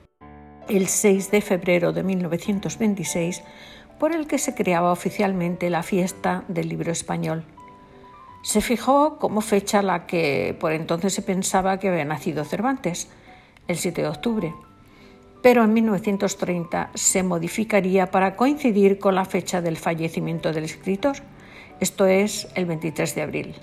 el 0.69 0.89
6 0.89 1.31
de 1.31 1.41
febrero 1.43 1.93
de 1.93 2.03
1926 2.03 3.45
por 4.01 4.13
el 4.13 4.27
que 4.27 4.39
se 4.39 4.57
creaba 4.57 4.91
oficialmente 4.91 5.71
la 5.71 5.85
fiesta 5.85 6.43
del 6.49 6.69
libro 6.69 6.91
español. 6.91 7.45
Se 8.47 8.61
fijó 8.61 9.19
como 9.19 9.41
fecha 9.41 9.83
la 9.83 10.07
que 10.07 10.57
por 10.61 10.71
entonces 10.71 11.13
se 11.13 11.21
pensaba 11.21 11.81
que 11.81 11.89
había 11.89 12.05
nacido 12.05 12.45
Cervantes, 12.45 13.09
el 13.67 13.77
7 13.77 14.03
de 14.03 14.09
octubre, 14.09 14.55
pero 15.43 15.65
en 15.65 15.73
1930 15.73 16.91
se 16.95 17.25
modificaría 17.25 18.13
para 18.13 18.37
coincidir 18.37 19.01
con 19.01 19.17
la 19.17 19.25
fecha 19.25 19.61
del 19.63 19.77
fallecimiento 19.77 20.53
del 20.53 20.63
escritor, 20.63 21.17
esto 21.81 22.07
es 22.07 22.47
el 22.55 22.67
23 22.67 23.17
de 23.17 23.23
abril. 23.23 23.55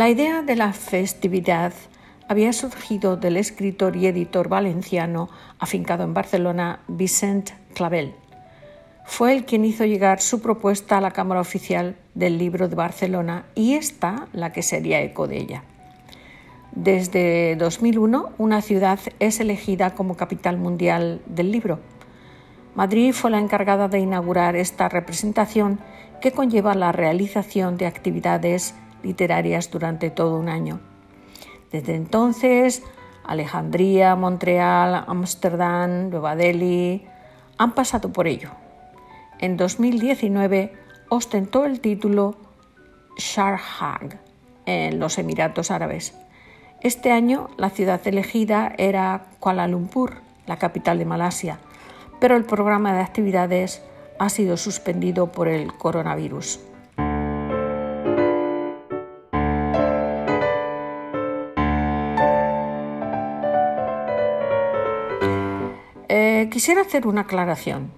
La 0.00 0.08
idea 0.08 0.40
de 0.40 0.56
la 0.56 0.72
festividad 0.72 1.74
había 2.26 2.54
surgido 2.54 3.18
del 3.18 3.36
escritor 3.36 3.96
y 3.96 4.06
editor 4.06 4.48
valenciano 4.48 5.28
afincado 5.58 6.04
en 6.04 6.14
Barcelona, 6.14 6.80
Vicent 6.88 7.50
Clavel. 7.74 8.14
Fue 9.04 9.34
él 9.34 9.44
quien 9.44 9.66
hizo 9.66 9.84
llegar 9.84 10.22
su 10.22 10.40
propuesta 10.40 10.96
a 10.96 11.00
la 11.02 11.10
Cámara 11.10 11.42
Oficial 11.42 11.96
del 12.14 12.38
Libro 12.38 12.66
de 12.68 12.76
Barcelona 12.76 13.44
y 13.54 13.74
esta 13.74 14.26
la 14.32 14.54
que 14.54 14.62
sería 14.62 15.02
eco 15.02 15.28
de 15.28 15.36
ella. 15.36 15.64
Desde 16.72 17.56
2001, 17.56 18.30
una 18.38 18.62
ciudad 18.62 19.00
es 19.18 19.38
elegida 19.38 19.94
como 19.94 20.16
capital 20.16 20.56
mundial 20.56 21.20
del 21.26 21.52
libro. 21.52 21.78
Madrid 22.74 23.12
fue 23.12 23.30
la 23.30 23.38
encargada 23.38 23.88
de 23.88 23.98
inaugurar 23.98 24.56
esta 24.56 24.88
representación 24.88 25.78
que 26.22 26.32
conlleva 26.32 26.74
la 26.74 26.90
realización 26.90 27.76
de 27.76 27.84
actividades 27.84 28.74
literarias 29.02 29.70
durante 29.70 30.10
todo 30.10 30.38
un 30.38 30.48
año. 30.48 30.80
Desde 31.70 31.94
entonces, 31.94 32.82
Alejandría, 33.24 34.16
Montreal, 34.16 35.04
Ámsterdam, 35.06 36.10
Nueva 36.10 36.36
Delhi 36.36 37.06
han 37.58 37.74
pasado 37.74 38.12
por 38.12 38.26
ello. 38.26 38.50
En 39.38 39.56
2019 39.56 40.72
ostentó 41.08 41.64
el 41.64 41.80
título 41.80 42.36
Sharjah 43.16 44.00
en 44.66 44.98
los 44.98 45.18
Emiratos 45.18 45.70
Árabes. 45.70 46.14
Este 46.80 47.12
año 47.12 47.50
la 47.56 47.70
ciudad 47.70 48.00
elegida 48.06 48.72
era 48.78 49.26
Kuala 49.38 49.68
Lumpur, 49.68 50.22
la 50.46 50.56
capital 50.56 50.98
de 50.98 51.04
Malasia, 51.04 51.58
pero 52.20 52.36
el 52.36 52.44
programa 52.44 52.94
de 52.94 53.00
actividades 53.00 53.82
ha 54.18 54.28
sido 54.28 54.56
suspendido 54.56 55.32
por 55.32 55.48
el 55.48 55.72
coronavirus. 55.74 56.60
Quisiera 66.60 66.82
hacer 66.82 67.06
una 67.06 67.22
aclaración. 67.22 67.90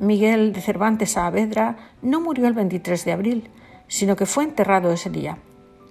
Miguel 0.00 0.54
de 0.54 0.62
Cervantes 0.62 1.10
Saavedra 1.10 1.76
no 2.00 2.22
murió 2.22 2.46
el 2.46 2.54
23 2.54 3.04
de 3.04 3.12
abril, 3.12 3.50
sino 3.86 4.16
que 4.16 4.24
fue 4.24 4.44
enterrado 4.44 4.90
ese 4.92 5.10
día. 5.10 5.36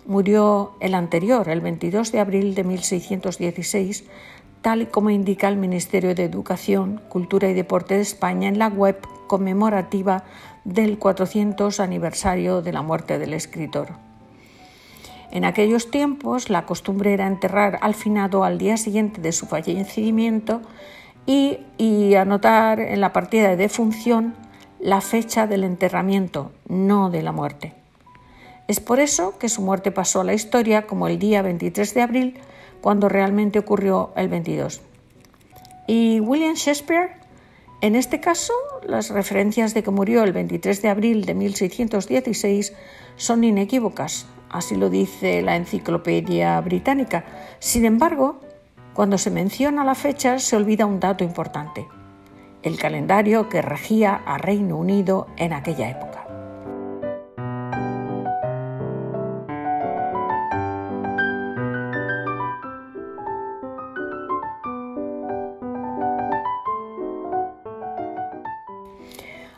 Murió 0.08 0.72
el 0.80 0.96
anterior, 0.96 1.48
el 1.48 1.62
22 1.62 2.12
de 2.12 2.20
abril 2.20 2.56
de 2.56 2.64
1616, 2.64 4.06
tal 4.64 4.82
y 4.82 4.86
como 4.88 5.12
indica 5.12 5.48
el 5.48 5.58
Ministerio 5.58 6.16
de 6.16 6.24
Educación, 6.24 7.02
Cultura 7.08 7.52
y 7.52 7.54
Deporte 7.54 7.94
de 7.94 8.02
España 8.02 8.50
en 8.50 8.58
la 8.58 8.70
web 8.70 8.98
conmemorativa 9.28 10.24
del 10.66 10.98
400 10.98 11.80
aniversario 11.80 12.64
de 12.64 12.74
la 12.74 12.82
muerte 12.82 13.20
del 13.20 13.36
escritor. 13.36 13.90
En 15.30 15.46
aquellos 15.46 15.92
tiempos 15.92 16.50
la 16.50 16.66
costumbre 16.66 17.14
era 17.14 17.28
enterrar 17.28 17.78
al 17.84 17.94
finado 17.94 18.44
al 18.44 18.58
día 18.58 18.78
siguiente 18.78 19.22
de 19.22 19.34
su 19.34 19.46
fallecimiento 19.46 20.64
y, 21.26 22.16
anotar 22.16 22.80
en 22.80 23.02
la 23.02 23.14
partida 23.14 23.50
de 23.50 23.56
defunción 23.56 24.36
la 24.80 25.02
fecha 25.02 25.48
del 25.48 25.64
enterramiento, 25.64 26.52
no 26.68 27.10
de 27.10 27.22
la 27.22 27.32
muerte. 27.32 27.74
Es 28.68 28.80
por 28.80 29.00
eso 29.00 29.38
que 29.38 29.50
su 29.50 29.62
muerte 29.62 29.92
pasó 29.92 30.22
a 30.22 30.24
la 30.24 30.34
historia 30.34 30.88
como 30.88 31.08
el 31.08 31.20
día 31.20 31.42
23 31.42 31.94
de 31.94 32.02
abril, 32.02 32.40
cuando 32.82 33.10
realmente 33.10 33.60
ocurrió 33.60 34.12
el 34.16 34.28
22. 34.28 34.82
¿Y 35.88 36.20
William 36.20 36.56
Shakespeare? 36.56 37.12
En 37.82 37.96
este 37.96 38.20
caso, 38.20 38.54
las 38.86 39.10
referencias 39.10 39.74
de 39.74 39.84
que 39.84 39.92
murió 39.92 40.24
el 40.24 40.34
23 40.34 40.82
de 40.82 40.90
abril 40.90 41.26
de 41.26 41.34
1616 41.34 42.74
son 43.16 43.44
inequívocas, 43.44 44.28
así 44.50 44.76
lo 44.76 44.90
dice 44.90 45.42
la 45.42 45.56
Enciclopedia 45.56 46.60
Británica. 46.62 47.26
Sin 47.60 47.86
embargo, 47.86 48.40
cuando 48.94 49.18
se 49.18 49.32
menciona 49.32 49.84
la 49.84 49.96
fecha 49.96 50.40
se 50.40 50.56
olvida 50.56 50.86
un 50.86 51.00
dato 51.00 51.24
importante, 51.24 51.88
el 52.62 52.78
calendario 52.78 53.50
que 53.50 53.62
regía 53.62 54.22
a 54.26 54.38
Reino 54.38 54.78
Unido 54.78 55.28
en 55.38 55.54
aquella 55.54 55.90
época. 55.90 56.28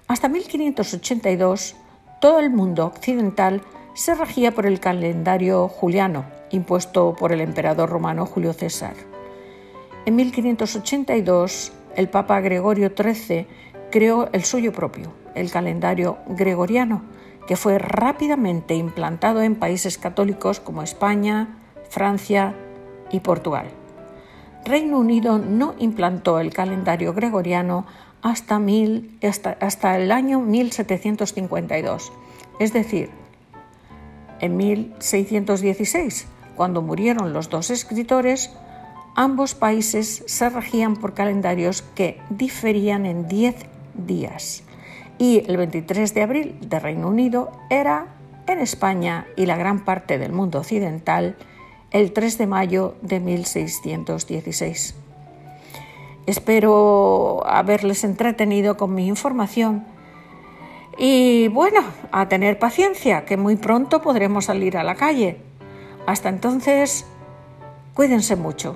Hasta 0.07 0.29
1582, 0.29 1.75
todo 2.21 2.39
el 2.39 2.51
mundo 2.51 2.85
occidental 2.85 3.63
se 3.95 4.13
regía 4.13 4.51
por 4.51 4.65
el 4.65 4.79
calendario 4.79 5.67
juliano, 5.67 6.25
impuesto 6.51 7.15
por 7.15 7.31
el 7.31 7.41
emperador 7.41 7.89
romano 7.89 8.25
Julio 8.25 8.53
César. 8.53 9.12
En 10.05 10.17
1582, 10.17 11.71
el 11.95 12.09
Papa 12.09 12.41
Gregorio 12.41 12.91
XIII 12.95 13.47
creó 13.89 14.27
el 14.33 14.43
suyo 14.43 14.73
propio, 14.73 15.13
el 15.33 15.49
calendario 15.49 16.17
gregoriano, 16.27 17.03
que 17.47 17.55
fue 17.55 17.79
rápidamente 17.79 18.75
implantado 18.75 19.41
en 19.41 19.55
países 19.55 19.97
católicos 19.97 20.59
como 20.59 20.83
España, 20.83 21.57
Francia 21.89 22.53
y 23.11 23.21
Portugal. 23.21 23.67
Reino 24.65 24.97
Unido 24.97 25.39
no 25.39 25.73
implantó 25.79 26.39
el 26.39 26.53
calendario 26.53 27.13
gregoriano 27.13 27.85
hasta, 28.21 28.59
hasta, 29.59 29.97
el 29.97 30.11
año 30.11 30.39
1752, 30.39 32.11
es 32.59 32.73
decir, 32.73 33.09
en 34.39 34.57
1616, 34.57 36.27
cuando 36.55 36.81
murieron 36.81 37.31
los 37.33 37.49
dos 37.49 37.69
escritores, 37.69 38.51
ambos 39.15 39.55
países 39.55 40.23
se 40.25 40.49
regían 40.49 40.95
por 40.95 41.13
calendarios 41.13 41.81
que 41.95 42.19
diferían 42.29 43.05
en 43.05 43.27
10 43.27 43.55
días. 43.93 44.63
Y 45.17 45.43
el 45.47 45.57
23 45.57 46.13
de 46.13 46.21
abril 46.21 46.57
de 46.61 46.79
Reino 46.79 47.07
Unido 47.07 47.51
era 47.69 48.07
en 48.47 48.59
España 48.59 49.27
y 49.35 49.45
la 49.45 49.57
gran 49.57 49.85
parte 49.85 50.17
del 50.17 50.33
mundo 50.33 50.59
occidental 50.59 51.37
el 51.91 52.11
3 52.11 52.37
de 52.39 52.47
mayo 52.47 52.95
de 53.01 53.19
1616. 53.19 54.95
Espero 56.25 57.45
haberles 57.45 58.03
entretenido 58.03 58.77
con 58.77 58.95
mi 58.95 59.07
información 59.07 59.85
y 60.97 61.47
bueno, 61.49 61.81
a 62.11 62.27
tener 62.29 62.59
paciencia, 62.59 63.25
que 63.25 63.37
muy 63.37 63.55
pronto 63.55 64.01
podremos 64.01 64.45
salir 64.45 64.77
a 64.77 64.83
la 64.83 64.95
calle. 64.95 65.37
Hasta 66.05 66.29
entonces, 66.29 67.05
cuídense 67.93 68.35
mucho. 68.35 68.75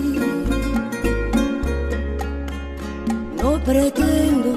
No 3.41 3.59
pretendo 3.63 4.55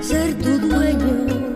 ser 0.00 0.32
tu 0.38 0.58
dueño, 0.58 1.54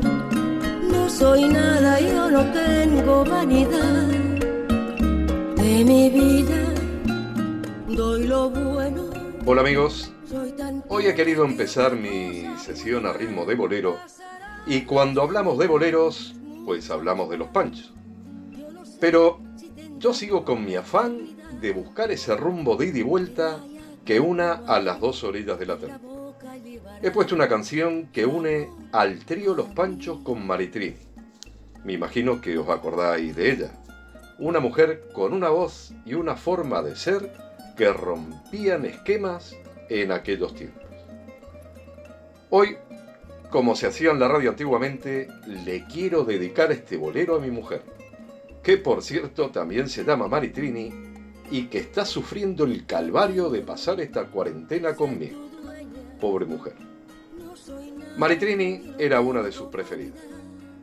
no 0.93 1.09
soy 1.09 1.49
nada, 1.49 1.99
yo 1.99 2.31
no 2.31 2.45
tengo 2.53 3.25
vanidad. 3.25 4.07
De 5.57 5.83
mi 5.83 6.11
vida 6.11 6.75
doy 7.89 8.27
lo 8.27 8.51
bueno. 8.51 9.09
Hola 9.47 9.62
amigos, 9.62 10.12
hoy 10.89 11.07
he 11.07 11.14
querido 11.14 11.47
empezar 11.47 11.97
mi 11.97 12.45
sesión 12.59 13.07
a 13.07 13.14
ritmo 13.14 13.47
de 13.47 13.55
bolero 13.55 13.97
y 14.66 14.83
cuando 14.83 15.23
hablamos 15.23 15.57
de 15.57 15.68
boleros, 15.68 16.35
pues 16.66 16.91
hablamos 16.91 17.31
de 17.31 17.39
los 17.39 17.49
panchos. 17.49 17.95
Pero 19.01 19.41
yo 19.99 20.12
sigo 20.12 20.45
con 20.45 20.66
mi 20.66 20.77
afán 20.77 21.29
de 21.62 21.73
buscar 21.73 22.11
ese 22.11 22.37
rumbo 22.37 22.77
de 22.77 22.89
ida 22.89 22.99
y 22.99 23.03
vuelta 23.03 23.64
que 24.11 24.18
una 24.18 24.54
a 24.66 24.80
las 24.80 24.98
dos 24.98 25.22
orillas 25.22 25.56
de 25.56 25.66
la 25.66 25.76
tierra. 25.76 26.00
He 27.00 27.12
puesto 27.12 27.36
una 27.36 27.48
canción 27.48 28.08
que 28.08 28.26
une 28.26 28.68
al 28.90 29.20
trío 29.20 29.54
Los 29.54 29.68
Panchos 29.68 30.18
con 30.24 30.44
Maritrini. 30.44 30.96
Me 31.84 31.92
imagino 31.92 32.40
que 32.40 32.58
os 32.58 32.68
acordáis 32.68 33.36
de 33.36 33.52
ella. 33.52 33.70
Una 34.40 34.58
mujer 34.58 35.11
con 35.12 35.32
una 35.32 35.50
voz 35.50 35.94
y 36.04 36.14
una 36.14 36.34
forma 36.34 36.82
de 36.82 36.96
ser 36.96 37.32
que 37.76 37.92
rompían 37.92 38.84
esquemas 38.84 39.54
en 39.88 40.11
aquellos 40.11 40.56
tiempos. 40.56 40.82
Hoy, 42.50 42.78
como 43.48 43.76
se 43.76 43.86
hacía 43.86 44.11
en 44.11 44.18
la 44.18 44.26
radio 44.26 44.50
antiguamente, 44.50 45.28
le 45.46 45.84
quiero 45.84 46.24
dedicar 46.24 46.72
este 46.72 46.96
bolero 46.96 47.36
a 47.36 47.38
mi 47.38 47.52
mujer 47.52 47.84
que 48.62 48.76
por 48.76 49.02
cierto 49.02 49.50
también 49.50 49.88
se 49.88 50.04
llama 50.04 50.28
Maritrini 50.28 51.09
y 51.51 51.64
que 51.66 51.78
está 51.78 52.05
sufriendo 52.05 52.64
el 52.64 52.86
calvario 52.86 53.51
de 53.51 53.61
pasar 53.62 54.01
esta 54.01 54.26
cuarentena 54.26 54.94
conmigo. 54.94 55.48
Pobre 56.20 56.46
mujer. 56.46 56.74
Maritrini 58.16 58.94
era 58.98 59.20
una 59.20 59.42
de 59.42 59.53
sus 59.53 59.68
preferidas. 59.68 60.20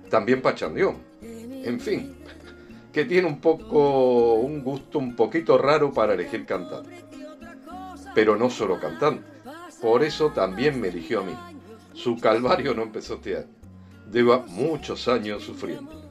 También 0.09 0.41
Pachandión. 0.41 0.97
En 1.21 1.79
fin, 1.79 2.15
que 2.91 3.05
tiene 3.05 3.27
un 3.27 3.39
poco 3.39 4.35
un 4.35 4.63
gusto 4.63 4.99
un 4.99 5.15
poquito 5.15 5.57
raro 5.57 5.91
para 5.91 6.13
elegir 6.13 6.45
cantante. 6.45 7.05
Pero 8.13 8.35
no 8.35 8.49
solo 8.49 8.79
cantante. 8.79 9.23
Por 9.81 10.03
eso 10.03 10.31
también 10.31 10.81
me 10.81 10.87
eligió 10.87 11.21
a 11.21 11.23
mí. 11.23 11.35
Su 11.93 12.17
calvario 12.17 12.73
no 12.73 12.83
empezó 12.83 13.15
este 13.15 13.37
año. 13.37 13.47
Lleva 14.11 14.45
muchos 14.47 15.07
años 15.07 15.43
sufriendo. 15.43 16.06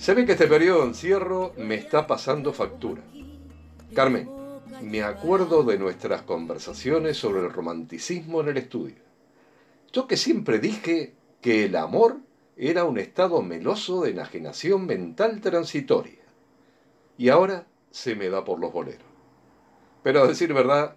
Se 0.00 0.14
ve 0.14 0.24
que 0.24 0.32
este 0.32 0.46
periodo 0.46 0.80
de 0.80 0.86
encierro 0.86 1.52
me 1.58 1.74
está 1.74 2.06
pasando 2.06 2.54
factura. 2.54 3.02
Carmen, 3.92 4.30
me 4.80 5.02
acuerdo 5.02 5.62
de 5.62 5.78
nuestras 5.78 6.22
conversaciones 6.22 7.18
sobre 7.18 7.40
el 7.40 7.52
romanticismo 7.52 8.40
en 8.40 8.48
el 8.48 8.56
estudio. 8.56 9.02
Yo 9.92 10.06
que 10.06 10.16
siempre 10.16 10.58
dije 10.58 11.12
que 11.42 11.66
el 11.66 11.76
amor 11.76 12.16
era 12.56 12.84
un 12.84 12.96
estado 12.96 13.42
meloso 13.42 14.00
de 14.00 14.12
enajenación 14.12 14.86
mental 14.86 15.42
transitoria. 15.42 16.22
Y 17.18 17.28
ahora 17.28 17.66
se 17.90 18.14
me 18.14 18.30
da 18.30 18.42
por 18.42 18.58
los 18.58 18.72
boleros. 18.72 19.04
Pero 20.02 20.22
a 20.22 20.26
decir 20.26 20.54
verdad, 20.54 20.96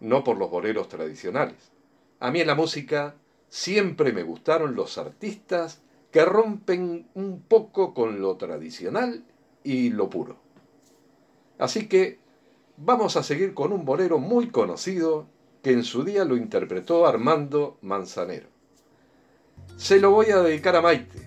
no 0.00 0.24
por 0.24 0.36
los 0.36 0.50
boleros 0.50 0.88
tradicionales. 0.88 1.70
A 2.18 2.32
mí 2.32 2.40
en 2.40 2.48
la 2.48 2.56
música 2.56 3.14
siempre 3.48 4.12
me 4.12 4.24
gustaron 4.24 4.74
los 4.74 4.98
artistas 4.98 5.82
que 6.10 6.24
rompen 6.24 7.08
un 7.14 7.42
poco 7.42 7.94
con 7.94 8.20
lo 8.20 8.36
tradicional 8.36 9.24
y 9.62 9.90
lo 9.90 10.10
puro. 10.10 10.36
Así 11.58 11.86
que 11.88 12.18
vamos 12.76 13.16
a 13.16 13.22
seguir 13.22 13.54
con 13.54 13.72
un 13.72 13.84
bolero 13.84 14.18
muy 14.18 14.48
conocido 14.48 15.26
que 15.62 15.72
en 15.72 15.84
su 15.84 16.04
día 16.04 16.24
lo 16.24 16.36
interpretó 16.36 17.06
Armando 17.06 17.78
Manzanero. 17.82 18.48
Se 19.76 20.00
lo 20.00 20.10
voy 20.10 20.26
a 20.26 20.38
dedicar 20.42 20.76
a 20.76 20.82
Maite, 20.82 21.18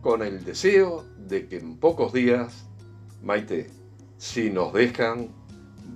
con 0.00 0.22
el 0.22 0.44
deseo 0.44 1.04
de 1.28 1.46
que 1.46 1.58
en 1.58 1.78
pocos 1.78 2.12
días, 2.12 2.66
Maite, 3.22 3.70
si 4.16 4.50
nos 4.50 4.72
dejan, 4.72 5.28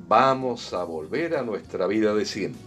vamos 0.08 0.72
a 0.72 0.84
volver 0.84 1.36
a 1.36 1.42
nuestra 1.42 1.86
vida 1.86 2.14
de 2.14 2.24
siempre. 2.24 2.65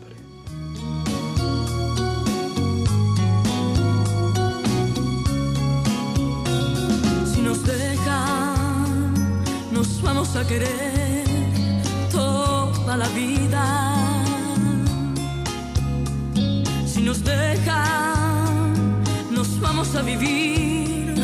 Vamos 10.32 10.46
a 10.46 10.48
querer 10.48 11.26
toda 12.12 12.98
la 12.98 13.08
vida. 13.10 13.96
Si 16.86 17.02
nos 17.02 17.24
dejan, 17.24 19.02
nos 19.32 19.60
vamos 19.60 19.96
a 19.96 20.02
vivir 20.04 21.16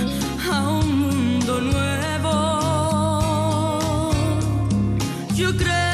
a 0.51 0.69
un 0.69 0.99
mundo 1.01 1.61
nuevo. 1.61 2.31
Yo 5.35 5.55
creo 5.55 5.84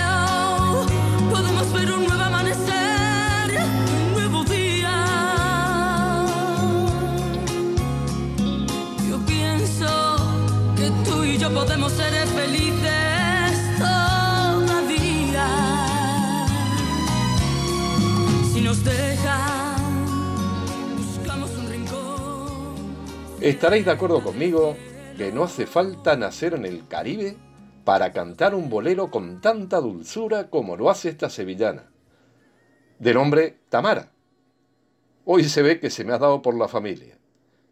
Estaréis 23.42 23.86
de 23.86 23.92
acuerdo 23.92 24.24
conmigo 24.24 24.76
que 25.18 25.32
no 25.32 25.44
hace 25.44 25.66
falta 25.66 26.16
nacer 26.16 26.54
en 26.54 26.66
el 26.66 26.88
Caribe 26.88 27.36
para 27.84 28.12
cantar 28.12 28.54
un 28.54 28.70
bolero 28.70 29.10
con 29.10 29.42
tanta 29.42 29.82
dulzura 29.82 30.50
como 30.52 30.78
lo 30.78 30.92
hace 30.92 31.10
esta 31.10 31.30
sevillana. 31.30 31.92
De 33.00 33.14
nombre 33.16 33.58
Tamara. 33.70 34.12
Hoy 35.26 35.44
se 35.44 35.64
ve 35.64 35.80
que 35.80 35.90
se 35.90 36.04
me 36.04 36.14
ha 36.14 36.20
dado 36.20 36.44
por 36.44 36.56
la 36.56 36.68
familia. 36.68 37.18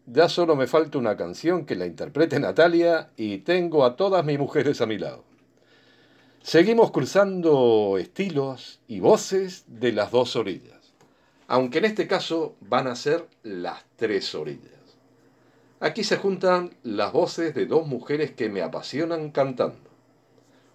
Ya 0.06 0.28
solo 0.28 0.56
me 0.56 0.66
falta 0.66 0.98
una 0.98 1.16
canción 1.16 1.64
que 1.64 1.76
la 1.76 1.86
interprete 1.86 2.40
Natalia 2.40 3.10
y 3.16 3.38
tengo 3.38 3.84
a 3.84 3.94
todas 3.94 4.24
mis 4.24 4.40
mujeres 4.40 4.80
a 4.80 4.86
mi 4.86 4.98
lado. 4.98 5.24
Seguimos 6.42 6.90
cruzando 6.90 7.96
estilos 7.98 8.80
y 8.88 8.98
voces 8.98 9.64
de 9.68 9.92
las 9.92 10.10
dos 10.10 10.34
orillas, 10.36 10.79
aunque 11.50 11.78
en 11.78 11.86
este 11.86 12.06
caso 12.06 12.54
van 12.60 12.86
a 12.86 12.94
ser 12.94 13.26
las 13.42 13.84
tres 13.96 14.36
orillas. 14.36 14.70
Aquí 15.80 16.04
se 16.04 16.16
juntan 16.16 16.76
las 16.84 17.12
voces 17.12 17.56
de 17.56 17.66
dos 17.66 17.88
mujeres 17.88 18.30
que 18.30 18.48
me 18.48 18.62
apasionan 18.62 19.32
cantando. 19.32 19.90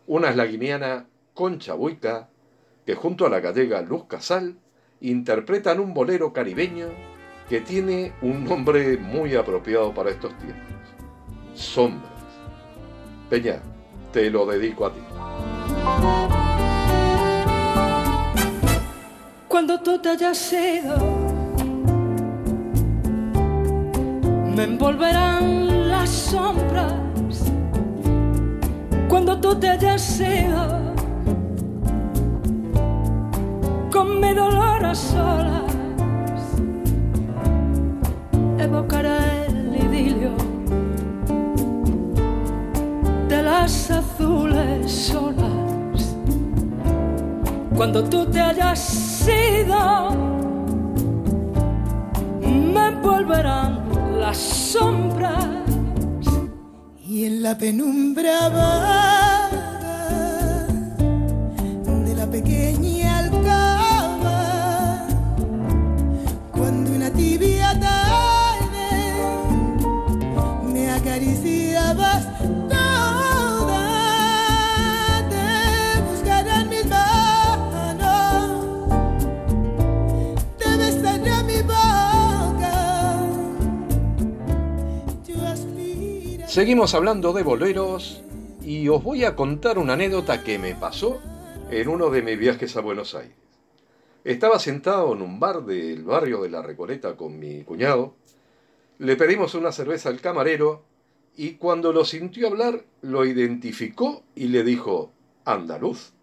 Una 0.06 0.30
es 0.30 0.36
la 0.36 0.46
guineana 0.46 1.08
Concha 1.34 1.76
Buica, 1.76 2.28
que 2.86 2.94
junto 2.94 3.26
a 3.26 3.30
la 3.30 3.40
gallega 3.40 3.82
Luz 3.84 4.04
Casal 4.08 4.58
interpretan 5.00 5.80
un 5.80 5.94
bolero 5.94 6.34
caribeño 6.34 6.88
que 7.48 7.62
tiene 7.62 8.12
un 8.22 8.44
nombre 8.44 8.98
muy 8.98 9.34
apropiado 9.34 9.94
para 9.94 10.10
estos 10.10 10.38
tiempos. 10.40 10.76
Sombras. 11.54 12.12
Peña, 13.30 13.62
te 14.12 14.30
lo 14.30 14.46
dedico 14.46 14.88
a 14.88 14.94
ti. 14.94 16.35
Cuando 19.56 19.80
tú 19.80 19.98
te 20.00 20.10
hayas 20.10 20.52
ido 20.52 20.98
me 24.54 24.64
envolverán 24.64 25.90
las 25.90 26.10
sombras. 26.10 26.94
Cuando 29.08 29.40
tú 29.40 29.56
te 29.56 29.70
hayas 29.70 30.20
ido 30.20 30.94
con 33.94 34.20
mi 34.20 34.34
dolor 34.34 34.86
a 34.86 34.94
solas 34.94 35.72
evocará 38.60 39.46
el 39.46 39.74
idilio 39.74 40.36
de 43.30 43.42
las 43.42 43.90
azules 43.90 45.16
olas 45.16 45.65
cuando 47.76 48.04
tú 48.04 48.26
te 48.26 48.40
hayas 48.40 49.28
ido 49.28 50.12
me 52.42 52.88
envolverán 52.88 54.20
las 54.20 54.38
sombras. 54.38 55.46
Y 57.08 57.26
en 57.26 57.44
la 57.44 57.58
penumbra 57.58 58.50
vaga 58.50 59.25
Seguimos 86.56 86.94
hablando 86.94 87.34
de 87.34 87.44
boleros 87.44 88.24
y 88.64 88.88
os 88.88 89.04
voy 89.04 89.26
a 89.26 89.36
contar 89.36 89.78
una 89.78 89.92
anécdota 89.92 90.42
que 90.42 90.58
me 90.58 90.74
pasó 90.74 91.20
en 91.70 91.90
uno 91.90 92.10
de 92.10 92.22
mis 92.22 92.40
viajes 92.40 92.78
a 92.78 92.80
Buenos 92.80 93.14
Aires. 93.14 93.36
Estaba 94.24 94.58
sentado 94.58 95.14
en 95.14 95.22
un 95.22 95.38
bar 95.38 95.66
del 95.66 96.06
barrio 96.06 96.44
de 96.44 96.50
La 96.50 96.62
Recoleta 96.62 97.18
con 97.18 97.38
mi 97.38 97.66
cuñado, 97.66 98.16
le 99.00 99.18
pedimos 99.18 99.54
una 99.54 99.74
cerveza 99.74 100.08
al 100.08 100.22
camarero 100.22 100.86
y 101.36 101.56
cuando 101.56 101.92
lo 101.92 102.06
sintió 102.06 102.48
hablar 102.48 102.86
lo 103.02 103.26
identificó 103.26 104.24
y 104.34 104.48
le 104.48 104.64
dijo 104.64 105.12
andaluz. 105.44 106.14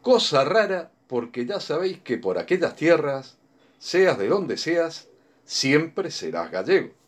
Cosa 0.00 0.42
rara 0.42 0.90
porque 1.06 1.46
ya 1.46 1.60
sabéis 1.60 2.00
que 2.00 2.18
por 2.18 2.38
aquellas 2.38 2.74
tierras, 2.74 3.38
seas 3.78 4.18
de 4.18 4.26
donde 4.26 4.56
seas, 4.56 5.06
siempre 5.44 6.10
serás 6.10 6.50
gallego. 6.50 7.01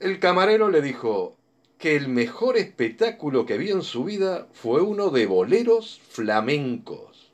El 0.00 0.20
camarero 0.20 0.68
le 0.68 0.80
dijo 0.80 1.34
que 1.76 1.96
el 1.96 2.08
mejor 2.08 2.56
espectáculo 2.56 3.46
que 3.46 3.58
vio 3.58 3.74
en 3.74 3.82
su 3.82 4.04
vida 4.04 4.46
fue 4.52 4.80
uno 4.80 5.10
de 5.10 5.26
boleros 5.26 6.00
flamencos. 6.10 7.32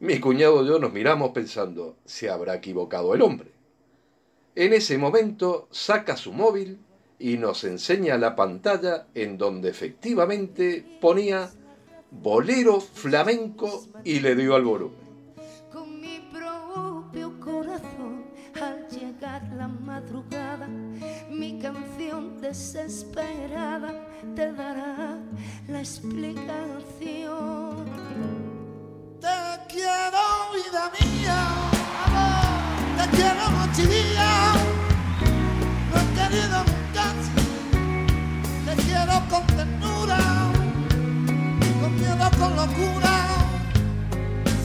Mi 0.00 0.18
cuñado 0.18 0.64
y 0.64 0.68
yo 0.68 0.80
nos 0.80 0.92
miramos 0.92 1.30
pensando, 1.30 1.94
se 2.04 2.30
habrá 2.30 2.56
equivocado 2.56 3.14
el 3.14 3.22
hombre. 3.22 3.52
En 4.56 4.72
ese 4.72 4.98
momento 4.98 5.68
saca 5.70 6.16
su 6.16 6.32
móvil 6.32 6.80
y 7.20 7.36
nos 7.36 7.62
enseña 7.62 8.18
la 8.18 8.34
pantalla 8.34 9.06
en 9.14 9.38
donde 9.38 9.70
efectivamente 9.70 10.84
ponía 11.00 11.48
bolero 12.10 12.80
flamenco 12.80 13.84
y 14.02 14.18
le 14.18 14.34
dio 14.34 14.56
al 14.56 14.64
volumen. 14.64 14.98
Con 15.72 16.00
mi 16.00 16.28
propio 16.32 17.38
corazón, 17.38 18.24
al 18.60 18.88
llegar 18.88 19.48
la 19.52 19.68
madrugada, 19.68 20.49
desesperada 22.50 23.94
te 24.34 24.50
dará 24.52 25.16
la 25.68 25.78
explicación. 25.78 27.84
Te 29.20 29.28
quiero, 29.68 30.24
vida 30.56 30.90
mía, 30.98 31.38
amor, 32.06 32.50
te 32.98 33.04
quiero 33.16 33.44
día. 33.94 34.30
No 35.88 35.94
he 36.00 36.02
querido 36.18 36.58
nunca, 36.70 37.06
te 38.66 38.72
quiero 38.82 39.14
con 39.30 39.44
ternura, 39.58 40.20
con 41.80 41.92
miedo, 42.00 42.26
con 42.40 42.50
locura. 42.56 43.14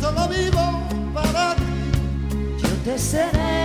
Solo 0.02 0.24
vivo 0.28 0.66
para 1.14 1.46
ti. 1.54 1.74
Yo 2.64 2.72
te 2.84 2.96
seré 2.98 3.60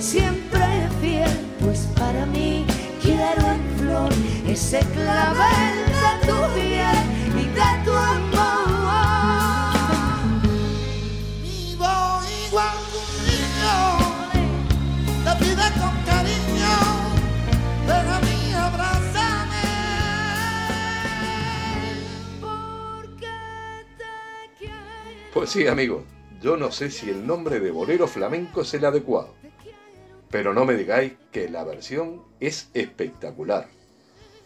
siempre 0.00 0.64
fiel, 1.00 1.34
pues 1.60 1.80
ese 4.54 4.78
clavel 4.94 5.76
de 5.86 6.10
tu 6.26 6.36
piel 6.54 6.98
y 7.36 7.44
de 7.58 7.70
tu 7.84 7.92
amor. 7.92 8.94
Vivo 11.42 11.94
igual 12.46 12.76
que 12.90 12.96
un 13.02 13.10
niño, 13.26 13.76
te 15.24 15.32
pide 15.44 15.66
con 15.80 15.94
cariño, 16.06 16.74
ven 17.88 18.08
a 18.08 18.20
mí, 18.20 18.38
abrázame. 18.54 19.64
Pues 25.32 25.50
sí, 25.50 25.66
amigo, 25.66 26.04
yo 26.40 26.56
no 26.56 26.70
sé 26.70 26.92
si 26.92 27.10
el 27.10 27.26
nombre 27.26 27.58
de 27.58 27.72
bolero 27.72 28.06
flamenco 28.06 28.60
es 28.60 28.72
el 28.74 28.84
adecuado, 28.84 29.34
pero 30.30 30.52
no 30.54 30.64
me 30.64 30.74
digáis 30.74 31.14
que 31.32 31.48
la 31.48 31.64
versión 31.64 32.22
es 32.40 32.70
espectacular. 32.74 33.68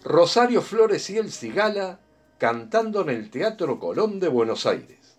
Rosario 0.04 0.62
Flores 0.62 1.10
y 1.10 1.18
el 1.18 1.32
Cigala 1.32 2.00
cantando 2.38 3.02
en 3.02 3.10
el 3.10 3.30
Teatro 3.30 3.78
Colón 3.78 4.20
de 4.20 4.28
Buenos 4.28 4.66
Aires. 4.66 5.18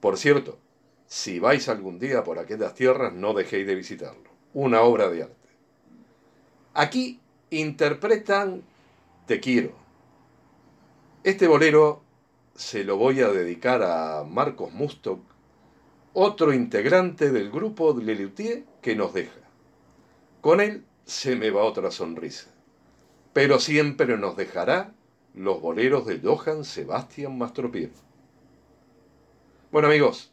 Por 0.00 0.16
cierto, 0.16 0.58
si 1.06 1.38
vais 1.38 1.68
algún 1.68 1.98
día 1.98 2.24
por 2.24 2.38
aquellas 2.38 2.74
tierras, 2.74 3.12
no 3.12 3.34
dejéis 3.34 3.66
de 3.66 3.74
visitarlo. 3.74 4.30
Una 4.54 4.80
obra 4.80 5.08
de 5.10 5.24
arte. 5.24 5.36
Aquí 6.74 7.20
interpretan 7.50 8.62
Te 9.26 9.38
quiero. 9.40 9.72
Este 11.22 11.46
bolero 11.46 12.02
se 12.54 12.84
lo 12.84 12.96
voy 12.96 13.20
a 13.20 13.28
dedicar 13.28 13.82
a 13.82 14.24
Marcos 14.24 14.72
Mustock, 14.72 15.20
otro 16.14 16.52
integrante 16.52 17.30
del 17.30 17.50
grupo 17.50 17.92
de 17.92 18.04
Lelutier 18.04 18.64
que 18.80 18.96
nos 18.96 19.14
deja. 19.14 19.41
Con 20.42 20.60
él 20.60 20.84
se 21.04 21.36
me 21.36 21.50
va 21.50 21.62
otra 21.62 21.92
sonrisa, 21.92 22.50
pero 23.32 23.60
siempre 23.60 24.18
nos 24.18 24.36
dejará 24.36 24.92
los 25.34 25.60
boleros 25.60 26.04
de 26.04 26.18
Johann 26.18 26.64
Sebastian 26.64 27.38
Mastropiero. 27.38 27.92
Bueno 29.70 29.86
amigos, 29.86 30.32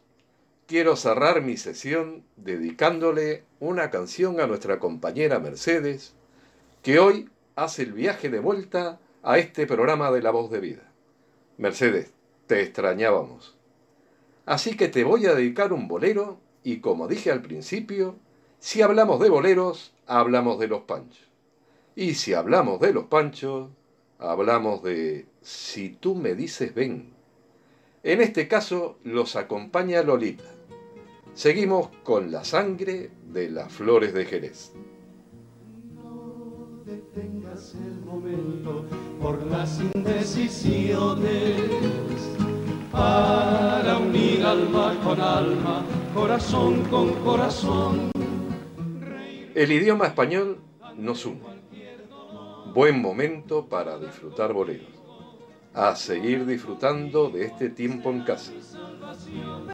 quiero 0.66 0.96
cerrar 0.96 1.42
mi 1.42 1.56
sesión 1.56 2.24
dedicándole 2.34 3.44
una 3.60 3.90
canción 3.90 4.40
a 4.40 4.48
nuestra 4.48 4.80
compañera 4.80 5.38
Mercedes, 5.38 6.12
que 6.82 6.98
hoy 6.98 7.30
hace 7.54 7.84
el 7.84 7.92
viaje 7.92 8.30
de 8.30 8.40
vuelta 8.40 8.98
a 9.22 9.38
este 9.38 9.64
programa 9.68 10.10
de 10.10 10.22
La 10.22 10.32
Voz 10.32 10.50
de 10.50 10.58
Vida. 10.58 10.92
Mercedes, 11.56 12.12
te 12.48 12.62
extrañábamos. 12.62 13.56
Así 14.44 14.76
que 14.76 14.88
te 14.88 15.04
voy 15.04 15.26
a 15.26 15.36
dedicar 15.36 15.72
un 15.72 15.86
bolero 15.86 16.40
y 16.64 16.80
como 16.80 17.06
dije 17.06 17.30
al 17.30 17.42
principio, 17.42 18.16
si 18.60 18.82
hablamos 18.82 19.20
de 19.20 19.30
boleros, 19.30 19.94
hablamos 20.10 20.58
de 20.58 20.66
los 20.66 20.82
panchos. 20.82 21.24
Y 21.94 22.14
si 22.14 22.34
hablamos 22.34 22.80
de 22.80 22.92
los 22.92 23.04
panchos, 23.04 23.68
hablamos 24.18 24.82
de 24.82 25.26
Si 25.40 25.90
tú 25.90 26.14
me 26.14 26.34
dices 26.34 26.74
ven. 26.74 27.14
En 28.02 28.20
este 28.20 28.48
caso 28.48 28.98
los 29.04 29.36
acompaña 29.36 30.02
Lolita. 30.02 30.44
Seguimos 31.34 31.88
con 32.02 32.32
la 32.32 32.44
sangre 32.44 33.10
de 33.32 33.50
las 33.50 33.72
flores 33.72 34.12
de 34.12 34.24
Jerez. 34.26 34.72
detengas 36.84 37.74
el 37.76 38.00
momento 38.04 38.84
por 39.22 39.40
las 39.46 39.80
indecisiones 39.94 41.30
para 42.90 43.98
unir 43.98 44.42
alma 44.42 44.98
con 45.04 45.20
alma, 45.20 45.84
corazón 46.12 46.82
con 46.90 47.12
corazón. 47.22 48.19
El 49.60 49.72
idioma 49.72 50.06
español 50.06 50.56
nos 50.96 51.26
une. 51.26 51.42
Buen 52.72 52.98
momento 52.98 53.66
para 53.66 53.98
disfrutar 53.98 54.54
boleros. 54.54 54.88
A 55.74 55.94
seguir 55.96 56.46
disfrutando 56.46 57.28
de 57.28 57.44
este 57.44 57.68
tiempo 57.68 58.08
en 58.08 58.22
casa. 58.22 58.52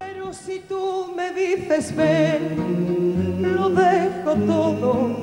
Pero 0.01 0.33
si 0.33 0.59
tú 0.59 1.15
me 1.17 1.31
dices 1.31 1.95
ven, 1.95 3.55
lo 3.55 3.69
dejo 3.69 4.35
todo, 4.45 5.17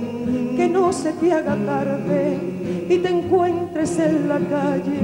que 0.56 0.70
no 0.70 0.94
se 0.94 1.12
te 1.12 1.34
haga 1.34 1.58
tarde 1.66 2.40
y 2.88 2.98
te 3.00 3.10
encuentres 3.10 4.00
en 4.00 4.30
la 4.30 4.40
calle 4.40 5.02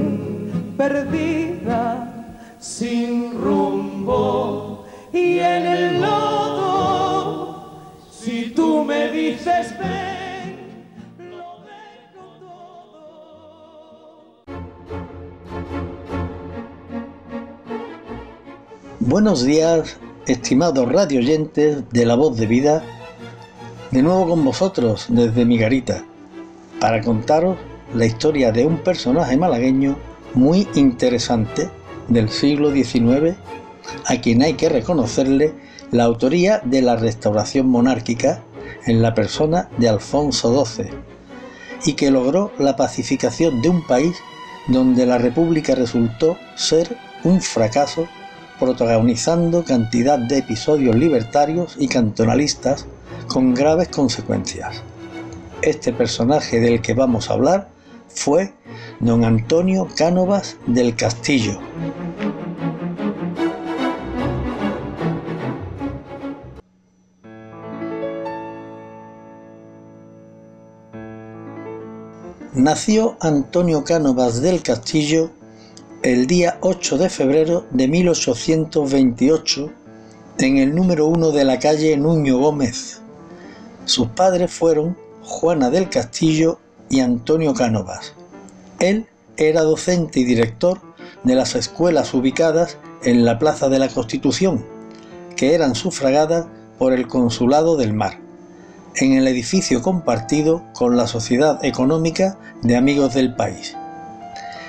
perdida, 0.78 2.34
sin 2.58 3.38
rumbo 3.38 4.86
y 5.12 5.38
en 5.38 5.66
el 5.66 6.00
lodo. 6.00 6.69
Tú 8.60 8.84
me 8.84 9.10
dices 9.10 9.74
ven, 9.78 10.58
Buenos 18.98 19.46
días, 19.46 19.96
estimados 20.26 20.92
radioyentes 20.92 21.88
de 21.88 22.04
La 22.04 22.16
Voz 22.16 22.36
de 22.36 22.44
Vida, 22.44 22.84
de 23.92 24.02
nuevo 24.02 24.28
con 24.28 24.44
vosotros 24.44 25.06
desde 25.08 25.46
mi 25.46 25.56
garita, 25.56 26.04
para 26.80 27.00
contaros 27.00 27.56
la 27.94 28.04
historia 28.04 28.52
de 28.52 28.66
un 28.66 28.76
personaje 28.76 29.38
malagueño 29.38 29.96
muy 30.34 30.68
interesante 30.74 31.70
del 32.08 32.28
siglo 32.28 32.70
XIX, 32.72 33.38
a 34.04 34.20
quien 34.20 34.42
hay 34.42 34.52
que 34.52 34.68
reconocerle 34.68 35.54
la 35.92 36.04
autoría 36.04 36.60
de 36.62 36.82
la 36.82 36.96
restauración 36.96 37.66
monárquica 37.66 38.44
en 38.86 39.02
la 39.02 39.14
persona 39.14 39.68
de 39.78 39.88
Alfonso 39.88 40.64
XII, 40.64 40.90
y 41.84 41.94
que 41.94 42.10
logró 42.10 42.52
la 42.58 42.76
pacificación 42.76 43.62
de 43.62 43.68
un 43.68 43.86
país 43.86 44.16
donde 44.68 45.06
la 45.06 45.18
República 45.18 45.74
resultó 45.74 46.36
ser 46.54 46.96
un 47.24 47.40
fracaso 47.40 48.08
protagonizando 48.58 49.64
cantidad 49.64 50.18
de 50.18 50.38
episodios 50.38 50.94
libertarios 50.94 51.76
y 51.78 51.88
cantonalistas 51.88 52.86
con 53.26 53.54
graves 53.54 53.88
consecuencias. 53.88 54.82
Este 55.62 55.92
personaje 55.92 56.60
del 56.60 56.82
que 56.82 56.94
vamos 56.94 57.30
a 57.30 57.34
hablar 57.34 57.68
fue 58.08 58.52
don 59.00 59.24
Antonio 59.24 59.88
Cánovas 59.96 60.56
del 60.66 60.94
Castillo. 60.94 61.60
Nació 72.60 73.16
Antonio 73.20 73.84
Cánovas 73.84 74.42
del 74.42 74.62
Castillo 74.62 75.30
el 76.02 76.26
día 76.26 76.58
8 76.60 76.98
de 76.98 77.08
febrero 77.08 77.64
de 77.70 77.88
1828 77.88 79.70
en 80.40 80.58
el 80.58 80.74
número 80.74 81.06
1 81.06 81.30
de 81.30 81.44
la 81.44 81.58
calle 81.58 81.96
Nuño 81.96 82.36
Gómez. 82.36 83.00
Sus 83.86 84.08
padres 84.08 84.52
fueron 84.52 84.94
Juana 85.22 85.70
del 85.70 85.88
Castillo 85.88 86.58
y 86.90 87.00
Antonio 87.00 87.54
Cánovas. 87.54 88.12
Él 88.78 89.06
era 89.38 89.62
docente 89.62 90.20
y 90.20 90.24
director 90.24 90.82
de 91.24 91.36
las 91.36 91.54
escuelas 91.54 92.12
ubicadas 92.12 92.76
en 93.04 93.24
la 93.24 93.38
Plaza 93.38 93.70
de 93.70 93.78
la 93.78 93.88
Constitución, 93.88 94.66
que 95.34 95.54
eran 95.54 95.74
sufragadas 95.74 96.44
por 96.78 96.92
el 96.92 97.08
Consulado 97.08 97.78
del 97.78 97.94
Mar, 97.94 98.19
en 99.00 99.14
el 99.14 99.26
edificio 99.28 99.80
compartido 99.80 100.62
con 100.74 100.96
la 100.96 101.06
Sociedad 101.06 101.64
Económica 101.64 102.36
de 102.62 102.76
Amigos 102.76 103.14
del 103.14 103.34
País. 103.34 103.76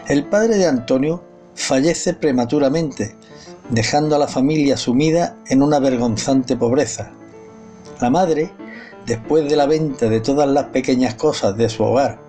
El 0.07 0.25
padre 0.25 0.57
de 0.57 0.67
Antonio 0.67 1.21
fallece 1.55 2.13
prematuramente, 2.13 3.15
dejando 3.69 4.15
a 4.15 4.19
la 4.19 4.27
familia 4.27 4.77
sumida 4.77 5.35
en 5.49 5.61
una 5.61 5.79
vergonzante 5.79 6.55
pobreza. 6.55 7.11
La 7.99 8.09
madre, 8.09 8.51
después 9.05 9.49
de 9.49 9.57
la 9.57 9.65
venta 9.65 10.07
de 10.07 10.21
todas 10.21 10.47
las 10.47 10.65
pequeñas 10.65 11.15
cosas 11.15 11.57
de 11.57 11.67
su 11.67 11.83
hogar 11.83 12.19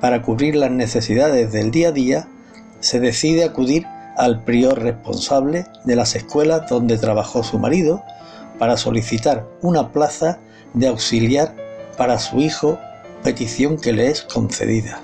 para 0.00 0.22
cubrir 0.22 0.56
las 0.56 0.70
necesidades 0.70 1.52
del 1.52 1.70
día 1.70 1.88
a 1.88 1.92
día, 1.92 2.28
se 2.80 3.00
decide 3.00 3.44
acudir 3.44 3.86
al 4.16 4.44
prior 4.44 4.80
responsable 4.80 5.66
de 5.84 5.96
las 5.96 6.16
escuelas 6.16 6.68
donde 6.70 6.96
trabajó 6.96 7.44
su 7.44 7.58
marido 7.58 8.02
para 8.58 8.78
solicitar 8.78 9.46
una 9.60 9.92
plaza 9.92 10.38
de 10.74 10.88
auxiliar 10.88 11.54
para 11.96 12.18
su 12.18 12.38
hijo, 12.40 12.78
petición 13.22 13.76
que 13.76 13.92
le 13.92 14.08
es 14.08 14.22
concedida. 14.22 15.02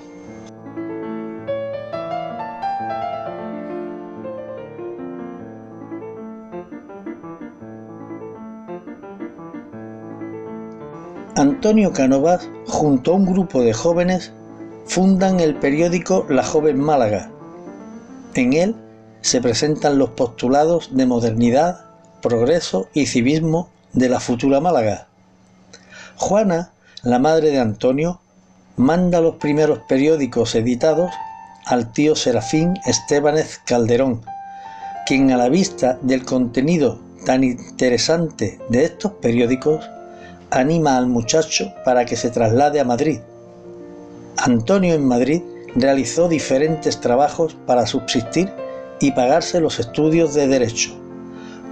Antonio 11.35 11.93
Cánovas, 11.93 12.49
junto 12.65 13.11
a 13.11 13.15
un 13.15 13.25
grupo 13.27 13.61
de 13.61 13.71
jóvenes, 13.71 14.31
fundan 14.87 15.39
el 15.39 15.53
periódico 15.55 16.25
La 16.29 16.43
Joven 16.43 16.79
Málaga. 16.79 17.29
En 18.33 18.53
él 18.53 18.75
se 19.21 19.39
presentan 19.39 19.99
los 19.99 20.09
postulados 20.11 20.95
de 20.95 21.05
modernidad, 21.05 21.85
progreso 22.23 22.87
y 22.93 23.05
civismo 23.05 23.69
de 23.93 24.09
la 24.09 24.19
futura 24.19 24.59
Málaga. 24.59 25.06
Juana, 26.17 26.71
la 27.03 27.19
madre 27.19 27.51
de 27.51 27.59
Antonio, 27.59 28.19
manda 28.75 29.21
los 29.21 29.35
primeros 29.35 29.79
periódicos 29.87 30.55
editados 30.55 31.11
al 31.67 31.93
tío 31.93 32.15
Serafín 32.15 32.73
Estebanez 32.85 33.59
Calderón, 33.65 34.23
quien 35.05 35.31
a 35.31 35.37
la 35.37 35.47
vista 35.47 35.99
del 36.01 36.25
contenido 36.25 36.99
tan 37.23 37.43
interesante 37.43 38.59
de 38.69 38.85
estos 38.85 39.11
periódicos 39.13 39.87
anima 40.49 40.97
al 40.97 41.05
muchacho 41.05 41.71
para 41.85 42.03
que 42.05 42.15
se 42.15 42.31
traslade 42.31 42.79
a 42.79 42.83
Madrid. 42.83 43.19
Antonio 44.37 44.95
en 44.95 45.05
Madrid 45.05 45.43
realizó 45.75 46.27
diferentes 46.27 46.99
trabajos 46.99 47.55
para 47.67 47.85
subsistir 47.85 48.51
y 48.99 49.11
pagarse 49.11 49.59
los 49.59 49.79
estudios 49.79 50.33
de 50.33 50.47
derecho. 50.47 50.97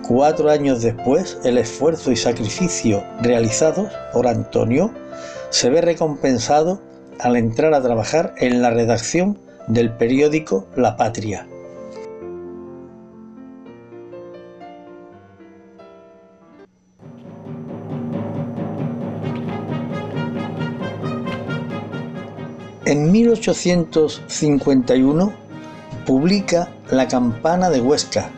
Cuatro 0.07 0.51
años 0.51 0.83
después, 0.83 1.39
el 1.43 1.57
esfuerzo 1.57 2.11
y 2.11 2.15
sacrificio 2.15 3.03
realizados 3.21 3.91
por 4.13 4.27
Antonio 4.27 4.91
se 5.49 5.71
ve 5.71 5.81
recompensado 5.81 6.79
al 7.19 7.37
entrar 7.37 7.73
a 7.73 7.81
trabajar 7.81 8.35
en 8.37 8.61
la 8.61 8.69
redacción 8.69 9.39
del 9.65 9.91
periódico 9.91 10.67
La 10.75 10.95
Patria. 10.95 11.47
En 22.85 23.11
1851 23.11 25.33
publica 26.05 26.69
La 26.91 27.07
campana 27.07 27.71
de 27.71 27.81
Huesca, 27.81 28.29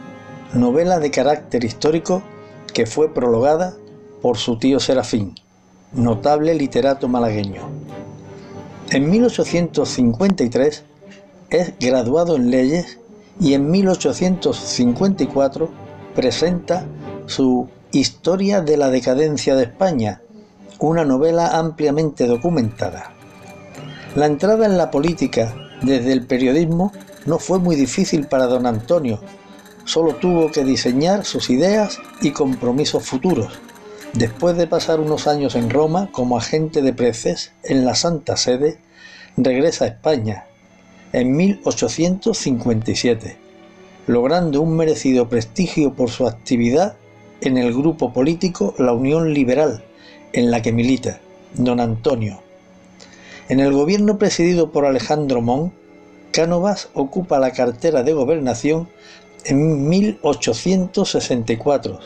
novela 0.53 0.99
de 0.99 1.11
carácter 1.11 1.63
histórico 1.63 2.21
que 2.73 2.85
fue 2.85 3.13
prologada 3.13 3.75
por 4.21 4.37
su 4.37 4.57
tío 4.57 4.79
Serafín, 4.79 5.35
notable 5.93 6.53
literato 6.53 7.07
malagueño. 7.07 7.61
En 8.89 9.09
1853 9.09 10.83
es 11.49 11.73
graduado 11.79 12.35
en 12.35 12.51
leyes 12.51 12.99
y 13.39 13.53
en 13.53 13.69
1854 13.69 15.69
presenta 16.15 16.85
su 17.25 17.69
Historia 17.91 18.61
de 18.61 18.75
la 18.75 18.89
decadencia 18.89 19.55
de 19.55 19.63
España, 19.63 20.21
una 20.77 21.05
novela 21.05 21.57
ampliamente 21.57 22.27
documentada. 22.27 23.13
La 24.13 24.25
entrada 24.25 24.65
en 24.65 24.77
la 24.77 24.91
política 24.91 25.55
desde 25.81 26.11
el 26.11 26.27
periodismo 26.27 26.91
no 27.25 27.39
fue 27.39 27.59
muy 27.59 27.77
difícil 27.77 28.27
para 28.27 28.47
don 28.47 28.65
Antonio, 28.65 29.21
solo 29.87 30.15
tuvo 30.15 30.51
que 30.51 30.65
diseñar 30.65 31.25
sus 31.25 31.49
ideas 31.49 31.99
y 32.21 32.31
compromisos 32.31 33.05
futuros. 33.05 33.53
Después 34.13 34.57
de 34.57 34.67
pasar 34.67 34.99
unos 34.99 35.27
años 35.27 35.55
en 35.55 35.69
Roma 35.69 36.09
como 36.11 36.37
agente 36.37 36.81
de 36.81 36.93
preces 36.93 37.53
en 37.63 37.85
la 37.85 37.95
Santa 37.95 38.35
Sede, 38.35 38.79
regresa 39.37 39.85
a 39.85 39.87
España 39.87 40.45
en 41.13 41.35
1857, 41.35 43.37
logrando 44.07 44.61
un 44.61 44.75
merecido 44.75 45.29
prestigio 45.29 45.93
por 45.93 46.09
su 46.09 46.27
actividad 46.27 46.97
en 47.39 47.57
el 47.57 47.73
grupo 47.73 48.11
político 48.11 48.73
La 48.77 48.93
Unión 48.93 49.33
Liberal, 49.33 49.85
en 50.33 50.51
la 50.51 50.61
que 50.61 50.73
milita 50.73 51.21
don 51.53 51.79
Antonio. 51.79 52.41
En 53.47 53.61
el 53.61 53.71
gobierno 53.71 54.17
presidido 54.17 54.73
por 54.73 54.85
Alejandro 54.85 55.41
Mon, 55.41 55.71
Cánovas 56.33 56.89
ocupa 56.93 57.39
la 57.39 57.51
cartera 57.51 58.03
de 58.03 58.11
gobernación 58.11 58.89
en 59.45 59.87
1864 59.87 61.99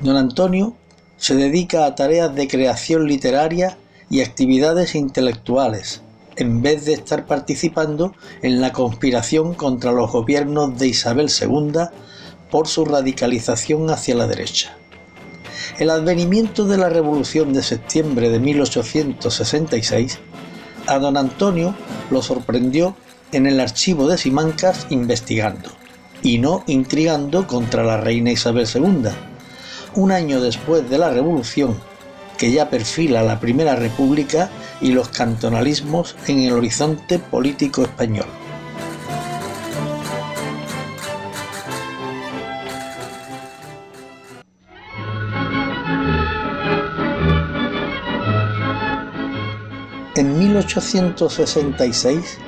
Don 0.01 0.16
Antonio 0.16 0.74
se 1.16 1.34
dedica 1.34 1.84
a 1.84 1.94
tareas 1.94 2.34
de 2.34 2.49
creación 2.49 3.07
literaria 3.07 3.76
y 4.11 4.22
actividades 4.22 4.94
intelectuales, 4.94 6.03
en 6.36 6.62
vez 6.62 6.84
de 6.84 6.94
estar 6.94 7.26
participando 7.26 8.14
en 8.42 8.61
la 8.61 8.72
conspiración 8.72 9.55
contra 9.55 9.92
los 9.92 10.12
gobiernos 10.12 10.78
de 10.78 10.88
Isabel 10.88 11.28
II 11.28 11.80
por 12.51 12.68
su 12.68 12.84
radicalización 12.84 13.90
hacia 13.90 14.14
la 14.14 14.26
derecha. 14.26 14.76
El 15.78 15.90
advenimiento 15.90 16.64
de 16.64 16.78
la 16.78 16.88
Revolución 16.88 17.53
de 17.53 17.62
septiembre 17.62 18.30
de 18.30 18.38
1866 18.38 20.18
a 20.86 20.99
don 20.99 21.16
Antonio 21.16 21.74
lo 22.11 22.22
sorprendió 22.22 22.96
en 23.32 23.46
el 23.46 23.60
archivo 23.60 24.08
de 24.08 24.18
Simancas 24.18 24.86
investigando, 24.90 25.70
y 26.22 26.38
no 26.38 26.64
intrigando 26.66 27.46
contra 27.46 27.84
la 27.84 27.98
reina 27.98 28.30
Isabel 28.30 28.66
II. 28.72 29.10
Un 29.94 30.12
año 30.12 30.40
después 30.40 30.88
de 30.88 30.96
la 30.98 31.10
Revolución, 31.10 31.76
que 32.36 32.52
ya 32.52 32.70
perfila 32.70 33.22
la 33.22 33.40
Primera 33.40 33.74
República 33.76 34.50
y 34.80 34.92
los 34.92 35.08
cantonalismos 35.08 36.16
en 36.26 36.40
el 36.40 36.52
horizonte 36.52 37.18
político 37.18 37.82
español. 37.82 38.26
En 50.14 50.36
1866, 50.36 52.38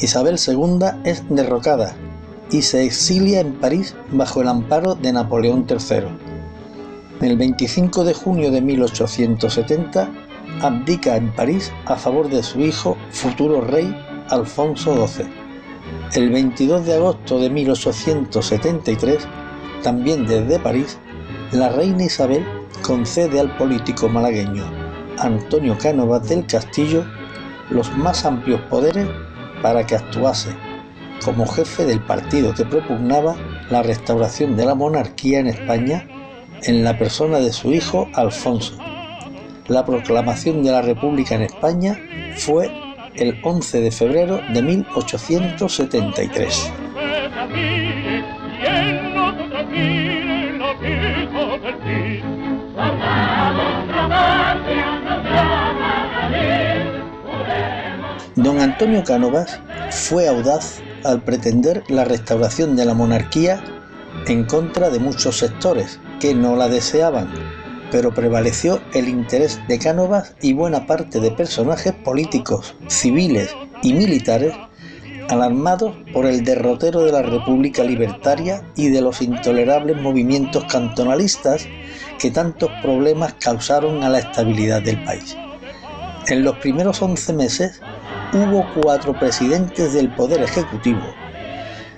Isabel 0.00 0.36
II 0.46 0.78
es 1.04 1.22
derrocada 1.28 1.94
y 2.50 2.62
se 2.62 2.84
exilia 2.84 3.40
en 3.40 3.54
París 3.54 3.94
bajo 4.10 4.42
el 4.42 4.48
amparo 4.48 4.94
de 4.94 5.12
Napoleón 5.12 5.66
III. 5.68 6.08
El 7.20 7.36
25 7.36 8.04
de 8.04 8.14
junio 8.14 8.50
de 8.50 8.60
1870 8.60 10.10
abdica 10.60 11.16
en 11.16 11.32
París 11.34 11.72
a 11.86 11.96
favor 11.96 12.28
de 12.28 12.42
su 12.42 12.60
hijo, 12.60 12.96
futuro 13.10 13.60
rey 13.60 13.94
Alfonso 14.28 15.06
XII. 15.06 15.26
El 16.14 16.30
22 16.30 16.84
de 16.84 16.94
agosto 16.94 17.38
de 17.38 17.50
1873, 17.50 19.26
también 19.82 20.26
desde 20.26 20.58
París, 20.58 20.98
la 21.52 21.68
reina 21.68 22.04
Isabel 22.04 22.44
concede 22.82 23.40
al 23.40 23.56
político 23.56 24.08
malagueño 24.08 24.64
Antonio 25.18 25.76
Cánovas 25.78 26.28
del 26.28 26.46
Castillo 26.46 27.04
los 27.70 27.94
más 27.96 28.24
amplios 28.24 28.60
poderes 28.62 29.08
para 29.62 29.86
que 29.86 29.94
actuase 29.94 30.50
como 31.24 31.46
jefe 31.46 31.84
del 31.84 32.00
partido 32.00 32.52
que 32.52 32.64
propugnaba 32.64 33.36
la 33.70 33.82
restauración 33.82 34.56
de 34.56 34.66
la 34.66 34.74
monarquía 34.74 35.38
en 35.38 35.46
España 35.46 36.06
en 36.62 36.84
la 36.84 36.98
persona 36.98 37.38
de 37.38 37.52
su 37.52 37.72
hijo 37.72 38.08
Alfonso. 38.14 38.76
La 39.68 39.84
proclamación 39.84 40.62
de 40.62 40.72
la 40.72 40.82
República 40.82 41.36
en 41.36 41.42
España 41.42 41.98
fue 42.36 42.70
el 43.14 43.38
11 43.42 43.80
de 43.80 43.90
febrero 43.90 44.40
de 44.52 44.62
1873. 44.62 46.72
Don 58.36 58.60
Antonio 58.60 59.04
Cánovas 59.04 59.60
fue 59.90 60.26
audaz 60.26 60.80
al 61.04 61.22
pretender 61.22 61.84
la 61.88 62.06
restauración 62.06 62.76
de 62.76 62.86
la 62.86 62.94
monarquía 62.94 63.62
en 64.26 64.44
contra 64.44 64.88
de 64.88 64.98
muchos 64.98 65.36
sectores 65.36 66.00
que 66.18 66.34
no 66.34 66.56
la 66.56 66.68
deseaban, 66.68 67.30
pero 67.90 68.14
prevaleció 68.14 68.80
el 68.94 69.08
interés 69.08 69.60
de 69.68 69.78
Cánovas 69.78 70.34
y 70.40 70.54
buena 70.54 70.86
parte 70.86 71.20
de 71.20 71.30
personajes 71.30 71.92
políticos, 71.92 72.74
civiles 72.88 73.54
y 73.82 73.92
militares 73.92 74.54
alarmados 75.28 75.94
por 76.14 76.24
el 76.24 76.42
derrotero 76.42 77.02
de 77.04 77.12
la 77.12 77.22
República 77.22 77.84
Libertaria 77.84 78.64
y 78.76 78.88
de 78.88 79.02
los 79.02 79.20
intolerables 79.20 80.00
movimientos 80.00 80.64
cantonalistas 80.64 81.68
que 82.18 82.30
tantos 82.30 82.70
problemas 82.80 83.34
causaron 83.34 84.02
a 84.02 84.08
la 84.08 84.20
estabilidad 84.20 84.80
del 84.80 85.04
país. 85.04 85.36
En 86.28 86.44
los 86.44 86.56
primeros 86.58 87.02
11 87.02 87.32
meses 87.34 87.82
hubo 88.32 88.66
cuatro 88.74 89.12
presidentes 89.18 89.92
del 89.92 90.08
Poder 90.10 90.42
Ejecutivo. 90.42 91.02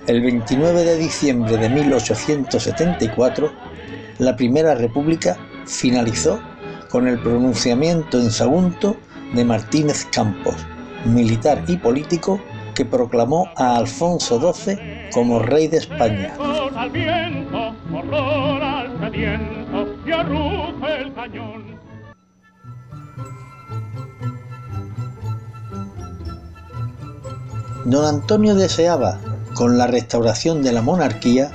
El 0.07 0.21
29 0.21 0.83
de 0.83 0.97
diciembre 0.97 1.57
de 1.57 1.69
1874, 1.69 3.51
la 4.19 4.35
Primera 4.35 4.75
República 4.75 5.37
finalizó 5.65 6.39
con 6.89 7.07
el 7.07 7.19
pronunciamiento 7.19 8.19
en 8.19 8.29
Sagunto 8.31 8.97
de 9.33 9.43
Martínez 9.43 10.05
Campos, 10.11 10.55
militar 11.05 11.63
y 11.67 11.77
político 11.77 12.39
que 12.75 12.85
proclamó 12.85 13.49
a 13.55 13.77
Alfonso 13.77 14.53
XII 14.53 15.09
como 15.11 15.39
rey 15.39 15.67
de 15.67 15.77
España. 15.77 16.33
Don 27.85 28.03
Antonio 28.03 28.55
deseaba, 28.55 29.19
con 29.53 29.77
la 29.77 29.85
restauración 29.85 30.63
de 30.63 30.71
la 30.71 30.81
monarquía, 30.81 31.51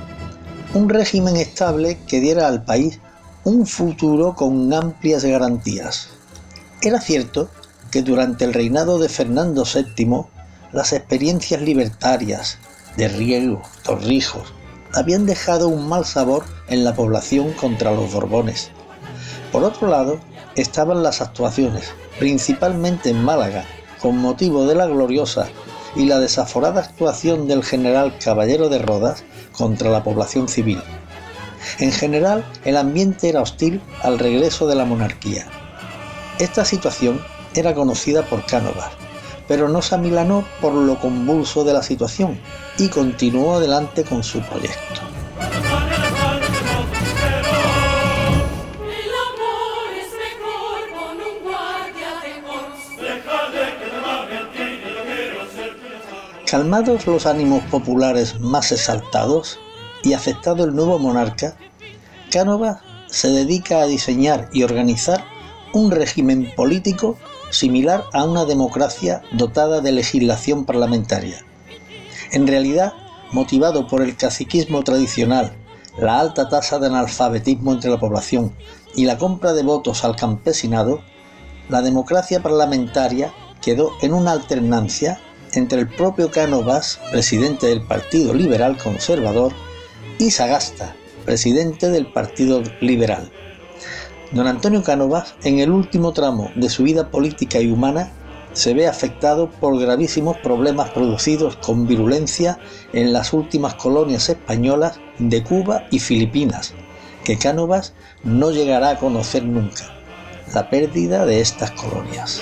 un 0.73 0.87
régimen 0.87 1.35
estable 1.35 1.97
que 2.07 2.21
diera 2.21 2.47
al 2.47 2.63
país 2.63 3.01
un 3.43 3.67
futuro 3.67 4.33
con 4.33 4.73
amplias 4.73 5.25
garantías. 5.25 6.07
Era 6.81 7.01
cierto 7.01 7.49
que 7.91 8.01
durante 8.01 8.45
el 8.45 8.53
reinado 8.53 8.97
de 8.97 9.09
Fernando 9.09 9.65
VII 9.65 10.21
las 10.71 10.93
experiencias 10.93 11.61
libertarias 11.61 12.59
de 12.95 13.09
Riego, 13.09 13.61
Torrijos, 13.83 14.53
habían 14.93 15.25
dejado 15.25 15.67
un 15.67 15.89
mal 15.89 16.05
sabor 16.05 16.45
en 16.69 16.85
la 16.85 16.95
población 16.95 17.51
contra 17.51 17.91
los 17.91 18.13
Borbones. 18.13 18.71
Por 19.51 19.65
otro 19.65 19.89
lado, 19.89 20.17
estaban 20.55 21.03
las 21.03 21.19
actuaciones, 21.19 21.91
principalmente 22.19 23.09
en 23.09 23.21
Málaga, 23.21 23.65
con 24.01 24.17
motivo 24.17 24.65
de 24.65 24.75
la 24.75 24.85
gloriosa 24.85 25.49
y 25.95 26.05
la 26.05 26.19
desaforada 26.19 26.81
actuación 26.81 27.47
del 27.47 27.63
general 27.63 28.17
Caballero 28.23 28.69
de 28.69 28.79
Rodas 28.79 29.23
contra 29.51 29.89
la 29.89 30.03
población 30.03 30.47
civil. 30.47 30.81
En 31.79 31.91
general, 31.91 32.45
el 32.65 32.77
ambiente 32.77 33.29
era 33.29 33.41
hostil 33.41 33.81
al 34.01 34.19
regreso 34.19 34.67
de 34.67 34.75
la 34.75 34.85
monarquía. 34.85 35.47
Esta 36.39 36.65
situación 36.65 37.21
era 37.53 37.73
conocida 37.73 38.23
por 38.23 38.45
Cánovas, 38.45 38.91
pero 39.47 39.67
no 39.67 39.81
se 39.81 39.95
amilanó 39.95 40.45
por 40.59 40.73
lo 40.73 40.99
convulso 40.99 41.63
de 41.63 41.73
la 41.73 41.83
situación 41.83 42.39
y 42.77 42.87
continuó 42.87 43.55
adelante 43.55 44.03
con 44.03 44.23
su 44.23 44.39
proyecto. 44.41 45.01
Calmados 56.51 57.07
los 57.07 57.27
ánimos 57.27 57.63
populares 57.71 58.41
más 58.41 58.73
exaltados 58.73 59.57
y 60.03 60.11
aceptado 60.11 60.65
el 60.65 60.75
nuevo 60.75 60.99
monarca, 60.99 61.55
Cánovas 62.29 62.79
se 63.07 63.29
dedica 63.29 63.79
a 63.79 63.85
diseñar 63.85 64.49
y 64.51 64.63
organizar 64.63 65.23
un 65.71 65.91
régimen 65.91 66.51
político 66.53 67.17
similar 67.51 68.03
a 68.11 68.25
una 68.25 68.43
democracia 68.43 69.21
dotada 69.31 69.79
de 69.79 69.93
legislación 69.93 70.65
parlamentaria. 70.65 71.45
En 72.33 72.45
realidad, 72.45 72.95
motivado 73.31 73.87
por 73.87 74.01
el 74.01 74.17
caciquismo 74.17 74.83
tradicional, 74.83 75.53
la 75.97 76.19
alta 76.19 76.49
tasa 76.49 76.79
de 76.79 76.87
analfabetismo 76.87 77.71
entre 77.71 77.91
la 77.91 77.99
población 78.01 78.53
y 78.93 79.05
la 79.05 79.17
compra 79.17 79.53
de 79.53 79.63
votos 79.63 80.03
al 80.03 80.17
campesinado, 80.17 81.01
la 81.69 81.81
democracia 81.81 82.43
parlamentaria 82.43 83.31
quedó 83.61 83.91
en 84.01 84.13
una 84.13 84.33
alternancia 84.33 85.21
entre 85.53 85.81
el 85.81 85.87
propio 85.87 86.31
Cánovas, 86.31 86.99
presidente 87.11 87.67
del 87.67 87.81
Partido 87.81 88.33
Liberal 88.33 88.77
Conservador, 88.77 89.53
y 90.17 90.31
Sagasta, 90.31 90.95
presidente 91.25 91.89
del 91.89 92.05
Partido 92.11 92.61
Liberal. 92.79 93.31
Don 94.31 94.47
Antonio 94.47 94.83
Cánovas, 94.83 95.35
en 95.43 95.59
el 95.59 95.71
último 95.71 96.13
tramo 96.13 96.51
de 96.55 96.69
su 96.69 96.83
vida 96.83 97.09
política 97.09 97.59
y 97.59 97.71
humana, 97.71 98.11
se 98.53 98.73
ve 98.73 98.87
afectado 98.87 99.49
por 99.49 99.79
gravísimos 99.79 100.37
problemas 100.37 100.89
producidos 100.91 101.55
con 101.57 101.87
virulencia 101.87 102.59
en 102.93 103.13
las 103.13 103.33
últimas 103.33 103.75
colonias 103.75 104.29
españolas 104.29 104.99
de 105.19 105.43
Cuba 105.43 105.85
y 105.89 105.99
Filipinas, 105.99 106.73
que 107.23 107.37
Cánovas 107.37 107.93
no 108.23 108.51
llegará 108.51 108.91
a 108.91 108.99
conocer 108.99 109.43
nunca, 109.43 109.85
la 110.53 110.69
pérdida 110.69 111.25
de 111.25 111.41
estas 111.41 111.71
colonias. 111.71 112.41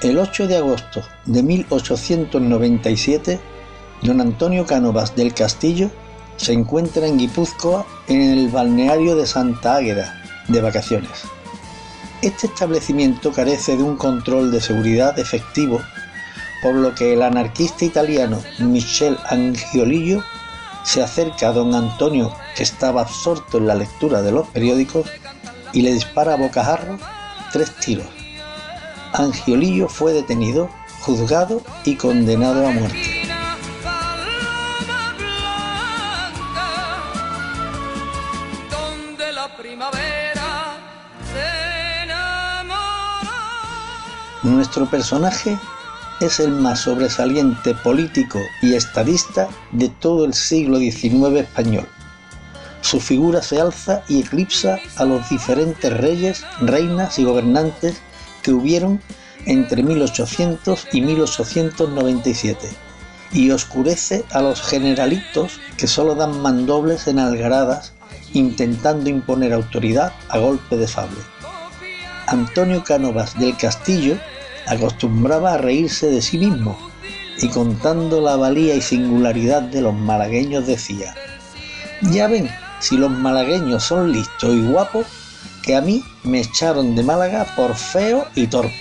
El 0.00 0.16
8 0.16 0.46
de 0.46 0.56
agosto 0.56 1.02
de 1.26 1.42
1897, 1.42 3.40
don 4.02 4.20
Antonio 4.20 4.64
Cánovas 4.64 5.16
del 5.16 5.34
Castillo 5.34 5.90
se 6.36 6.52
encuentra 6.52 7.08
en 7.08 7.18
Guipúzcoa 7.18 7.84
en 8.06 8.20
el 8.20 8.48
balneario 8.48 9.16
de 9.16 9.26
Santa 9.26 9.74
Águeda, 9.74 10.22
de 10.46 10.60
vacaciones. 10.60 11.24
Este 12.22 12.46
establecimiento 12.46 13.32
carece 13.32 13.76
de 13.76 13.82
un 13.82 13.96
control 13.96 14.52
de 14.52 14.60
seguridad 14.60 15.18
efectivo, 15.18 15.80
por 16.62 16.76
lo 16.76 16.94
que 16.94 17.14
el 17.14 17.22
anarquista 17.22 17.84
italiano 17.84 18.40
Michel 18.60 19.18
Angiolillo 19.28 20.22
se 20.84 21.02
acerca 21.02 21.48
a 21.48 21.52
don 21.52 21.74
Antonio, 21.74 22.32
que 22.54 22.62
estaba 22.62 23.00
absorto 23.00 23.58
en 23.58 23.66
la 23.66 23.74
lectura 23.74 24.22
de 24.22 24.30
los 24.30 24.46
periódicos, 24.46 25.10
y 25.72 25.82
le 25.82 25.92
dispara 25.92 26.34
a 26.34 26.36
bocajarro 26.36 27.00
tres 27.52 27.74
tiros 27.74 28.17
Angiolillo 29.12 29.88
fue 29.88 30.12
detenido, 30.12 30.68
juzgado 31.00 31.62
y 31.84 31.96
condenado 31.96 32.66
a 32.66 32.70
muerte. 32.70 33.18
Nuestro 44.42 44.86
personaje 44.86 45.58
es 46.20 46.40
el 46.40 46.52
más 46.52 46.80
sobresaliente 46.80 47.74
político 47.74 48.38
y 48.62 48.74
estadista 48.74 49.48
de 49.72 49.88
todo 49.88 50.24
el 50.24 50.34
siglo 50.34 50.78
XIX 50.78 51.40
español. 51.40 51.86
Su 52.80 53.00
figura 53.00 53.42
se 53.42 53.60
alza 53.60 54.02
y 54.08 54.20
eclipsa 54.20 54.78
a 54.96 55.04
los 55.04 55.28
diferentes 55.28 55.92
reyes, 55.92 56.44
reinas 56.60 57.18
y 57.18 57.24
gobernantes 57.24 58.00
que 58.48 58.54
hubieron 58.54 58.98
entre 59.44 59.82
1800 59.82 60.88
y 60.90 61.02
1897 61.02 62.66
y 63.30 63.50
oscurece 63.50 64.24
a 64.30 64.40
los 64.40 64.62
generalitos 64.62 65.60
que 65.76 65.86
solo 65.86 66.14
dan 66.14 66.40
mandobles 66.40 67.06
en 67.08 67.18
algaradas 67.18 67.92
intentando 68.32 69.10
imponer 69.10 69.52
autoridad 69.52 70.14
a 70.30 70.38
golpe 70.38 70.78
de 70.78 70.88
sable. 70.88 71.18
Antonio 72.26 72.82
Cánovas 72.84 73.38
del 73.38 73.54
Castillo 73.54 74.16
acostumbraba 74.66 75.52
a 75.52 75.58
reírse 75.58 76.06
de 76.06 76.22
sí 76.22 76.38
mismo 76.38 76.78
y 77.42 77.48
contando 77.48 78.22
la 78.22 78.36
valía 78.36 78.74
y 78.74 78.80
singularidad 78.80 79.60
de 79.60 79.82
los 79.82 79.92
malagueños 79.92 80.66
decía, 80.66 81.14
ya 82.00 82.28
ven, 82.28 82.48
si 82.80 82.96
los 82.96 83.10
malagueños 83.10 83.84
son 83.84 84.10
listos 84.10 84.54
y 84.54 84.62
guapos, 84.62 85.06
que 85.68 85.76
a 85.76 85.80
mí 85.82 86.02
me 86.24 86.40
echaron 86.40 86.96
de 86.96 87.02
Málaga 87.02 87.44
por 87.54 87.76
feo 87.76 88.26
y 88.34 88.46
torpe. 88.46 88.72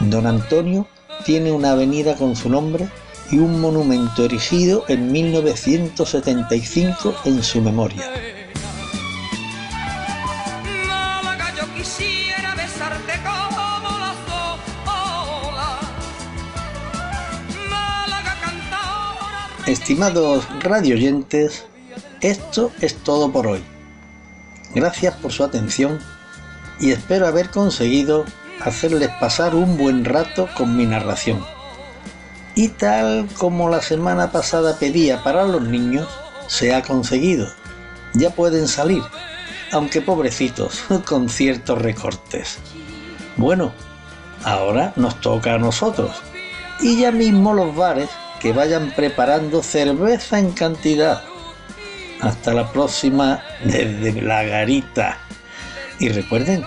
Don 0.00 0.26
Antonio 0.26 0.88
tiene 1.24 1.52
una 1.52 1.70
avenida 1.70 2.16
con 2.16 2.34
su 2.34 2.48
nombre 2.48 2.88
y 3.30 3.38
un 3.38 3.60
monumento 3.60 4.24
erigido 4.24 4.84
en 4.88 5.12
1975 5.12 7.14
en 7.24 7.40
su 7.40 7.60
memoria. 7.60 8.02
Estimados 19.68 20.48
radioyentes, 20.64 21.64
esto 22.20 22.72
es 22.80 22.96
todo 23.04 23.30
por 23.30 23.46
hoy. 23.46 23.62
Gracias 24.74 25.14
por 25.16 25.32
su 25.32 25.44
atención 25.44 25.98
y 26.80 26.92
espero 26.92 27.26
haber 27.26 27.50
conseguido 27.50 28.24
hacerles 28.60 29.10
pasar 29.20 29.54
un 29.54 29.76
buen 29.76 30.04
rato 30.04 30.48
con 30.56 30.76
mi 30.76 30.86
narración. 30.86 31.44
Y 32.54 32.68
tal 32.68 33.28
como 33.38 33.68
la 33.68 33.82
semana 33.82 34.30
pasada 34.30 34.78
pedía 34.78 35.22
para 35.22 35.44
los 35.44 35.62
niños, 35.62 36.08
se 36.46 36.74
ha 36.74 36.82
conseguido. 36.82 37.48
Ya 38.14 38.30
pueden 38.30 38.68
salir, 38.68 39.02
aunque 39.72 40.00
pobrecitos, 40.00 40.84
con 41.06 41.28
ciertos 41.28 41.80
recortes. 41.80 42.58
Bueno, 43.36 43.72
ahora 44.44 44.92
nos 44.96 45.20
toca 45.20 45.54
a 45.54 45.58
nosotros. 45.58 46.12
Y 46.80 47.00
ya 47.00 47.10
mismo 47.10 47.52
los 47.52 47.74
bares 47.74 48.08
que 48.40 48.52
vayan 48.52 48.92
preparando 48.94 49.62
cerveza 49.62 50.38
en 50.38 50.50
cantidad 50.52 51.22
hasta 52.22 52.54
la 52.54 52.72
próxima 52.72 53.42
desde 53.64 54.22
la 54.22 54.44
garita. 54.44 55.18
Y 55.98 56.08
recuerden, 56.08 56.64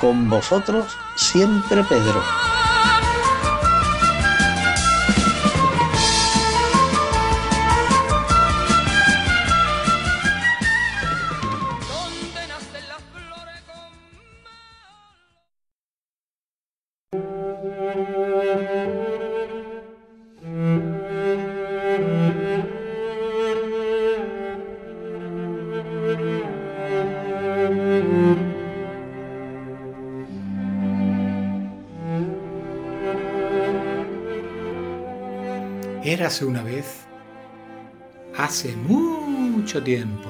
con 0.00 0.28
vosotros 0.28 0.96
siempre 1.16 1.84
Pedro. 1.84 2.43
Érase 36.24 36.46
una 36.46 36.62
vez, 36.62 37.04
hace 38.34 38.74
mucho 38.76 39.82
tiempo, 39.82 40.26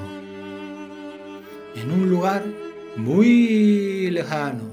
en 1.73 1.89
un 1.89 2.09
lugar 2.09 2.43
muy 2.97 4.09
lejano, 4.11 4.71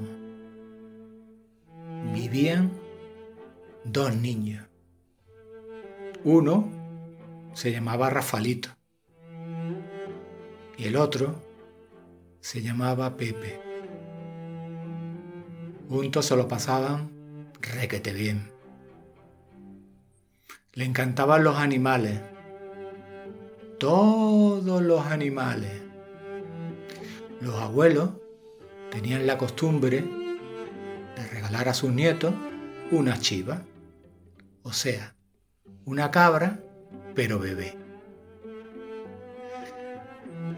vivían 2.13 2.73
dos 3.85 4.13
niños. 4.17 4.65
Uno 6.25 6.69
se 7.53 7.71
llamaba 7.71 8.09
Rafalito 8.09 8.67
y 10.77 10.87
el 10.87 10.97
otro 10.97 11.41
se 12.41 12.61
llamaba 12.61 13.15
Pepe. 13.15 13.61
Juntos 15.87 16.25
se 16.25 16.35
lo 16.35 16.49
pasaban 16.49 17.09
requete 17.61 18.11
bien. 18.11 18.52
Le 20.75 20.85
encantaban 20.85 21.43
los 21.43 21.57
animales, 21.57 22.19
todos 23.77 24.81
los 24.81 25.05
animales. 25.05 25.71
Los 27.41 27.61
abuelos 27.61 28.09
tenían 28.89 29.27
la 29.27 29.37
costumbre 29.37 30.03
de 31.15 31.27
regalar 31.31 31.69
a 31.69 31.75
sus 31.75 31.91
nietos 31.91 32.33
una 32.89 33.19
chiva, 33.19 33.61
o 34.63 34.73
sea, 34.73 35.13
una 35.85 36.09
cabra, 36.09 36.59
pero 37.13 37.37
bebé. 37.37 37.77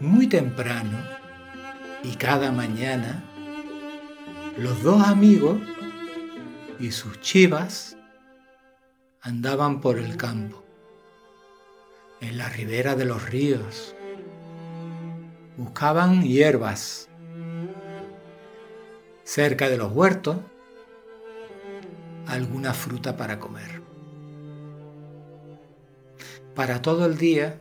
Muy 0.00 0.28
temprano 0.28 0.98
y 2.02 2.16
cada 2.16 2.52
mañana, 2.52 3.22
los 4.56 4.82
dos 4.82 5.06
amigos 5.06 5.58
y 6.80 6.90
sus 6.90 7.20
chivas 7.20 7.95
andaban 9.26 9.80
por 9.80 9.98
el 9.98 10.16
campo, 10.16 10.62
en 12.20 12.38
la 12.38 12.48
ribera 12.48 12.94
de 12.94 13.04
los 13.04 13.28
ríos. 13.28 13.92
Buscaban 15.56 16.22
hierbas 16.22 17.08
cerca 19.24 19.68
de 19.68 19.78
los 19.78 19.90
huertos, 19.90 20.36
alguna 22.28 22.72
fruta 22.72 23.16
para 23.16 23.40
comer. 23.40 23.82
Para 26.54 26.80
todo 26.80 27.04
el 27.06 27.18
día 27.18 27.60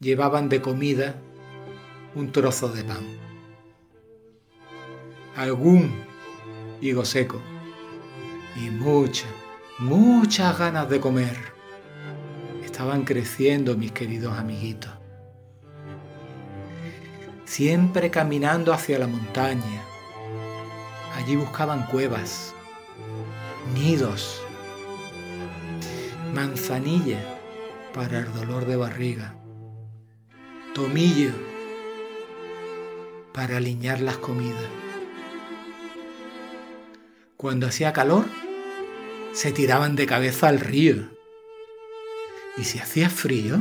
llevaban 0.00 0.48
de 0.48 0.60
comida 0.60 1.14
un 2.16 2.32
trozo 2.32 2.70
de 2.70 2.82
pan, 2.82 3.06
algún 5.36 5.94
higo 6.80 7.04
seco 7.04 7.40
y 8.56 8.68
muchas, 8.70 9.30
muchas 9.80 10.58
ganas 10.58 10.88
de 10.90 11.00
comer. 11.00 11.36
Estaban 12.62 13.04
creciendo 13.04 13.76
mis 13.76 13.92
queridos 13.92 14.38
amiguitos. 14.38 14.92
Siempre 17.46 18.10
caminando 18.10 18.72
hacia 18.72 18.98
la 18.98 19.06
montaña. 19.06 19.82
Allí 21.16 21.34
buscaban 21.34 21.86
cuevas, 21.86 22.54
nidos, 23.74 24.40
manzanilla 26.34 27.18
para 27.92 28.20
el 28.20 28.32
dolor 28.32 28.66
de 28.66 28.76
barriga, 28.76 29.34
tomillo 30.74 31.32
para 33.32 33.56
aliñar 33.56 34.00
las 34.00 34.18
comidas. 34.18 34.70
Cuando 37.36 37.66
hacía 37.66 37.92
calor, 37.92 38.26
se 39.32 39.52
tiraban 39.52 39.96
de 39.96 40.06
cabeza 40.06 40.48
al 40.48 40.60
río. 40.60 41.08
Y 42.56 42.64
si 42.64 42.78
hacía 42.78 43.08
frío, 43.10 43.58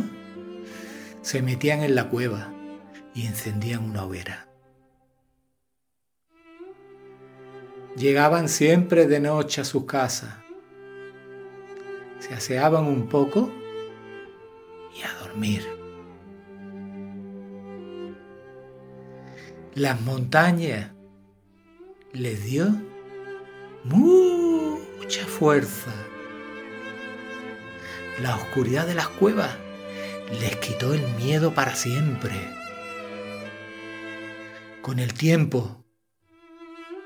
se 1.21 1.41
metían 1.41 1.83
en 1.83 1.95
la 1.95 2.09
cueva 2.09 2.51
y 3.13 3.25
encendían 3.25 3.83
una 3.83 4.03
hoguera. 4.03 4.47
Llegaban 7.95 8.49
siempre 8.49 9.07
de 9.07 9.19
noche 9.19 9.61
a 9.61 9.65
sus 9.65 9.85
casas, 9.85 10.35
se 12.19 12.33
aseaban 12.33 12.85
un 12.85 13.07
poco 13.07 13.51
y 14.97 15.01
a 15.03 15.13
dormir. 15.19 15.67
Las 19.73 19.99
montañas 20.01 20.91
les 22.13 22.43
dio 22.43 22.75
mucha 25.10 25.26
fuerza. 25.26 25.91
La 28.22 28.36
oscuridad 28.36 28.86
de 28.86 28.94
las 28.94 29.07
cuevas 29.07 29.57
les 30.40 30.56
quitó 30.57 30.94
el 30.94 31.02
miedo 31.15 31.52
para 31.56 31.73
siempre. 31.73 32.36
Con 34.84 34.99
el 34.99 35.15
tiempo 35.15 35.84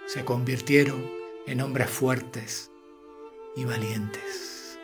se 0.05 0.25
convirtieron 0.25 1.09
en 1.47 1.61
hombres 1.61 1.89
fuertes 1.89 2.71
y 3.55 3.63
valientes. 3.63 4.77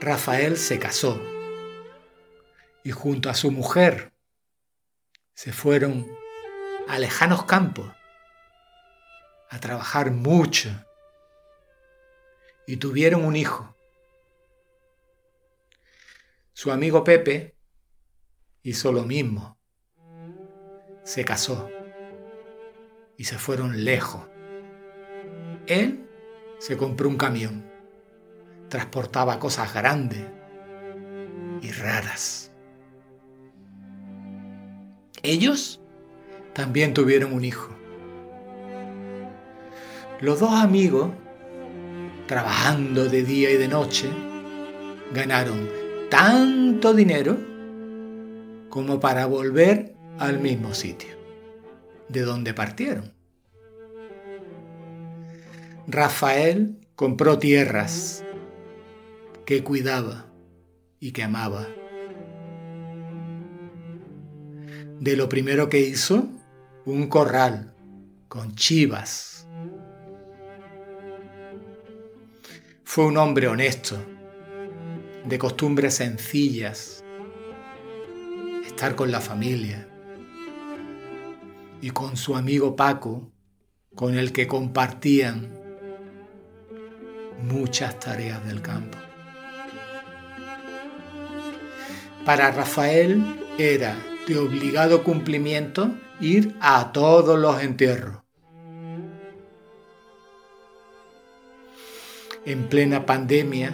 Rafael 0.00 0.56
se 0.56 0.78
casó 0.78 1.20
y 2.82 2.92
junto 2.92 3.28
a 3.28 3.34
su 3.34 3.50
mujer 3.50 4.14
se 5.34 5.52
fueron 5.52 6.10
a 6.88 6.98
lejanos 6.98 7.44
campos 7.44 7.92
a 9.54 9.60
trabajar 9.60 10.10
mucho 10.10 10.68
y 12.66 12.76
tuvieron 12.78 13.24
un 13.24 13.36
hijo. 13.36 13.76
Su 16.52 16.72
amigo 16.72 17.04
Pepe 17.04 17.54
hizo 18.64 18.90
lo 18.90 19.04
mismo. 19.04 19.56
Se 21.04 21.24
casó 21.24 21.70
y 23.16 23.24
se 23.24 23.38
fueron 23.38 23.84
lejos. 23.84 24.26
Él 25.68 26.04
se 26.58 26.76
compró 26.76 27.08
un 27.08 27.16
camión. 27.16 27.64
Transportaba 28.68 29.38
cosas 29.38 29.72
grandes 29.72 30.24
y 31.62 31.70
raras. 31.70 32.50
Ellos 35.22 35.80
también 36.54 36.92
tuvieron 36.92 37.32
un 37.32 37.44
hijo. 37.44 37.83
Los 40.20 40.38
dos 40.38 40.52
amigos, 40.52 41.10
trabajando 42.26 43.08
de 43.08 43.24
día 43.24 43.50
y 43.50 43.56
de 43.56 43.66
noche, 43.66 44.08
ganaron 45.12 45.68
tanto 46.08 46.94
dinero 46.94 47.36
como 48.68 49.00
para 49.00 49.26
volver 49.26 49.94
al 50.18 50.38
mismo 50.38 50.72
sitio, 50.72 51.10
de 52.08 52.22
donde 52.22 52.54
partieron. 52.54 53.12
Rafael 55.88 56.78
compró 56.94 57.38
tierras 57.38 58.24
que 59.44 59.64
cuidaba 59.64 60.26
y 61.00 61.10
que 61.10 61.24
amaba. 61.24 61.66
De 65.00 65.16
lo 65.16 65.28
primero 65.28 65.68
que 65.68 65.80
hizo, 65.80 66.28
un 66.86 67.08
corral 67.08 67.74
con 68.28 68.54
chivas 68.54 69.33
Fue 72.86 73.06
un 73.06 73.16
hombre 73.16 73.48
honesto, 73.48 73.96
de 75.24 75.38
costumbres 75.38 75.94
sencillas, 75.94 77.02
estar 78.64 78.94
con 78.94 79.10
la 79.10 79.20
familia 79.20 79.88
y 81.80 81.90
con 81.90 82.16
su 82.16 82.36
amigo 82.36 82.76
Paco, 82.76 83.32
con 83.96 84.16
el 84.16 84.32
que 84.32 84.46
compartían 84.46 85.50
muchas 87.42 87.98
tareas 87.98 88.46
del 88.46 88.60
campo. 88.60 88.98
Para 92.24 92.52
Rafael 92.52 93.24
era 93.58 93.96
de 94.28 94.38
obligado 94.38 95.02
cumplimiento 95.02 95.90
ir 96.20 96.54
a 96.60 96.92
todos 96.92 97.38
los 97.38 97.60
entierros 97.62 98.23
En 102.46 102.68
plena 102.68 103.06
pandemia 103.06 103.72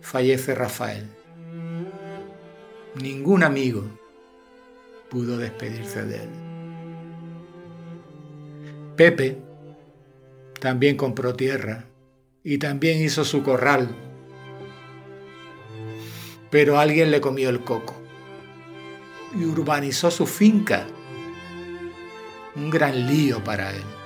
fallece 0.00 0.52
Rafael. 0.52 1.06
Ningún 3.00 3.44
amigo 3.44 3.84
pudo 5.08 5.38
despedirse 5.38 6.04
de 6.04 6.16
él. 6.16 6.28
Pepe 8.96 9.38
también 10.58 10.96
compró 10.96 11.34
tierra 11.34 11.84
y 12.42 12.58
también 12.58 13.00
hizo 13.00 13.24
su 13.24 13.44
corral, 13.44 13.94
pero 16.50 16.80
alguien 16.80 17.12
le 17.12 17.20
comió 17.20 17.48
el 17.48 17.62
coco 17.62 17.94
y 19.38 19.44
urbanizó 19.44 20.10
su 20.10 20.26
finca. 20.26 20.84
Un 22.56 22.70
gran 22.70 23.06
lío 23.06 23.44
para 23.44 23.70
él. 23.70 23.97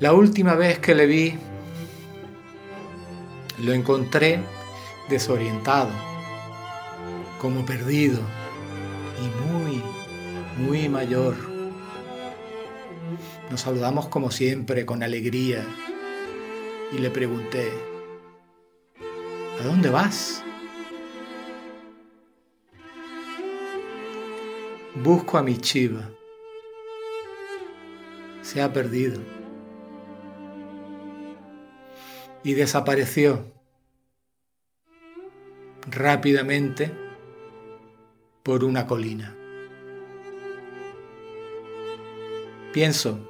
La 0.00 0.14
última 0.14 0.54
vez 0.54 0.78
que 0.78 0.94
le 0.94 1.04
vi, 1.04 1.34
lo 3.58 3.74
encontré 3.74 4.40
desorientado, 5.10 5.90
como 7.38 7.66
perdido 7.66 8.18
y 9.22 9.52
muy, 9.52 9.82
muy 10.56 10.88
mayor. 10.88 11.36
Nos 13.50 13.60
saludamos 13.60 14.08
como 14.08 14.30
siempre, 14.30 14.86
con 14.86 15.02
alegría, 15.02 15.66
y 16.92 16.98
le 16.98 17.10
pregunté, 17.10 17.70
¿a 19.60 19.64
dónde 19.64 19.90
vas? 19.90 20.42
Busco 24.94 25.36
a 25.36 25.42
mi 25.42 25.58
chiva. 25.58 26.08
Se 28.40 28.62
ha 28.62 28.72
perdido. 28.72 29.39
Y 32.42 32.54
desapareció 32.54 33.52
rápidamente 35.90 36.92
por 38.42 38.64
una 38.64 38.86
colina. 38.86 39.36
Pienso 42.72 43.28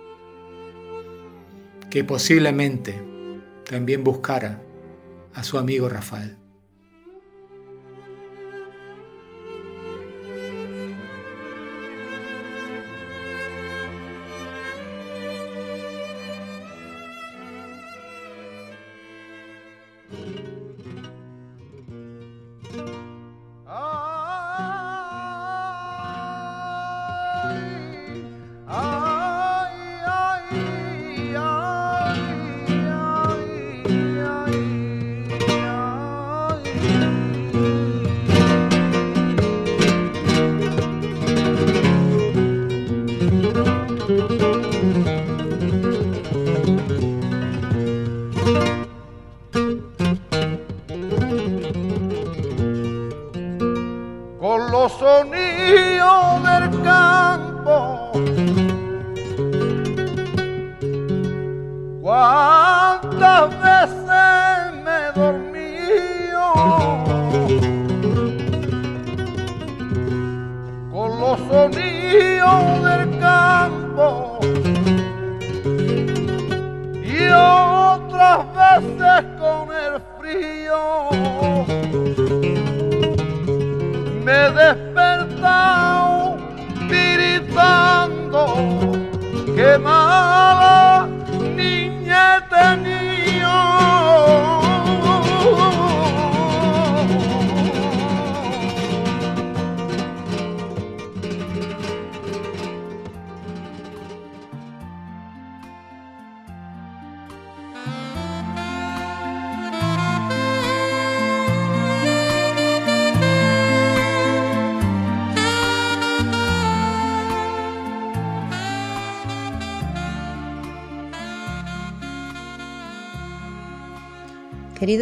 que 1.91 2.05
posiblemente 2.05 3.03
también 3.69 4.05
buscara 4.05 4.63
a 5.35 5.43
su 5.43 5.59
amigo 5.59 5.89
Rafael. 5.89 6.40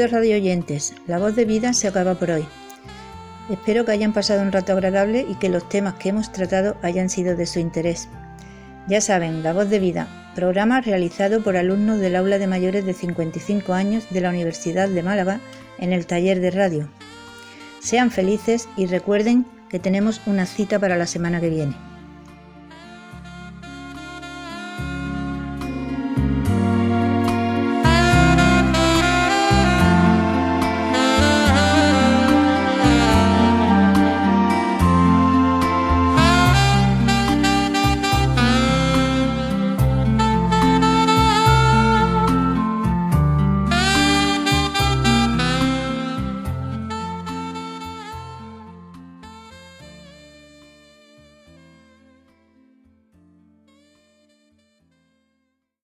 Queridos 0.09 0.23
radio 0.23 0.37
oyentes, 0.37 0.95
la 1.07 1.19
voz 1.19 1.37
de 1.37 1.45
vida 1.45 1.75
se 1.75 1.87
acaba 1.87 2.15
por 2.15 2.31
hoy. 2.31 2.47
Espero 3.51 3.85
que 3.85 3.93
hayan 3.93 4.15
pasado 4.15 4.41
un 4.41 4.53
rato 4.53 4.73
agradable 4.73 5.27
y 5.29 5.35
que 5.35 5.51
los 5.51 5.69
temas 5.69 5.95
que 5.95 6.09
hemos 6.09 6.33
tratado 6.33 6.79
hayan 6.81 7.11
sido 7.11 7.37
de 7.37 7.45
su 7.45 7.59
interés. 7.59 8.09
Ya 8.87 9.03
saben, 9.03 9.43
La 9.43 9.53
Voz 9.53 9.69
de 9.69 9.79
Vida, 9.79 10.33
programa 10.35 10.81
realizado 10.81 11.43
por 11.43 11.59
alumnos 11.59 12.01
del 12.01 12.17
aula 12.17 12.39
de 12.39 12.47
mayores 12.47 12.87
de 12.87 12.95
55 12.95 13.75
años 13.75 14.07
de 14.09 14.23
la 14.23 14.31
Universidad 14.31 14.89
de 14.89 15.03
Málaga 15.03 15.41
en 15.79 15.93
el 15.93 16.07
taller 16.07 16.41
de 16.41 16.53
radio. 16.53 16.89
Sean 17.81 18.11
felices 18.11 18.67
y 18.79 18.87
recuerden 18.87 19.45
que 19.69 19.79
tenemos 19.79 20.23
una 20.25 20.47
cita 20.47 20.79
para 20.79 20.97
la 20.97 21.07
semana 21.07 21.39
que 21.39 21.51
viene. 21.51 21.88